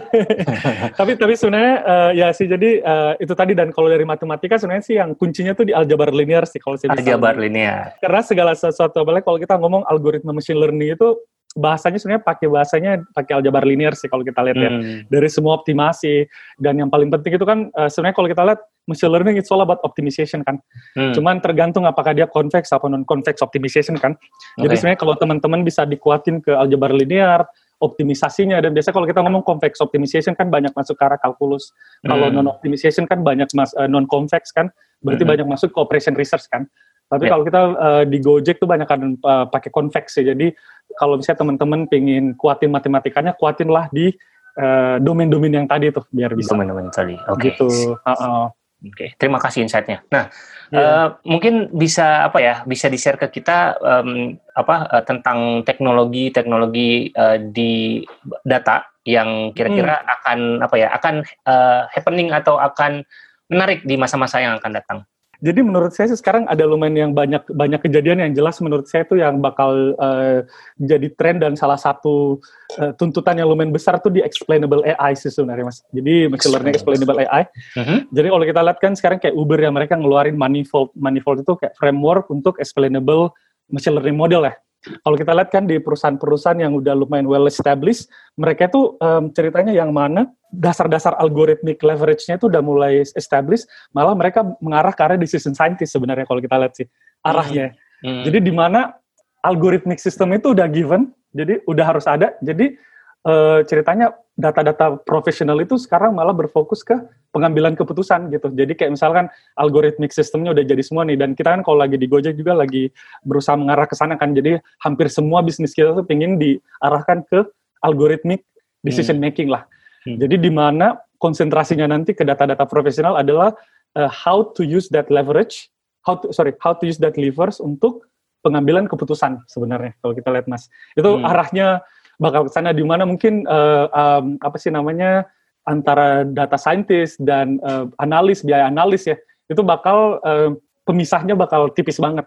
tapi 0.99 1.19
tapi 1.19 1.35
sebenarnya 1.35 1.75
uh, 1.83 2.11
ya 2.15 2.31
sih 2.31 2.47
jadi 2.47 2.79
uh, 2.87 3.13
itu 3.19 3.35
tadi 3.35 3.51
dan 3.51 3.75
kalau 3.75 3.91
dari 3.91 4.07
matematika 4.07 4.55
sebenarnya 4.55 4.85
sih 4.87 4.95
yang 4.95 5.11
kuncinya 5.11 5.51
tuh 5.51 5.67
di 5.67 5.75
aljabar 5.75 6.15
linear 6.15 6.47
sih 6.47 6.55
kalau 6.55 6.79
saya 6.79 6.95
Aljabar 6.95 7.35
linear. 7.35 7.99
Karena 7.99 8.23
segala 8.23 8.55
sesuatu 8.55 9.03
apalagi 9.03 9.27
kalau 9.27 9.35
kita 9.43 9.59
ngomong 9.59 9.83
algoritma 9.91 10.31
machine 10.31 10.55
learning 10.55 10.95
itu 10.95 11.19
bahasanya 11.55 11.97
sebenarnya 11.97 12.23
pakai 12.27 12.47
bahasanya 12.51 12.91
pakai 13.15 13.39
aljabar 13.39 13.63
linear 13.63 13.95
sih 13.95 14.11
kalau 14.11 14.27
kita 14.27 14.43
lihat 14.43 14.57
ya. 14.59 14.69
hmm. 14.69 14.83
ya 14.83 14.95
dari 15.07 15.29
semua 15.31 15.55
optimasi 15.55 16.27
dan 16.59 16.75
yang 16.75 16.91
paling 16.91 17.07
penting 17.07 17.39
itu 17.39 17.47
kan 17.47 17.71
uh, 17.71 17.87
sebenarnya 17.87 18.15
kalau 18.19 18.27
kita 18.27 18.43
lihat 18.43 18.59
machine 18.91 19.07
learning 19.09 19.39
it's 19.39 19.49
all 19.49 19.63
about 19.63 19.79
optimization 19.87 20.43
kan. 20.43 20.59
Hmm. 20.99 21.15
Cuman 21.15 21.39
tergantung 21.39 21.87
apakah 21.87 22.11
dia 22.11 22.27
convex 22.27 22.75
atau 22.75 22.91
non 22.91 23.07
convex 23.07 23.39
optimization 23.39 23.95
kan. 23.95 24.19
Okay. 24.19 24.67
Jadi 24.67 24.73
sebenarnya 24.75 24.99
kalau 24.99 25.15
teman-teman 25.15 25.63
bisa 25.63 25.87
dikuatin 25.87 26.43
ke 26.43 26.51
aljabar 26.51 26.91
linear 26.91 27.47
optimisasinya 27.79 28.59
dan 28.59 28.71
biasa 28.71 28.91
kalau 28.95 29.07
kita 29.07 29.19
ngomong 29.23 29.43
convex 29.43 29.79
optimization 29.83 30.35
kan 30.35 30.51
banyak 30.51 30.75
masuk 30.75 30.99
ke 30.99 31.03
arah 31.07 31.19
kalkulus. 31.23 31.71
Hmm. 32.03 32.13
Kalau 32.13 32.27
non 32.35 32.51
optimization 32.51 33.07
kan 33.07 33.23
banyak 33.23 33.47
mas 33.55 33.71
uh, 33.79 33.87
non 33.87 34.03
convex 34.11 34.51
kan 34.51 34.67
berarti 34.99 35.23
hmm. 35.23 35.31
banyak 35.31 35.47
masuk 35.47 35.71
ke 35.71 35.79
operation 35.79 36.19
research 36.19 36.51
kan. 36.51 36.67
Tapi 37.15 37.25
yeah. 37.25 37.31
kalau 37.31 37.43
kita 37.47 37.61
uh, 37.79 38.03
di 38.03 38.17
Gojek 38.19 38.59
tuh 38.59 38.67
banyak 38.67 38.87
kan 38.91 39.15
uh, 39.23 39.47
pakai 39.47 39.71
convex 39.71 40.19
ya. 40.19 40.35
Jadi 40.35 40.51
kalau 40.99 41.15
misalnya 41.15 41.39
teman-teman 41.39 41.87
pengen 41.87 42.35
kuatin 42.35 42.75
matematikanya, 42.75 43.31
kuatinlah 43.39 43.87
di 43.95 44.11
uh, 44.59 44.99
domain-domain 44.99 45.63
yang 45.63 45.67
tadi 45.71 45.95
tuh 45.95 46.03
biar 46.11 46.35
bisa. 46.35 46.51
Domain-domain 46.51 46.91
tadi. 46.91 47.15
Oke. 47.31 47.55
Okay. 47.55 47.55
Gitu. 47.55 47.95
Uh 48.03 48.11
-uh. 48.11 48.45
Oke, 48.85 48.91
okay. 48.91 49.09
terima 49.17 49.41
kasih 49.41 49.65
insight-nya. 49.65 50.05
Nah, 50.13 50.29
yeah. 50.69 50.77
Iya. 50.77 50.85
uh, 50.85 51.07
mungkin 51.25 51.73
bisa 51.73 52.27
apa 52.27 52.37
ya? 52.37 52.61
Bisa 52.69 52.85
di-share 52.85 53.17
ke 53.17 53.41
kita 53.41 53.81
um, 53.81 54.37
apa 54.53 54.75
uh, 54.91 55.03
tentang 55.07 55.65
teknologi-teknologi 55.65 57.09
uh, 57.17 57.39
di 57.39 58.03
data 58.45 58.85
yang 59.07 59.55
kira-kira 59.57 60.05
hmm. 60.05 60.15
akan 60.19 60.39
apa 60.61 60.75
ya? 60.77 60.87
Akan 60.93 61.25
uh, 61.49 61.89
happening 61.89 62.29
atau 62.29 62.61
akan 62.61 63.01
menarik 63.49 63.81
di 63.89 63.97
masa-masa 63.97 64.43
yang 64.43 64.59
akan 64.61 64.71
datang. 64.75 64.99
Jadi 65.43 65.59
menurut 65.63 65.91
saya 65.91 66.11
sih 66.11 66.19
sekarang 66.19 66.47
ada 66.47 66.63
lumayan 66.63 66.95
yang 66.95 67.11
banyak 67.11 67.43
banyak 67.51 67.81
kejadian 67.83 68.23
yang 68.23 68.31
jelas 68.35 68.59
menurut 68.63 68.87
saya 68.87 69.03
itu 69.03 69.19
yang 69.19 69.43
bakal 69.43 69.95
uh, 69.99 70.43
jadi 70.79 71.07
tren 71.15 71.41
dan 71.41 71.59
salah 71.59 71.79
satu 71.79 72.39
uh, 72.79 72.91
tuntutan 72.95 73.39
yang 73.39 73.51
lumayan 73.51 73.75
besar 73.75 73.99
tuh 73.99 74.11
di 74.11 74.23
explainable 74.23 74.85
AI 74.85 75.17
sih 75.17 75.31
sebenarnya 75.31 75.65
mas. 75.67 75.83
Jadi 75.91 76.31
machine 76.31 76.51
learning 76.55 76.75
explainable 76.75 77.17
AI. 77.19 77.43
Uh-huh. 77.75 77.99
Jadi 78.11 78.27
kalau 78.31 78.45
kita 78.45 78.61
lihat 78.63 78.79
kan 78.79 78.93
sekarang 78.95 79.19
kayak 79.19 79.35
Uber 79.35 79.59
yang 79.59 79.75
mereka 79.75 79.99
ngeluarin 79.99 80.35
manifold 80.39 80.93
manifold 80.95 81.43
itu 81.43 81.53
kayak 81.59 81.73
framework 81.75 82.29
untuk 82.31 82.55
explainable 82.61 83.33
machine 83.71 83.97
learning 83.97 84.15
model 84.15 84.45
ya 84.45 84.53
kalau 85.01 85.15
kita 85.17 85.31
lihat 85.33 85.49
kan 85.49 85.65
di 85.65 85.81
perusahaan-perusahaan 85.81 86.59
yang 86.61 86.73
udah 86.77 86.93
lumayan 86.93 87.25
well 87.25 87.49
established, 87.49 88.09
mereka 88.37 88.69
itu 88.69 88.97
um, 89.01 89.33
ceritanya 89.33 89.73
yang 89.73 89.89
mana 89.89 90.29
dasar-dasar 90.53 91.17
algoritmik 91.19 91.81
leverage-nya 91.81 92.37
itu 92.37 92.47
udah 92.47 92.61
mulai 92.61 93.01
established, 93.03 93.65
malah 93.91 94.13
mereka 94.13 94.45
mengarah 94.61 94.93
ke 94.93 95.01
arah 95.01 95.17
decision 95.19 95.57
scientist 95.57 95.93
sebenarnya 95.93 96.25
kalau 96.29 96.39
kita 96.39 96.55
lihat 96.55 96.73
sih 96.77 96.87
arahnya. 97.25 97.73
Hmm. 98.03 98.21
Hmm. 98.21 98.23
Jadi 98.27 98.39
di 98.45 98.53
mana 98.53 98.93
algoritmik 99.41 99.97
system 99.97 100.33
itu 100.37 100.53
udah 100.53 100.69
given, 100.69 101.09
jadi 101.33 101.61
udah 101.65 101.85
harus 101.85 102.05
ada. 102.05 102.37
Jadi 102.41 102.77
uh, 103.25 103.65
ceritanya 103.65 104.13
data-data 104.35 104.99
profesional 105.07 105.55
itu 105.63 105.79
sekarang 105.79 106.11
malah 106.11 106.35
berfokus 106.35 106.83
ke 106.83 106.95
pengambilan 107.31 107.71
keputusan 107.79 108.27
gitu. 108.35 108.51
Jadi 108.51 108.75
kayak 108.75 108.91
misalkan 108.99 109.31
algoritmik 109.55 110.11
sistemnya 110.11 110.51
udah 110.51 110.63
jadi 110.67 110.83
semua 110.83 111.07
nih 111.07 111.15
dan 111.15 111.39
kita 111.39 111.55
kan 111.55 111.61
kalau 111.63 111.79
lagi 111.79 111.95
di 111.95 112.03
Gojek 112.03 112.35
juga 112.35 112.51
lagi 112.51 112.91
berusaha 113.23 113.55
mengarah 113.55 113.87
ke 113.87 113.95
sana 113.95 114.19
kan. 114.19 114.35
Jadi 114.35 114.59
hampir 114.83 115.07
semua 115.07 115.39
bisnis 115.39 115.71
kita 115.71 115.95
tuh 115.95 116.03
pengen 116.03 116.35
diarahkan 116.35 117.23
ke 117.31 117.47
algoritmik 117.79 118.43
decision 118.83 119.23
making 119.23 119.47
lah. 119.47 119.63
Hmm. 120.03 120.19
Jadi 120.19 120.35
di 120.35 120.51
mana 120.51 120.99
konsentrasinya 121.17 121.87
nanti 121.87 122.11
ke 122.11 122.27
data-data 122.27 122.67
profesional 122.67 123.15
adalah 123.15 123.55
uh, 123.95 124.11
how 124.11 124.43
to 124.51 124.67
use 124.67 124.91
that 124.91 125.07
leverage, 125.07 125.71
how 126.03 126.19
to 126.19 126.35
sorry, 126.35 126.51
how 126.59 126.75
to 126.75 126.83
use 126.83 126.99
that 126.99 127.15
levers 127.15 127.63
untuk 127.63 128.11
pengambilan 128.43 128.85
keputusan 128.85 129.41
sebenarnya 129.49 129.95
kalau 130.03 130.13
kita 130.13 130.29
lihat 130.29 130.45
Mas. 130.51 130.67
Itu 130.93 131.17
hmm. 131.17 131.25
arahnya 131.25 131.81
bakal 132.21 132.47
ke 132.47 132.51
sana 132.51 132.71
di 132.71 132.83
mana 132.83 133.03
mungkin 133.03 133.43
uh, 133.47 133.87
um, 133.91 134.39
apa 134.39 134.57
sih 134.59 134.71
namanya 134.71 135.27
antara 135.65 136.23
data 136.23 136.55
scientist 136.55 137.17
dan 137.21 137.57
uh, 137.65 137.89
analis 137.99 138.45
biaya 138.45 138.69
analis 138.69 139.09
ya 139.09 139.17
itu 139.49 139.61
bakal 139.65 140.21
uh, 140.21 140.53
pemisahnya 140.85 141.33
bakal 141.33 141.69
tipis 141.73 141.99
banget. 141.99 142.25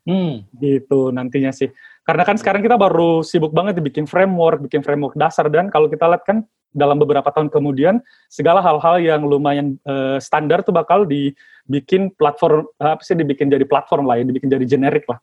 Hmm. 0.00 0.48
gitu 0.56 1.12
nantinya 1.12 1.52
sih. 1.52 1.68
Karena 2.08 2.24
kan 2.24 2.40
sekarang 2.40 2.64
kita 2.64 2.80
baru 2.80 3.20
sibuk 3.20 3.52
banget 3.52 3.78
bikin 3.84 4.08
framework 4.08 4.64
bikin 4.64 4.80
framework 4.80 5.12
dasar 5.12 5.46
dan 5.52 5.68
kalau 5.68 5.92
kita 5.92 6.08
lihat 6.08 6.24
kan 6.24 6.42
dalam 6.72 6.96
beberapa 7.02 7.26
tahun 7.34 7.50
kemudian 7.50 7.98
segala 8.30 8.62
hal-hal 8.62 9.02
yang 9.02 9.26
lumayan 9.26 9.76
uh, 9.84 10.16
standar 10.22 10.62
tuh 10.62 10.72
bakal 10.72 11.02
dibikin 11.04 12.14
platform 12.14 12.66
apa 12.78 13.02
sih 13.02 13.18
dibikin 13.18 13.50
jadi 13.50 13.66
platform 13.66 14.06
lah 14.06 14.22
ya 14.22 14.24
dibikin 14.24 14.48
jadi 14.48 14.64
generik 14.64 15.04
lah 15.10 15.18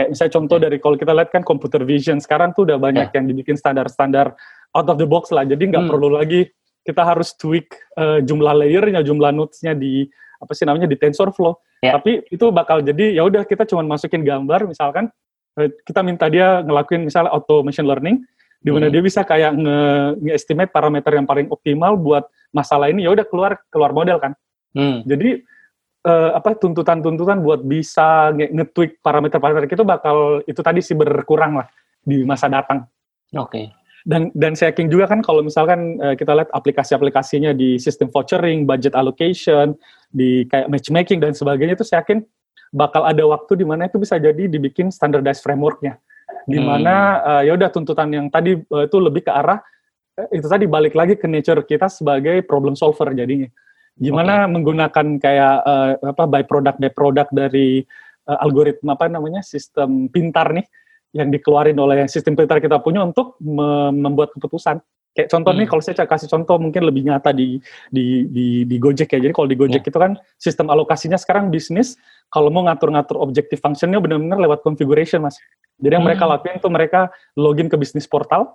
Kayak 0.00 0.16
misalnya 0.16 0.32
contoh 0.32 0.56
dari 0.56 0.76
kalau 0.80 0.96
kita 0.96 1.12
lihat 1.12 1.28
kan 1.28 1.44
computer 1.44 1.84
vision 1.84 2.16
sekarang 2.24 2.56
tuh 2.56 2.64
udah 2.64 2.80
banyak 2.80 3.12
yeah. 3.12 3.16
yang 3.20 3.28
dibikin 3.28 3.60
standar-standar 3.60 4.32
out 4.72 4.88
of 4.88 4.96
the 4.96 5.04
box 5.04 5.28
lah. 5.28 5.44
Jadi 5.44 5.68
nggak 5.68 5.84
hmm. 5.84 5.92
perlu 5.92 6.08
lagi 6.08 6.48
kita 6.88 7.04
harus 7.04 7.36
tweak 7.36 7.76
uh, 8.00 8.24
jumlah 8.24 8.56
layernya, 8.64 9.04
jumlah 9.04 9.28
nodes-nya 9.28 9.76
di 9.76 10.08
apa 10.40 10.56
sih 10.56 10.64
namanya 10.64 10.88
di 10.88 10.96
TensorFlow. 10.96 11.84
Yeah. 11.84 12.00
Tapi 12.00 12.32
itu 12.32 12.48
bakal 12.48 12.80
jadi 12.80 13.12
ya 13.12 13.28
udah 13.28 13.44
kita 13.44 13.68
cuma 13.68 13.84
masukin 13.84 14.24
gambar 14.24 14.64
misalkan 14.64 15.12
uh, 15.60 15.68
kita 15.84 16.00
minta 16.00 16.32
dia 16.32 16.64
ngelakuin 16.64 17.04
misalnya 17.04 17.28
auto 17.36 17.60
machine 17.60 17.84
learning 17.84 18.24
di 18.60 18.72
mana 18.72 18.88
hmm. 18.88 18.94
dia 18.96 19.02
bisa 19.04 19.20
kayak 19.20 19.52
nge-estimate 19.56 20.72
parameter 20.72 21.12
yang 21.12 21.28
paling 21.28 21.48
optimal 21.52 22.00
buat 22.00 22.24
masalah 22.56 22.88
ini 22.88 23.04
ya 23.04 23.12
udah 23.12 23.28
keluar 23.28 23.60
keluar 23.68 23.92
model 23.92 24.16
kan. 24.16 24.32
Hmm. 24.72 25.04
Jadi 25.04 25.44
uh, 26.06 26.30
apa 26.36 26.56
tuntutan-tuntutan 26.56 27.44
buat 27.44 27.60
bisa 27.64 28.32
nge-tweak 28.32 29.04
parameter-parameter 29.04 29.68
itu 29.68 29.84
bakal 29.84 30.40
itu 30.44 30.60
tadi 30.60 30.80
sih 30.80 30.96
berkurang 30.96 31.60
lah 31.60 31.66
di 32.00 32.24
masa 32.24 32.48
datang. 32.48 32.88
Oke. 33.36 33.50
Okay. 33.50 33.66
Dan 34.00 34.32
dan 34.32 34.56
saya 34.56 34.72
yakin 34.72 34.88
juga 34.88 35.12
kan 35.12 35.20
kalau 35.20 35.44
misalkan 35.44 36.00
uh, 36.00 36.16
kita 36.16 36.32
lihat 36.32 36.48
aplikasi-aplikasinya 36.56 37.52
di 37.52 37.76
sistem 37.76 38.08
vouchering, 38.08 38.64
budget 38.64 38.96
allocation, 38.96 39.76
di 40.08 40.48
kayak 40.48 40.72
matchmaking 40.72 41.20
dan 41.20 41.36
sebagainya 41.36 41.76
itu 41.76 41.84
saya 41.84 42.00
yakin 42.00 42.24
bakal 42.72 43.04
ada 43.04 43.20
waktu 43.28 43.60
di 43.60 43.66
mana 43.68 43.92
itu 43.92 44.00
bisa 44.00 44.16
jadi 44.16 44.48
dibikin 44.48 44.88
standardized 44.88 45.44
frameworknya. 45.44 46.00
Di 46.48 46.56
hmm. 46.56 46.64
mana 46.64 46.96
hmm. 46.96 47.28
uh, 47.28 47.42
ya 47.44 47.52
udah 47.60 47.68
tuntutan 47.68 48.08
yang 48.08 48.26
tadi 48.32 48.56
uh, 48.56 48.88
itu 48.88 48.96
lebih 48.96 49.28
ke 49.28 49.32
arah 49.32 49.60
itu 50.28 50.44
tadi 50.44 50.68
balik 50.68 50.92
lagi 50.92 51.16
ke 51.16 51.24
nature 51.24 51.64
kita 51.64 51.88
sebagai 51.88 52.44
problem 52.44 52.76
solver 52.76 53.08
jadinya 53.16 53.48
Gimana 53.98 54.46
okay. 54.46 54.50
menggunakan 54.52 55.06
kayak 55.18 55.56
uh, 55.66 55.90
apa 56.14 56.24
by 56.28 56.42
product 56.46 56.78
by 56.78 56.90
product 56.92 57.30
dari 57.34 57.82
uh, 58.30 58.38
algoritma 58.44 58.94
apa 58.94 59.10
namanya 59.10 59.42
sistem 59.42 60.06
pintar 60.06 60.54
nih 60.54 60.66
yang 61.10 61.28
dikeluarin 61.34 61.74
oleh 61.74 62.06
sistem 62.06 62.38
pintar 62.38 62.62
kita 62.62 62.78
punya 62.78 63.02
untuk 63.02 63.34
me 63.42 63.90
membuat 63.90 64.30
keputusan. 64.36 64.78
Kayak 65.10 65.26
contoh 65.34 65.50
hmm. 65.50 65.58
nih 65.58 65.66
kalau 65.66 65.82
saya 65.82 66.06
kasih 66.06 66.30
contoh 66.30 66.56
mungkin 66.62 66.86
lebih 66.86 67.02
nyata 67.02 67.34
di 67.34 67.58
di 67.90 68.30
di, 68.30 68.62
di 68.62 68.76
Gojek 68.78 69.10
ya. 69.10 69.18
Jadi 69.18 69.34
kalau 69.34 69.50
di 69.50 69.58
Gojek 69.58 69.82
yeah. 69.82 69.90
itu 69.90 69.98
kan 69.98 70.12
sistem 70.38 70.70
alokasinya 70.70 71.18
sekarang 71.18 71.50
bisnis 71.50 71.98
kalau 72.30 72.46
mau 72.46 72.62
ngatur-ngatur 72.70 73.18
objektif 73.18 73.58
functionnya 73.58 73.98
benar-benar 73.98 74.38
lewat 74.38 74.62
configuration 74.62 75.26
mas. 75.26 75.34
Jadi 75.82 75.98
yang 75.98 76.06
hmm. 76.06 76.14
mereka 76.14 76.24
lakuin 76.30 76.56
itu 76.62 76.68
mereka 76.70 77.00
login 77.34 77.66
ke 77.66 77.74
bisnis 77.74 78.06
portal, 78.06 78.54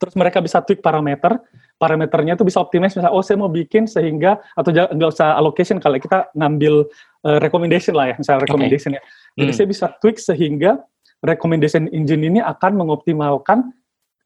terus 0.00 0.16
mereka 0.16 0.40
bisa 0.40 0.64
tweak 0.64 0.80
parameter, 0.80 1.36
parameternya 1.82 2.38
itu 2.38 2.46
bisa 2.46 2.62
optimize 2.62 2.94
misalnya 2.94 3.10
oh 3.10 3.26
saya 3.26 3.42
mau 3.42 3.50
bikin 3.50 3.90
sehingga 3.90 4.38
atau 4.54 4.70
nggak 4.70 5.10
usah 5.10 5.34
allocation 5.34 5.82
kalau 5.82 5.98
kita 5.98 6.30
ngambil 6.38 6.86
uh, 7.26 7.42
recommendation 7.42 7.98
lah 7.98 8.14
ya 8.14 8.16
misalnya 8.22 8.46
recommendation 8.46 8.94
okay. 8.94 9.02
ya. 9.02 9.42
Jadi 9.42 9.50
hmm. 9.50 9.58
saya 9.58 9.66
bisa 9.66 9.86
tweak 9.98 10.22
sehingga 10.22 10.78
recommendation 11.26 11.90
engine 11.90 12.22
ini 12.22 12.38
akan 12.38 12.78
mengoptimalkan 12.78 13.74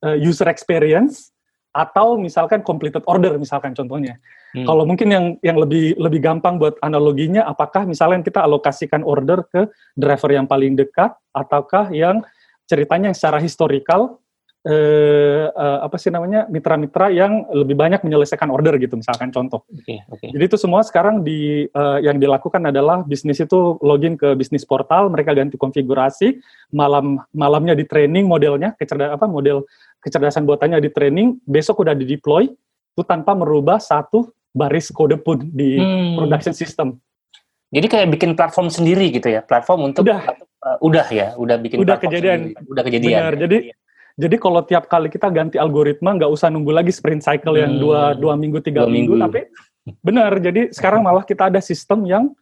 uh, 0.05 0.17
user 0.21 0.53
experience 0.53 1.33
atau 1.73 2.21
misalkan 2.21 2.61
completed 2.61 3.05
order 3.09 3.37
misalkan 3.41 3.73
contohnya. 3.73 4.21
Hmm. 4.53 4.65
Kalau 4.69 4.85
mungkin 4.85 5.09
yang 5.09 5.25
yang 5.41 5.57
lebih 5.57 5.97
lebih 5.97 6.21
gampang 6.21 6.61
buat 6.61 6.77
analoginya 6.85 7.49
apakah 7.49 7.89
misalnya 7.89 8.21
kita 8.21 8.45
alokasikan 8.45 9.01
order 9.01 9.49
ke 9.49 9.69
driver 9.97 10.29
yang 10.33 10.45
paling 10.45 10.77
dekat 10.77 11.17
ataukah 11.33 11.89
yang 11.93 12.21
ceritanya 12.69 13.17
secara 13.17 13.41
historical 13.41 14.21
eh, 14.67 15.47
eh, 15.47 15.79
apa 15.81 15.95
sih 15.97 16.11
namanya 16.11 16.51
mitra-mitra 16.51 17.07
yang 17.09 17.47
lebih 17.55 17.79
banyak 17.79 18.03
menyelesaikan 18.03 18.51
order 18.51 18.75
gitu 18.77 18.99
misalkan 18.99 19.31
contoh. 19.31 19.62
Oke, 19.71 20.03
oke. 20.11 20.27
Jadi 20.35 20.43
itu 20.43 20.59
semua 20.59 20.83
sekarang 20.83 21.23
di 21.23 21.71
eh, 21.71 21.99
yang 22.03 22.19
dilakukan 22.19 22.67
adalah 22.67 23.07
bisnis 23.07 23.39
itu 23.39 23.79
login 23.81 24.19
ke 24.19 24.35
bisnis 24.35 24.67
portal, 24.67 25.07
mereka 25.07 25.33
ganti 25.33 25.55
konfigurasi, 25.55 26.43
malam 26.75 27.23
malamnya 27.31 27.79
di 27.79 27.87
training 27.87 28.27
modelnya 28.27 28.75
kecerdasan 28.75 29.14
apa 29.14 29.27
model 29.31 29.62
kecerdasan 30.03 30.43
buatannya 30.43 30.83
di 30.83 30.91
training, 30.91 31.39
besok 31.47 31.87
udah 31.87 31.95
di 31.95 32.03
deploy 32.05 32.47
itu 32.47 33.03
tanpa 33.07 33.39
merubah 33.39 33.79
satu 33.79 34.31
baris 34.51 34.91
kode 34.91 35.21
pun 35.21 35.47
di 35.47 35.77
Hmm. 35.79 36.17
production 36.17 36.55
system. 36.57 36.97
Jadi 37.69 37.87
kayak 37.91 38.09
bikin 38.14 38.33
platform 38.33 38.71
sendiri 38.71 39.11
gitu 39.12 39.27
ya, 39.29 39.43
platform 39.43 39.91
untuk 39.93 40.07
Udah. 40.07 40.23
uh, 40.62 40.79
udah 40.81 41.07
ya, 41.11 41.35
udah 41.37 41.59
bikin 41.59 41.83
Udah 41.83 41.99
platform 41.99 42.11
kejadian. 42.14 42.39
sendiri. 42.55 42.71
udah 42.73 42.83
kejadian. 42.87 43.21
Benar, 43.21 43.35
jadi- 43.37 43.64
Jadi 44.17 44.37
kalau 44.41 44.64
tiap 44.64 44.89
kali 44.89 45.12
kita 45.12 45.29
ganti 45.29 45.61
algoritma 45.61 46.17
nggak 46.17 46.33
usah 46.33 46.49
nunggu 46.49 46.73
lagi 46.73 46.89
sprint 46.89 47.21
cycle 47.21 47.53
yang 47.55 47.77
Hmm. 47.77 47.83
dua 47.85 48.01
dua 48.17 48.33
minggu 48.33 48.64
tiga 48.64 48.89
Dua 48.89 48.89
minggu, 48.89 49.12
minggu. 49.12 49.25
tapi 49.29 49.41
benar. 50.01 50.33
Jadi 50.41 50.73
sekarang 50.73 51.05
malah 51.05 51.21
kita 51.23 51.53
ada 51.53 51.61
sistem 51.61 52.03
yang 52.03 52.33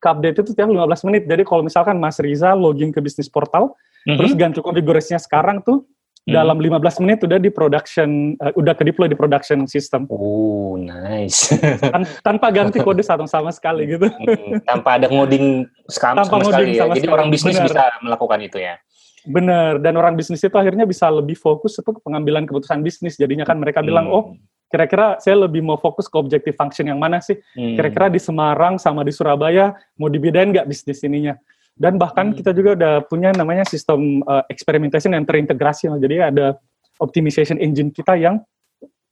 update 0.00 0.42
itu 0.42 0.50
tiap 0.52 0.66
15 0.66 1.06
menit. 1.06 1.22
Jadi 1.24 1.42
kalau 1.44 1.62
misalkan 1.62 1.94
Mas 1.96 2.18
Riza 2.18 2.50
login 2.52 2.90
ke 2.90 2.98
bisnis 2.98 3.28
portal, 3.28 3.78
Mhm. 4.02 4.16
terus 4.16 4.32
ganti 4.34 4.58
konfigurasinya 4.58 5.20
sekarang 5.20 5.60
tuh 5.60 5.86
Mhm. 6.20 6.32
dalam 6.32 6.58
15 6.58 6.98
menit 6.98 7.20
udah 7.20 7.36
di 7.36 7.48
production, 7.48 8.08
eh, 8.34 8.52
udah 8.52 8.72
ke 8.72 8.82
deploy 8.82 9.06
di 9.06 9.14
production 9.14 9.64
system 9.64 10.10
Oh, 10.10 10.74
nice. 10.74 11.52
Tan- 11.78 12.10
tanpa 12.20 12.50
ganti 12.50 12.80
kode 12.82 13.00
satu 13.00 13.24
sama 13.24 13.52
sekali 13.52 13.86
gitu. 13.86 14.08
Hmm, 14.08 14.58
Tanpa 14.64 14.98
ada 14.98 15.06
ngoding 15.06 15.62
skam 15.86 16.16
Tanpa 16.16 16.26
sama 16.26 16.42
ngoding 16.42 16.50
sekali 16.50 16.70
ya. 16.74 16.80
sama 16.80 16.92
Jadi 16.92 17.00
sekali. 17.00 17.14
orang 17.14 17.28
bisnis 17.28 17.54
Benar. 17.54 17.66
bisa 17.70 17.82
melakukan 18.02 18.38
itu 18.42 18.58
ya. 18.58 18.74
Benar. 19.26 19.80
Dan 19.80 19.96
orang 20.00 20.16
bisnis 20.16 20.40
itu 20.40 20.54
akhirnya 20.56 20.88
bisa 20.88 21.08
lebih 21.12 21.36
fokus 21.36 21.76
itu 21.76 21.90
ke 21.92 22.00
pengambilan 22.00 22.48
keputusan 22.48 22.80
bisnis. 22.80 23.20
Jadinya 23.20 23.44
kan 23.44 23.60
mereka 23.60 23.84
bilang, 23.84 24.08
Hmm. 24.08 24.16
oh 24.16 24.24
kira-kira 24.70 25.18
saya 25.18 25.34
lebih 25.44 25.66
mau 25.66 25.76
fokus 25.76 26.06
ke 26.06 26.16
objective 26.16 26.54
function 26.54 26.86
yang 26.88 26.96
mana 26.96 27.18
sih? 27.20 27.36
Hmm. 27.58 27.76
Kira-kira 27.76 28.06
di 28.08 28.20
Semarang 28.22 28.78
sama 28.78 29.02
di 29.02 29.12
Surabaya 29.12 29.74
mau 29.98 30.08
dibedain 30.08 30.54
nggak 30.54 30.68
bisnis 30.68 31.02
ininya? 31.04 31.36
Dan 31.76 31.96
bahkan 31.96 32.32
Hmm. 32.32 32.36
kita 32.36 32.52
juga 32.52 32.76
udah 32.76 32.94
punya 33.08 33.32
namanya 33.32 33.64
sistem 33.64 34.20
uh, 34.24 34.44
experimentation 34.48 35.12
yang 35.12 35.24
terintegrasi. 35.24 35.88
Jadi 36.00 36.16
ada 36.20 36.56
optimization 37.00 37.56
engine 37.56 37.88
kita 37.90 38.14
yang 38.20 38.40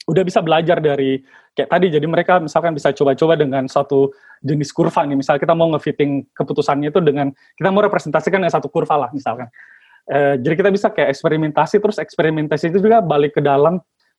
udah 0.08 0.24
bisa 0.24 0.40
belajar 0.40 0.80
dari 0.80 1.20
kayak 1.52 1.68
tadi. 1.68 1.86
Jadi 1.92 2.06
mereka 2.08 2.40
misalkan 2.40 2.72
bisa 2.72 2.92
coba-coba 2.96 3.36
dengan 3.36 3.68
satu 3.68 4.12
jenis 4.40 4.72
kurva 4.72 5.04
nih. 5.04 5.20
Misal 5.20 5.36
kita 5.36 5.52
mau 5.52 5.68
ngefitting 5.76 6.32
keputusannya 6.32 6.88
itu 6.88 7.00
dengan 7.04 7.28
kita 7.56 7.68
mau 7.68 7.84
representasikan 7.84 8.40
dengan 8.40 8.52
satu 8.52 8.72
kurva 8.72 9.08
lah 9.08 9.10
misalkan. 9.12 9.52
Eh, 10.08 10.34
jadi 10.40 10.54
kita 10.56 10.70
bisa 10.72 10.88
kayak 10.88 11.12
eksperimentasi 11.12 11.84
terus 11.84 12.00
eksperimentasi 12.00 12.72
itu 12.72 12.80
juga 12.80 13.04
balik 13.04 13.36
ke 13.36 13.42
dalam 13.44 13.76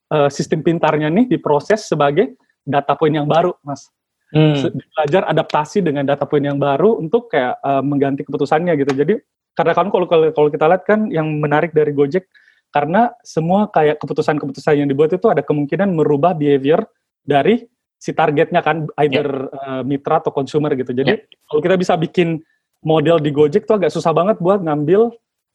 eh, 0.10 0.30
sistem 0.30 0.62
pintarnya 0.62 1.10
nih 1.10 1.26
diproses 1.26 1.90
sebagai 1.90 2.38
data 2.62 2.94
point 2.94 3.18
yang 3.18 3.26
baru, 3.26 3.58
Mas 3.66 3.90
Hmm. 4.30 4.54
belajar 4.94 5.26
adaptasi 5.26 5.82
dengan 5.82 6.06
data 6.06 6.22
point 6.30 6.46
yang 6.46 6.62
baru 6.62 7.02
untuk 7.02 7.34
kayak 7.34 7.58
uh, 7.66 7.82
mengganti 7.82 8.22
keputusannya 8.22 8.78
gitu. 8.78 8.94
Jadi 8.94 9.14
karena 9.58 9.74
kan 9.74 9.90
kalau 9.90 10.06
kalau 10.06 10.50
kita 10.54 10.70
lihat 10.70 10.86
kan 10.86 11.10
yang 11.10 11.42
menarik 11.42 11.74
dari 11.74 11.90
Gojek 11.90 12.30
karena 12.70 13.10
semua 13.26 13.74
kayak 13.74 13.98
keputusan-keputusan 13.98 14.86
yang 14.86 14.90
dibuat 14.90 15.10
itu 15.18 15.26
ada 15.34 15.42
kemungkinan 15.42 15.98
merubah 15.98 16.38
behavior 16.38 16.86
dari 17.26 17.66
si 17.98 18.14
targetnya 18.14 18.62
kan 18.62 18.86
either 19.02 19.50
uh, 19.50 19.82
mitra 19.82 20.22
atau 20.22 20.30
consumer 20.30 20.78
gitu. 20.78 20.94
Jadi 20.94 21.26
kalau 21.50 21.62
kita 21.66 21.76
bisa 21.82 21.98
bikin 21.98 22.38
model 22.86 23.18
di 23.18 23.34
Gojek 23.34 23.66
tuh 23.66 23.82
agak 23.82 23.90
susah 23.90 24.14
banget 24.14 24.38
buat 24.38 24.62
ngambil 24.62 25.10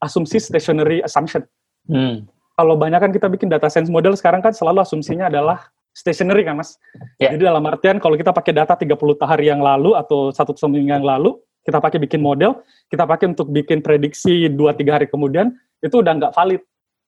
asumsi 0.04 0.36
stationary 0.36 1.00
assumption. 1.00 1.42
Hmm. 1.88 2.28
Kalau 2.54 2.78
banyak 2.78 3.00
kan 3.00 3.10
kita 3.10 3.26
bikin 3.32 3.50
data 3.50 3.66
science 3.66 3.90
model 3.90 4.14
sekarang 4.14 4.44
kan 4.44 4.54
selalu 4.54 4.84
asumsinya 4.84 5.26
adalah 5.32 5.72
stationary 5.96 6.44
kan 6.44 6.60
mas. 6.60 6.76
Ya. 7.18 7.32
Jadi 7.34 7.48
dalam 7.48 7.64
artian 7.66 7.98
kalau 7.98 8.14
kita 8.14 8.30
pakai 8.30 8.52
data 8.52 8.76
30 8.76 8.94
hari 9.24 9.48
yang 9.50 9.64
lalu 9.64 9.96
atau 9.98 10.30
satu 10.30 10.54
seminggu 10.54 10.90
yang 10.92 11.02
lalu, 11.02 11.38
kita 11.64 11.80
pakai 11.80 11.98
bikin 11.98 12.20
model, 12.20 12.60
kita 12.92 13.08
pakai 13.08 13.32
untuk 13.32 13.48
bikin 13.48 13.80
prediksi 13.80 14.52
2-3 14.52 15.00
hari 15.00 15.06
kemudian, 15.08 15.54
itu 15.80 15.98
udah 15.98 16.12
nggak 16.14 16.34
valid. 16.36 16.62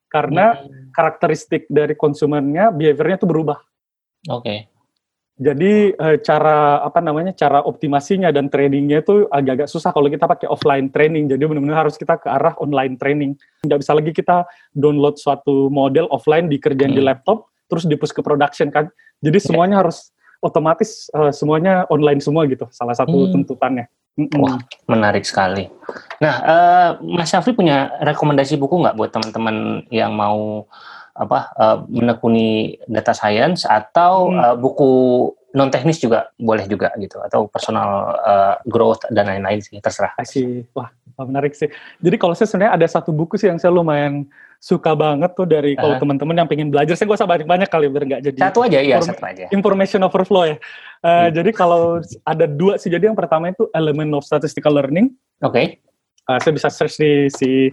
Karena 0.07 0.55
Hmm. 0.55 0.95
karakteristik 0.95 1.67
dari 1.67 1.99
konsumennya, 1.99 2.71
behaviornya 2.71 3.21
itu 3.21 3.29
berubah. 3.29 3.59
Oke. 4.31 4.71
Jadi 5.37 5.93
eh, 5.93 6.17
cara 6.25 6.81
apa 6.81 7.05
namanya 7.05 7.37
cara 7.37 7.61
optimasinya 7.61 8.33
dan 8.33 8.49
trainingnya 8.49 9.05
itu 9.05 9.29
agak-agak 9.29 9.69
susah 9.69 9.93
kalau 9.93 10.09
kita 10.09 10.25
pakai 10.25 10.49
offline 10.49 10.89
training. 10.89 11.29
Jadi 11.29 11.45
benar-benar 11.45 11.85
harus 11.85 12.01
kita 12.01 12.17
ke 12.17 12.25
arah 12.33 12.57
online 12.57 12.97
training. 12.97 13.37
Nggak 13.61 13.85
bisa 13.85 13.93
lagi 13.93 14.17
kita 14.17 14.49
download 14.73 15.21
suatu 15.21 15.69
model 15.69 16.09
offline 16.09 16.49
dikerjain 16.49 16.97
di 16.97 17.05
Hmm. 17.05 17.13
laptop 17.13 17.53
terus 17.69 17.85
dipush 17.85 18.17
ke 18.17 18.25
production 18.25 18.73
kan. 18.73 18.89
Jadi 19.21 19.37
semuanya 19.37 19.85
harus 19.85 20.09
otomatis 20.41 21.13
eh, 21.13 21.33
semuanya 21.37 21.85
online 21.93 22.25
semua 22.25 22.49
gitu. 22.49 22.65
Salah 22.73 22.97
satu 22.97 23.29
Hmm. 23.29 23.33
tuntutannya. 23.37 23.93
Mm-mm. 24.17 24.41
Wah. 24.41 24.57
Menarik 24.89 25.29
sekali. 25.29 25.69
Nah, 26.25 26.35
eh, 26.41 26.91
Mas 27.05 27.29
Syafri 27.29 27.53
punya 27.53 27.93
rekomendasi 28.01 28.57
buku 28.57 28.81
nggak 28.81 28.97
buat 28.97 29.13
teman-teman 29.13 29.85
yang 29.93 30.17
mau 30.17 30.65
apa 31.17 31.39
eh, 31.53 31.77
menekuni 31.91 32.49
data 32.87 33.13
science 33.13 33.65
atau 33.65 34.29
Hmm. 34.29 34.39
eh, 34.39 34.57
buku 34.57 34.91
non 35.57 35.73
teknis 35.73 35.97
juga 35.97 36.29
boleh 36.37 36.69
juga 36.69 36.93
gitu 36.97 37.17
atau 37.19 37.49
personal 37.49 37.89
eh, 38.21 38.55
growth 38.69 39.09
dan 39.09 39.27
lain-lain 39.27 39.59
sih 39.59 39.81
terserah. 39.81 40.13
Asih. 40.15 40.69
Wah, 40.77 40.93
menarik 41.19 41.57
sih. 41.57 41.73
Jadi 41.99 42.17
kalau 42.17 42.37
saya 42.37 42.45
sebenarnya 42.45 42.77
ada 42.77 42.87
satu 42.87 43.09
buku 43.09 43.41
sih 43.41 43.49
yang 43.49 43.57
saya 43.57 43.73
lumayan 43.73 44.29
suka 44.57 44.93
banget 44.93 45.33
tuh 45.33 45.45
dari 45.45 45.73
kalau 45.73 45.97
Ah. 45.97 46.01
teman-teman 46.01 46.37
yang 46.37 46.49
pengen 46.49 46.69
belajar. 46.69 46.93
Saya 46.97 47.09
gak 47.09 47.21
usah 47.21 47.29
banyak-banyak 47.29 47.69
kali 47.69 47.89
biar 47.89 48.05
nggak 48.05 48.23
jadi 48.25 48.39
Satu 48.41 48.65
aja 48.65 48.79
ya, 48.81 48.97
satu 49.01 49.25
aja. 49.25 49.45
information 49.53 50.01
overflow 50.05 50.45
ya. 50.45 50.57
Uh, 51.01 51.29
Hmm. 51.29 51.41
Jadi 51.41 51.51
kalau 51.53 52.01
ada 52.25 52.45
dua 52.45 52.77
sih. 52.77 52.89
Jadi 52.89 53.09
yang 53.09 53.17
pertama 53.17 53.49
itu 53.49 53.69
element 53.73 54.13
of 54.13 54.25
statistical 54.25 54.77
learning. 54.77 55.13
Oke. 55.41 55.81
Uh, 56.27 56.37
saya 56.41 56.53
bisa 56.53 56.69
search 56.69 56.99
di 56.99 57.29
si 57.33 57.71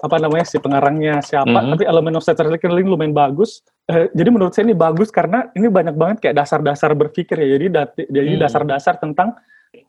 apa 0.00 0.16
namanya 0.16 0.48
si 0.48 0.56
pengarangnya 0.56 1.20
siapa. 1.20 1.52
Mhm. 1.52 1.70
Tapi 1.76 1.84
element 1.84 2.16
of 2.16 2.24
learning 2.24 2.88
lumayan 2.88 3.12
bagus. 3.12 3.60
Uh, 3.84 4.08
jadi 4.16 4.30
menurut 4.32 4.56
saya 4.56 4.64
ini 4.70 4.76
bagus 4.78 5.12
karena 5.12 5.52
ini 5.52 5.68
banyak 5.68 5.92
banget 5.98 6.16
kayak 6.24 6.36
dasar-dasar 6.40 6.96
berpikir 6.96 7.36
ya. 7.36 7.58
Jadi 7.58 7.66
dati- 7.68 8.08
jadi 8.08 8.38
Hmm. 8.38 8.40
dasar-dasar 8.40 8.96
tentang 8.96 9.36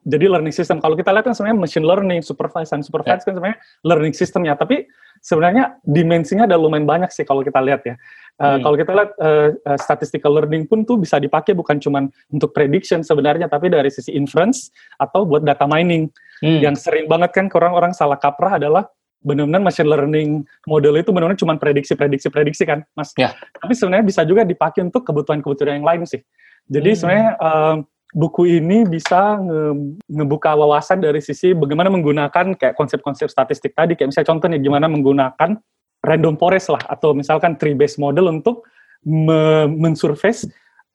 jadi 0.03 0.31
learning 0.31 0.55
system. 0.55 0.79
Kalau 0.79 0.95
kita 0.95 1.11
lihat 1.11 1.27
kan 1.27 1.35
sebenarnya 1.35 1.59
machine 1.59 1.85
learning, 1.87 2.19
supervised 2.23 2.71
dan 2.71 2.83
supervised 2.83 3.23
kan 3.23 3.35
sebenarnya 3.35 3.59
learning 3.83 4.15
systemnya. 4.15 4.55
Tapi 4.55 4.87
sebenarnya 5.23 5.79
dimensinya 5.83 6.43
ada 6.43 6.59
lumayan 6.59 6.83
banyak 6.83 7.11
sih 7.11 7.23
kalau 7.23 7.43
kita 7.43 7.63
lihat 7.63 7.83
ya. 7.87 7.95
Uh, 8.39 8.57
Hmm. 8.57 8.61
Kalau 8.65 8.75
kita 8.75 8.91
lihat 8.97 9.11
uh, 9.21 9.49
uh, 9.55 9.77
statistical 9.79 10.33
learning 10.33 10.65
pun 10.65 10.83
tuh 10.83 10.97
bisa 10.97 11.21
dipakai 11.21 11.53
bukan 11.53 11.77
cuma 11.79 12.09
untuk 12.33 12.49
prediction 12.51 13.05
sebenarnya, 13.05 13.45
tapi 13.45 13.69
dari 13.69 13.87
sisi 13.93 14.11
inference 14.17 14.73
atau 14.97 15.23
buat 15.23 15.45
data 15.45 15.69
mining. 15.69 16.09
Hmm. 16.41 16.59
Yang 16.59 16.81
sering 16.81 17.05
banget 17.05 17.29
kan 17.31 17.45
orang-orang 17.53 17.93
salah 17.93 18.17
kaprah 18.17 18.57
adalah 18.57 18.89
benar-benar 19.23 19.63
machine 19.63 19.87
learning 19.87 20.29
model 20.67 20.99
itu 20.99 21.09
benar-benar 21.15 21.39
cuma 21.39 21.55
prediksi-prediksi-prediksi 21.55 22.63
kan, 22.67 22.83
Mas. 22.93 23.15
Ya. 23.15 23.31
Tapi 23.57 23.73
sebenarnya 23.73 24.05
bisa 24.05 24.21
juga 24.27 24.43
dipakai 24.43 24.83
untuk 24.83 25.07
kebutuhan-kebutuhan 25.07 25.79
yang 25.79 25.87
lain 25.87 26.03
sih. 26.03 26.19
Jadi 26.67 26.93
Hmm. 26.93 26.99
sebenarnya 26.99 27.29
um, 27.39 27.75
buku 28.13 28.61
ini 28.61 28.85
bisa 28.85 29.41
nge- 29.41 29.97
ngebuka 30.05 30.53
wawasan 30.53 31.01
dari 31.01 31.17
sisi 31.23 31.55
bagaimana 31.57 31.89
menggunakan 31.89 32.53
kayak 32.53 32.75
konsep-konsep 32.77 33.31
statistik 33.31 33.73
tadi, 33.73 33.97
kayak 33.97 34.13
misalnya 34.13 34.29
contohnya 34.29 34.59
gimana 34.61 34.85
menggunakan 34.85 35.57
random 36.03 36.35
forest 36.35 36.69
lah 36.69 36.83
atau 36.91 37.15
misalkan 37.15 37.55
tree 37.55 37.73
based 37.73 37.97
model 37.97 38.29
untuk 38.29 38.67
me- 39.07 39.71
mensurface 39.71 40.45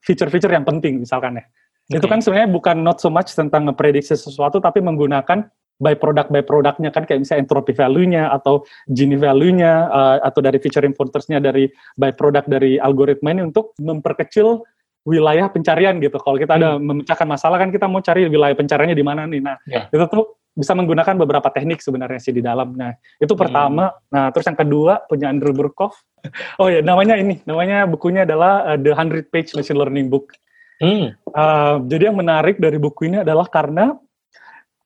feature-feature 0.05 0.53
yang 0.53 0.63
penting 0.63 1.01
misalkan 1.01 1.41
ya. 1.41 1.45
Itu 1.89 2.05
Oke. 2.05 2.13
kan 2.13 2.19
sebenarnya 2.21 2.53
bukan 2.53 2.77
not 2.85 3.01
so 3.01 3.09
much 3.09 3.33
tentang 3.33 3.65
ngeprediksi 3.65 4.13
sesuatu 4.13 4.61
tapi 4.61 4.77
menggunakan 4.79 5.49
by 5.79 5.95
product 5.95 6.29
by 6.29 6.43
produknya 6.43 6.91
kan 6.91 7.07
kayak 7.07 7.23
misalnya 7.23 7.47
entropy 7.47 7.71
value-nya 7.71 8.29
atau 8.35 8.67
Gini 8.91 9.15
value-nya 9.15 9.73
uh, 9.87 10.17
atau 10.21 10.43
dari 10.43 10.59
feature 10.59 10.83
importers-nya 10.83 11.39
dari 11.39 11.71
by 11.95 12.11
product 12.13 12.51
dari 12.51 12.75
algoritma 12.77 13.31
ini 13.31 13.47
untuk 13.47 13.73
memperkecil 13.79 14.59
wilayah 15.07 15.47
pencarian 15.47 15.97
gitu. 16.03 16.19
Kalau 16.19 16.35
kita 16.35 16.59
ada 16.59 16.75
memecahkan 16.77 17.25
masalah 17.25 17.57
kan 17.57 17.71
kita 17.71 17.87
mau 17.87 18.03
cari 18.03 18.27
wilayah 18.27 18.53
pencariannya 18.53 18.97
di 18.97 19.05
mana 19.05 19.25
nih. 19.25 19.41
Nah, 19.41 19.55
Ya. 19.65 19.87
itu 19.87 20.05
tuh 20.11 20.37
bisa 20.53 20.75
menggunakan 20.75 21.15
beberapa 21.15 21.47
teknik 21.55 21.79
sebenarnya 21.79 22.19
sih 22.19 22.35
di 22.35 22.43
dalam. 22.43 22.75
Nah, 22.75 22.91
itu 23.15 23.31
pertama. 23.33 23.95
Nah, 24.11 24.27
terus 24.35 24.43
yang 24.51 24.59
kedua 24.59 25.07
punya 25.07 25.31
Andrew 25.31 25.55
Burkhoff. 25.55 25.95
Oh 26.59 26.67
ya, 26.67 26.83
namanya 26.83 27.15
ini. 27.15 27.39
Namanya 27.47 27.87
bukunya 27.87 28.27
adalah 28.27 28.67
uh, 28.67 28.75
The 28.75 28.91
100 28.91 29.31
Page 29.31 29.55
Machine 29.55 29.79
Learning 29.79 30.11
Book. 30.11 30.35
Hmm. 30.83 31.15
Uh, 31.31 31.79
jadi 31.87 32.11
yang 32.11 32.19
menarik 32.19 32.59
dari 32.59 32.75
buku 32.75 33.07
ini 33.07 33.23
adalah 33.23 33.47
karena 33.47 33.95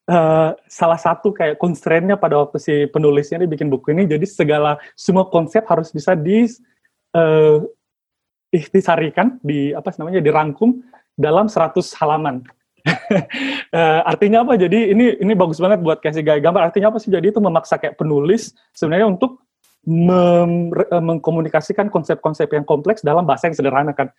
uh, 0.09 0.51
salah 0.67 0.99
satu 0.99 1.31
kayak 1.31 1.59
constraint-nya 1.59 2.19
pada 2.19 2.41
waktu 2.41 2.57
si 2.59 2.73
penulisnya 2.91 3.43
ini 3.43 3.47
bikin 3.47 3.71
buku 3.71 3.95
ini, 3.95 4.09
jadi 4.09 4.25
segala 4.27 4.79
semua 4.97 5.29
konsep 5.29 5.63
harus 5.69 5.93
bisa 5.93 6.17
di 6.17 6.49
uh, 7.15 7.63
ikhtisarikan, 8.53 9.39
di 9.41 9.73
apa 9.73 9.89
namanya, 9.97 10.21
dirangkum 10.21 10.83
dalam 11.15 11.49
100 11.49 11.73
halaman. 11.99 12.43
Uh, 13.71 14.01
artinya 14.11 14.43
apa? 14.43 14.59
Jadi 14.59 14.91
ini 14.91 15.15
ini 15.23 15.33
bagus 15.33 15.57
banget 15.57 15.79
buat 15.79 16.03
kasih 16.03 16.25
gaya 16.25 16.43
gambar. 16.43 16.69
Artinya 16.69 16.91
apa 16.91 16.99
sih? 16.99 17.09
Jadi 17.09 17.31
itu 17.31 17.39
memaksa 17.39 17.79
kayak 17.79 17.95
penulis 17.95 18.51
sebenarnya 18.75 19.07
untuk 19.07 19.39
mengkomunikasikan 19.83 21.91
konsep-konsep 21.91 22.47
yang 22.55 22.63
kompleks 22.63 23.03
dalam 23.03 23.27
bahasa 23.27 23.51
yang 23.51 23.55
sederhana 23.55 23.91
kan. 23.91 24.11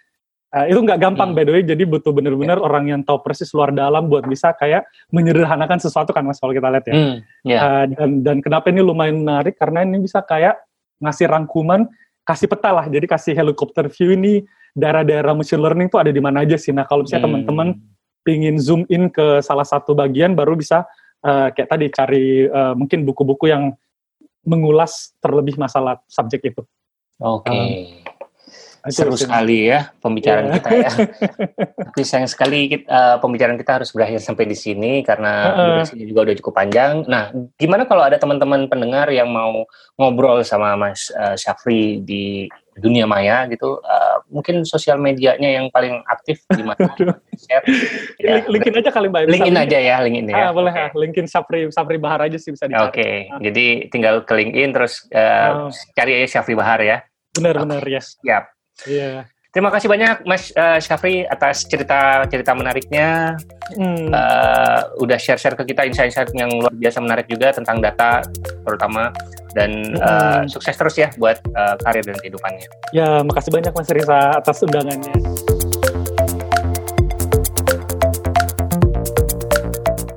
Uh, 0.55 0.71
itu 0.71 0.79
nggak 0.87 1.03
gampang 1.03 1.35
hmm. 1.35 1.39
by 1.39 1.43
the 1.43 1.53
way, 1.59 1.63
jadi 1.67 1.83
butuh 1.83 2.15
benar-benar 2.15 2.63
yeah. 2.63 2.67
orang 2.71 2.85
yang 2.87 3.01
tahu 3.03 3.19
persis 3.27 3.51
luar 3.51 3.75
dalam 3.75 4.07
buat 4.07 4.23
bisa 4.23 4.55
kayak 4.55 4.87
menyederhanakan 5.11 5.83
sesuatu 5.83 6.15
kan 6.15 6.23
mas 6.23 6.39
kalau 6.39 6.55
kita 6.55 6.71
lihat 6.71 6.87
ya. 6.87 6.95
Hmm, 6.95 7.15
yeah. 7.43 7.61
uh, 7.61 7.85
dan 7.91 8.11
dan 8.23 8.37
kenapa 8.39 8.71
ini 8.71 8.79
lumayan 8.79 9.27
menarik 9.27 9.59
karena 9.59 9.83
ini 9.83 9.99
bisa 9.99 10.23
kayak 10.23 10.63
ngasih 11.03 11.27
rangkuman, 11.27 11.91
kasih 12.23 12.47
peta 12.47 12.71
lah, 12.71 12.87
jadi 12.87 13.03
kasih 13.03 13.35
helikopter 13.35 13.91
view 13.91 14.15
ini 14.15 14.47
daerah-daerah 14.79 15.35
machine 15.35 15.59
learning 15.59 15.91
itu 15.91 15.99
ada 15.99 16.15
di 16.15 16.23
mana 16.23 16.47
aja 16.47 16.55
sih. 16.55 16.71
Nah 16.71 16.87
kalau 16.87 17.03
misalnya 17.03 17.27
hmm. 17.27 17.29
teman-teman 17.35 17.69
pingin 18.23 18.57
zoom 18.63 18.87
in 18.87 19.11
ke 19.11 19.43
salah 19.43 19.67
satu 19.67 19.91
bagian, 19.99 20.39
baru 20.39 20.55
bisa 20.55 20.87
uh, 21.27 21.51
kayak 21.51 21.67
tadi 21.67 21.87
cari 21.91 22.47
uh, 22.47 22.79
mungkin 22.79 23.03
buku-buku 23.03 23.51
yang 23.51 23.75
mengulas 24.47 25.19
terlebih 25.19 25.59
masalah 25.59 25.99
subjek 26.07 26.47
itu. 26.47 26.63
Oke. 27.19 27.51
Okay. 27.51 27.59
Um, 27.59 28.14
Seru 28.93 29.17
sekali 29.17 29.73
ya 29.73 29.93
pembicaraan 30.01 30.53
yeah. 30.53 30.57
kita 30.61 30.69
ya. 30.77 30.91
Tapi 31.89 32.03
sayang 32.05 32.29
sekali 32.29 32.69
kita, 32.69 32.85
uh, 32.85 32.97
eh, 32.97 33.17
pembicaraan 33.23 33.57
kita 33.57 33.81
harus 33.81 33.91
berakhir 33.97 34.21
sampai 34.21 34.45
di 34.45 34.57
sini 34.59 35.01
karena 35.01 35.33
uh, 35.57 35.65
durasinya 35.81 36.05
juga 36.05 36.21
udah 36.29 36.37
cukup 36.43 36.53
panjang. 36.53 37.05
Nah, 37.09 37.33
gimana 37.57 37.89
kalau 37.89 38.05
ada 38.05 38.21
teman-teman 38.21 38.69
pendengar 38.69 39.09
yang 39.09 39.33
mau 39.33 39.65
ngobrol 39.97 40.45
sama 40.45 40.77
Mas 40.77 41.09
uh, 41.17 41.33
Syafri 41.33 42.05
di 42.05 42.51
dunia 42.75 43.07
maya 43.07 43.47
gitu 43.47 43.79
uh, 43.79 44.19
mungkin 44.27 44.67
sosial 44.67 44.99
medianya 44.99 45.63
yang 45.63 45.71
paling 45.71 46.03
aktif 46.11 46.43
di 46.51 46.67
mana 46.67 46.91
share 47.47 47.63
ya. 48.19 48.43
linkin 48.51 48.75
aja 48.75 48.91
kali 48.91 49.07
mbak 49.07 49.31
linkin 49.31 49.55
aja 49.55 49.79
ya 49.79 50.03
linkin 50.03 50.27
ya 50.27 50.51
ah, 50.51 50.53
boleh 50.53 50.75
okay. 50.75 50.91
linkin 50.99 51.27
Sapri 51.31 51.71
Sapri 51.71 52.03
Bahar 52.03 52.27
aja 52.27 52.35
sih 52.35 52.51
bisa 52.51 52.67
dicari 52.67 52.83
oke 52.83 52.95
okay. 52.99 53.15
ah. 53.31 53.39
jadi 53.39 53.67
tinggal 53.95 54.27
ke 54.27 54.35
terus 54.75 55.07
uh, 55.15 55.71
oh. 55.71 55.73
cari 55.95 56.19
aja 56.19 56.43
Sapri 56.43 56.59
Bahar 56.59 56.83
ya 56.83 57.07
benar-benar 57.31 57.83
okay. 57.83 57.95
ya 57.95 58.03
siap 58.03 58.54
iya 58.87 59.23
yeah. 59.23 59.25
Terima 59.55 59.71
kasih 59.71 59.87
banyak 59.87 60.27
Mas 60.27 60.51
uh, 60.59 60.83
Syafri 60.83 61.23
atas 61.31 61.63
cerita-cerita 61.71 62.59
menariknya. 62.59 63.39
Hmm. 63.79 64.11
Uh, 64.11 64.83
udah 64.99 65.15
share-share 65.15 65.55
ke 65.55 65.71
kita 65.71 65.87
insight-insight 65.87 66.35
yang 66.35 66.51
luar 66.51 66.75
biasa 66.75 66.99
menarik 66.99 67.31
juga 67.31 67.55
tentang 67.55 67.79
data 67.79 68.19
terutama 68.67 69.15
dan 69.55 69.95
uh, 70.03 70.43
sukses 70.51 70.75
terus 70.75 70.99
ya 70.99 71.15
buat 71.23 71.39
uh, 71.55 71.79
karir 71.87 72.03
dan 72.03 72.19
kehidupannya. 72.19 72.67
Ya, 72.91 73.23
makasih 73.23 73.55
banyak 73.55 73.71
Mas 73.71 73.95
Risa 73.95 74.43
atas 74.43 74.59
undangannya. 74.67 75.54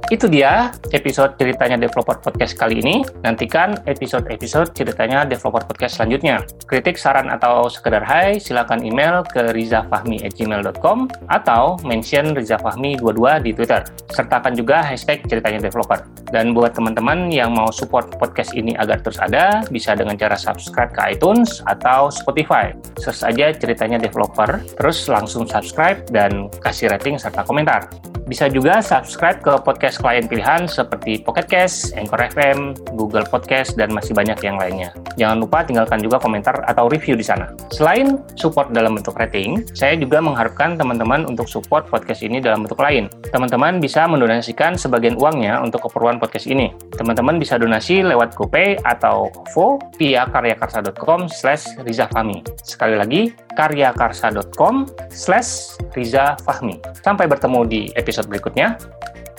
Itu 0.07 0.31
dia 0.31 0.71
episode 0.95 1.35
ceritanya 1.35 1.75
Developer 1.75 2.15
Podcast 2.23 2.55
kali 2.55 2.79
ini. 2.79 3.03
Nantikan 3.27 3.75
episode-episode 3.83 4.71
ceritanya 4.71 5.27
Developer 5.27 5.67
Podcast 5.67 5.99
selanjutnya. 5.99 6.47
Kritik, 6.63 6.95
saran, 6.95 7.27
atau 7.27 7.67
sekedar 7.67 8.07
hai, 8.07 8.39
silakan 8.39 8.87
email 8.87 9.27
ke 9.27 9.51
rizafahmi@gmail.com 9.51 11.11
atau 11.27 11.75
mention 11.83 12.31
rizafahmi22 12.39 13.43
di 13.43 13.51
Twitter. 13.51 13.83
Sertakan 14.07 14.55
juga 14.55 14.79
hashtag 14.79 15.27
ceritanya 15.27 15.67
developer. 15.67 15.99
Dan 16.31 16.55
buat 16.55 16.71
teman-teman 16.71 17.27
yang 17.27 17.51
mau 17.51 17.67
support 17.67 18.15
podcast 18.15 18.55
ini 18.55 18.79
agar 18.79 19.03
terus 19.03 19.19
ada, 19.19 19.67
bisa 19.67 19.91
dengan 19.91 20.15
cara 20.15 20.39
subscribe 20.39 20.95
ke 20.95 21.19
iTunes 21.19 21.59
atau 21.67 22.07
Spotify. 22.07 22.71
Search 22.95 23.27
aja 23.27 23.51
ceritanya 23.51 23.99
developer, 23.99 24.63
terus 24.79 25.03
langsung 25.11 25.43
subscribe 25.43 25.99
dan 26.15 26.47
kasih 26.63 26.87
rating 26.95 27.19
serta 27.19 27.43
komentar. 27.43 27.91
Bisa 28.27 28.51
juga 28.51 28.83
subscribe 28.83 29.39
ke 29.39 29.55
podcast 29.63 29.96
klien 29.97 30.25
pilihan 30.29 30.69
seperti 30.69 31.19
Pocket 31.25 31.49
Cast, 31.49 31.97
Anchor 31.97 32.21
FM, 32.31 32.77
Google 32.95 33.25
Podcast, 33.25 33.75
dan 33.75 33.91
masih 33.91 34.13
banyak 34.13 34.37
yang 34.45 34.55
lainnya. 34.55 34.93
Jangan 35.17 35.41
lupa 35.41 35.65
tinggalkan 35.65 35.99
juga 35.99 36.21
komentar 36.21 36.61
atau 36.69 36.87
review 36.87 37.17
di 37.17 37.25
sana. 37.25 37.49
Selain 37.73 38.21
support 38.37 38.69
dalam 38.71 38.95
bentuk 38.95 39.17
rating, 39.17 39.65
saya 39.73 39.97
juga 39.97 40.21
mengharapkan 40.21 40.77
teman-teman 40.77 41.25
untuk 41.25 41.49
support 41.49 41.89
podcast 41.89 42.21
ini 42.21 42.37
dalam 42.37 42.63
bentuk 42.63 42.77
lain. 42.77 43.09
Teman-teman 43.33 43.81
bisa 43.81 44.05
mendonasikan 44.05 44.77
sebagian 44.77 45.17
uangnya 45.17 45.59
untuk 45.59 45.89
keperluan 45.89 46.21
podcast 46.21 46.45
ini. 46.45 46.71
Teman-teman 46.95 47.41
bisa 47.41 47.57
donasi 47.57 48.05
lewat 48.05 48.37
GoPay 48.37 48.85
atau 48.85 49.33
OVO 49.49 49.81
via 49.97 50.29
karyakarsa.com 50.29 51.27
slash 51.27 51.75
rizafami. 51.81 52.45
Sekali 52.61 52.95
lagi, 52.95 53.21
karyakarsa.com 53.57 54.85
slash 55.09 55.81
rizafahmi. 55.97 56.77
Sampai 57.01 57.25
bertemu 57.25 57.59
di 57.65 57.81
episode 57.97 58.29
berikutnya. 58.29 58.77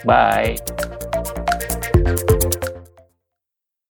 Bye. 0.04 0.56